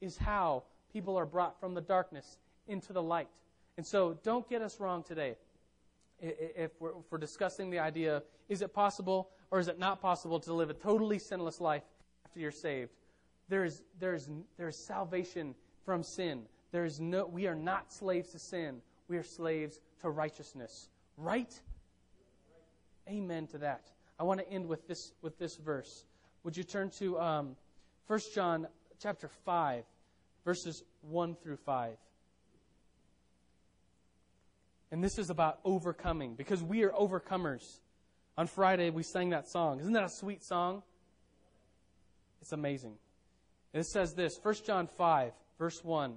is 0.00 0.16
how 0.16 0.64
people 0.92 1.16
are 1.18 1.26
brought 1.26 1.58
from 1.60 1.74
the 1.74 1.80
darkness 1.80 2.38
into 2.66 2.92
the 2.92 3.02
light. 3.02 3.28
And 3.78 3.86
so 3.86 4.18
don't 4.24 4.46
get 4.48 4.60
us 4.60 4.80
wrong 4.80 5.04
today. 5.04 5.36
If 6.20 6.72
we're, 6.80 6.90
if 6.90 7.12
we're, 7.12 7.18
discussing 7.18 7.70
the 7.70 7.78
idea, 7.78 8.24
is 8.48 8.60
it 8.60 8.74
possible 8.74 9.30
or 9.52 9.60
is 9.60 9.68
it 9.68 9.78
not 9.78 10.02
possible 10.02 10.40
to 10.40 10.52
live 10.52 10.68
a 10.68 10.74
totally 10.74 11.20
sinless 11.20 11.60
life 11.60 11.84
after 12.26 12.40
you're 12.40 12.50
saved? 12.50 12.90
There 13.48 13.64
is, 13.64 13.84
there 14.00 14.14
is, 14.14 14.28
there 14.56 14.66
is 14.66 14.76
salvation 14.76 15.54
from 15.84 16.02
sin. 16.02 16.42
There 16.72 16.84
is 16.84 16.98
no, 16.98 17.24
we 17.24 17.46
are 17.46 17.54
not 17.54 17.92
slaves 17.92 18.30
to 18.30 18.40
sin. 18.40 18.82
We 19.06 19.16
are 19.16 19.22
slaves 19.22 19.80
to 20.00 20.10
righteousness. 20.10 20.88
Right? 21.16 21.54
Amen 23.08 23.46
to 23.46 23.58
that. 23.58 23.92
I 24.18 24.24
want 24.24 24.40
to 24.40 24.50
end 24.50 24.66
with 24.66 24.88
this, 24.88 25.12
with 25.22 25.38
this 25.38 25.54
verse. 25.54 26.04
Would 26.42 26.56
you 26.56 26.64
turn 26.64 26.90
to 26.98 27.20
um, 27.20 27.56
1 28.08 28.20
John 28.34 28.66
chapter 29.00 29.28
5, 29.28 29.84
verses 30.44 30.82
1 31.02 31.36
through 31.36 31.58
5. 31.58 31.96
And 34.90 35.04
this 35.04 35.18
is 35.18 35.30
about 35.30 35.58
overcoming, 35.64 36.34
because 36.34 36.62
we 36.62 36.82
are 36.84 36.90
overcomers. 36.90 37.80
On 38.36 38.46
Friday, 38.46 38.90
we 38.90 39.02
sang 39.02 39.30
that 39.30 39.48
song. 39.48 39.80
Isn't 39.80 39.92
that 39.92 40.04
a 40.04 40.08
sweet 40.08 40.42
song? 40.42 40.82
It's 42.40 42.52
amazing. 42.52 42.94
And 43.74 43.80
it 43.80 43.86
says 43.86 44.14
this 44.14 44.38
1 44.42 44.54
John 44.66 44.86
5, 44.86 45.32
verse 45.58 45.84
1. 45.84 46.14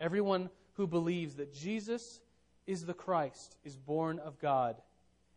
Everyone 0.00 0.50
who 0.74 0.86
believes 0.86 1.36
that 1.36 1.54
Jesus 1.54 2.20
is 2.66 2.84
the 2.84 2.94
Christ 2.94 3.56
is 3.64 3.76
born 3.76 4.18
of 4.18 4.38
God, 4.38 4.76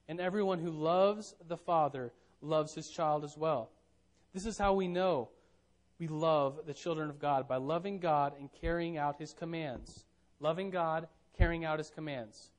and 0.07 0.19
everyone 0.19 0.59
who 0.59 0.71
loves 0.71 1.36
the 1.47 1.57
Father 1.57 2.11
loves 2.41 2.73
his 2.73 2.89
child 2.89 3.23
as 3.23 3.38
well. 3.38 3.69
This 4.34 4.45
is 4.45 4.57
how 4.57 4.73
we 4.73 4.88
know 4.88 5.30
we 5.99 6.07
love 6.07 6.59
the 6.65 6.73
children 6.73 7.09
of 7.09 7.19
God 7.19 7.47
by 7.47 7.57
loving 7.57 7.99
God 7.99 8.34
and 8.39 8.49
carrying 8.61 8.97
out 8.97 9.19
His 9.19 9.34
commands. 9.34 10.05
Loving 10.39 10.69
God, 10.69 11.07
carrying 11.38 11.65
out 11.65 11.79
His 11.79 11.89
commands. 11.89 12.51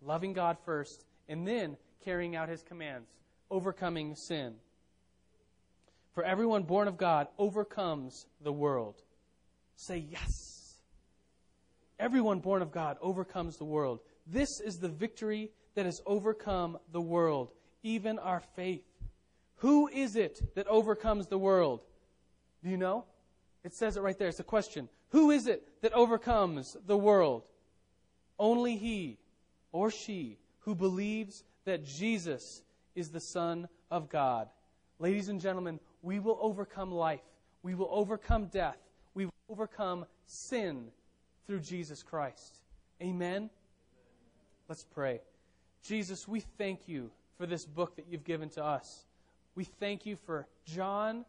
Loving 0.00 0.32
God 0.32 0.56
first, 0.64 1.04
and 1.28 1.46
then 1.46 1.76
carrying 2.04 2.36
out 2.36 2.48
His 2.48 2.62
commands, 2.62 3.08
overcoming 3.50 4.14
sin. 4.14 4.54
For 6.14 6.24
everyone 6.24 6.64
born 6.64 6.88
of 6.88 6.96
God 6.96 7.28
overcomes 7.38 8.26
the 8.42 8.52
world. 8.52 8.96
Say 9.76 10.04
yes. 10.10 10.80
Everyone 11.98 12.40
born 12.40 12.62
of 12.62 12.70
God 12.72 12.96
overcomes 13.00 13.56
the 13.56 13.64
world. 13.64 14.00
This 14.26 14.60
is 14.64 14.78
the 14.78 14.88
victory 14.88 15.50
that 15.74 15.86
has 15.86 16.00
overcome 16.06 16.78
the 16.92 17.00
world, 17.00 17.52
even 17.82 18.18
our 18.18 18.40
faith. 18.56 18.84
Who 19.56 19.88
is 19.88 20.16
it 20.16 20.54
that 20.54 20.66
overcomes 20.68 21.26
the 21.26 21.38
world? 21.38 21.80
Do 22.62 22.70
you 22.70 22.76
know? 22.76 23.04
It 23.64 23.74
says 23.74 23.96
it 23.96 24.02
right 24.02 24.18
there. 24.18 24.28
It's 24.28 24.40
a 24.40 24.44
question. 24.44 24.88
Who 25.10 25.30
is 25.30 25.46
it 25.46 25.68
that 25.82 25.92
overcomes 25.92 26.76
the 26.86 26.96
world? 26.96 27.44
Only 28.38 28.76
he 28.76 29.18
or 29.72 29.90
she 29.90 30.38
who 30.60 30.74
believes 30.74 31.44
that 31.64 31.84
Jesus 31.84 32.62
is 32.94 33.10
the 33.10 33.20
Son 33.20 33.68
of 33.90 34.08
God. 34.08 34.48
Ladies 34.98 35.28
and 35.28 35.40
gentlemen, 35.40 35.80
we 36.02 36.18
will 36.18 36.38
overcome 36.40 36.92
life. 36.92 37.20
We 37.62 37.74
will 37.74 37.88
overcome 37.90 38.46
death. 38.46 38.78
We 39.14 39.26
will 39.26 39.34
overcome 39.48 40.06
sin 40.26 40.88
through 41.46 41.60
Jesus 41.60 42.02
Christ. 42.02 42.58
Amen? 43.02 43.50
Let's 44.68 44.84
pray. 44.84 45.20
Jesus, 45.82 46.28
we 46.28 46.40
thank 46.40 46.88
you 46.88 47.10
for 47.38 47.46
this 47.46 47.64
book 47.64 47.96
that 47.96 48.06
you've 48.10 48.24
given 48.24 48.50
to 48.50 48.64
us. 48.64 49.06
We 49.54 49.64
thank 49.64 50.04
you 50.04 50.16
for 50.26 50.46
John 50.66 51.24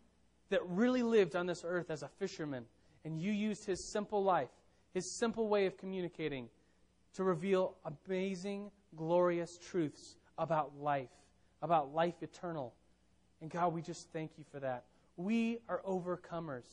that 0.49 0.67
really 0.67 1.03
lived 1.03 1.35
on 1.35 1.45
this 1.45 1.63
earth 1.65 1.89
as 1.89 2.03
a 2.03 2.07
fisherman, 2.19 2.65
and 3.05 3.19
you 3.19 3.31
used 3.31 3.65
his 3.65 3.91
simple 3.91 4.23
life, 4.23 4.49
his 4.93 5.17
simple 5.17 5.47
way 5.47 5.67
of 5.67 5.77
communicating, 5.77 6.49
to 7.15 7.23
reveal 7.23 7.75
amazing, 8.07 8.71
glorious 8.95 9.57
truths 9.57 10.15
about 10.37 10.71
life, 10.79 11.09
about 11.61 11.93
life 11.93 12.15
eternal. 12.21 12.73
And 13.41 13.49
God, 13.49 13.73
we 13.73 13.81
just 13.81 14.11
thank 14.11 14.31
you 14.37 14.43
for 14.51 14.59
that. 14.59 14.85
We 15.17 15.59
are 15.67 15.81
overcomers. 15.87 16.65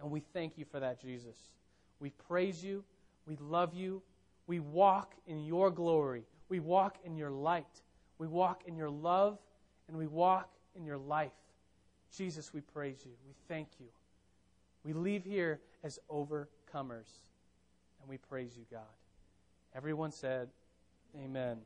And 0.00 0.10
we 0.10 0.20
thank 0.20 0.58
you 0.58 0.64
for 0.64 0.80
that, 0.80 1.00
Jesus. 1.00 1.36
We 2.00 2.10
praise 2.10 2.62
you. 2.62 2.84
We 3.26 3.36
love 3.40 3.74
you. 3.74 4.02
We 4.46 4.60
walk 4.60 5.14
in 5.26 5.44
your 5.44 5.70
glory. 5.70 6.24
We 6.48 6.60
walk 6.60 6.98
in 7.04 7.16
your 7.16 7.30
light. 7.30 7.82
We 8.18 8.26
walk 8.26 8.62
in 8.66 8.76
your 8.76 8.90
love. 8.90 9.38
And 9.88 9.96
we 9.96 10.06
walk 10.06 10.50
in 10.76 10.84
your 10.84 10.98
life. 10.98 11.32
Jesus, 12.16 12.52
we 12.52 12.60
praise 12.60 12.98
you. 13.04 13.12
We 13.26 13.34
thank 13.48 13.68
you. 13.80 13.86
We 14.84 14.92
leave 14.92 15.24
here 15.24 15.60
as 15.82 15.98
overcomers. 16.10 17.20
And 18.00 18.08
we 18.08 18.18
praise 18.18 18.56
you, 18.56 18.64
God. 18.70 18.82
Everyone 19.76 20.12
said, 20.12 20.48
Amen. 21.16 21.58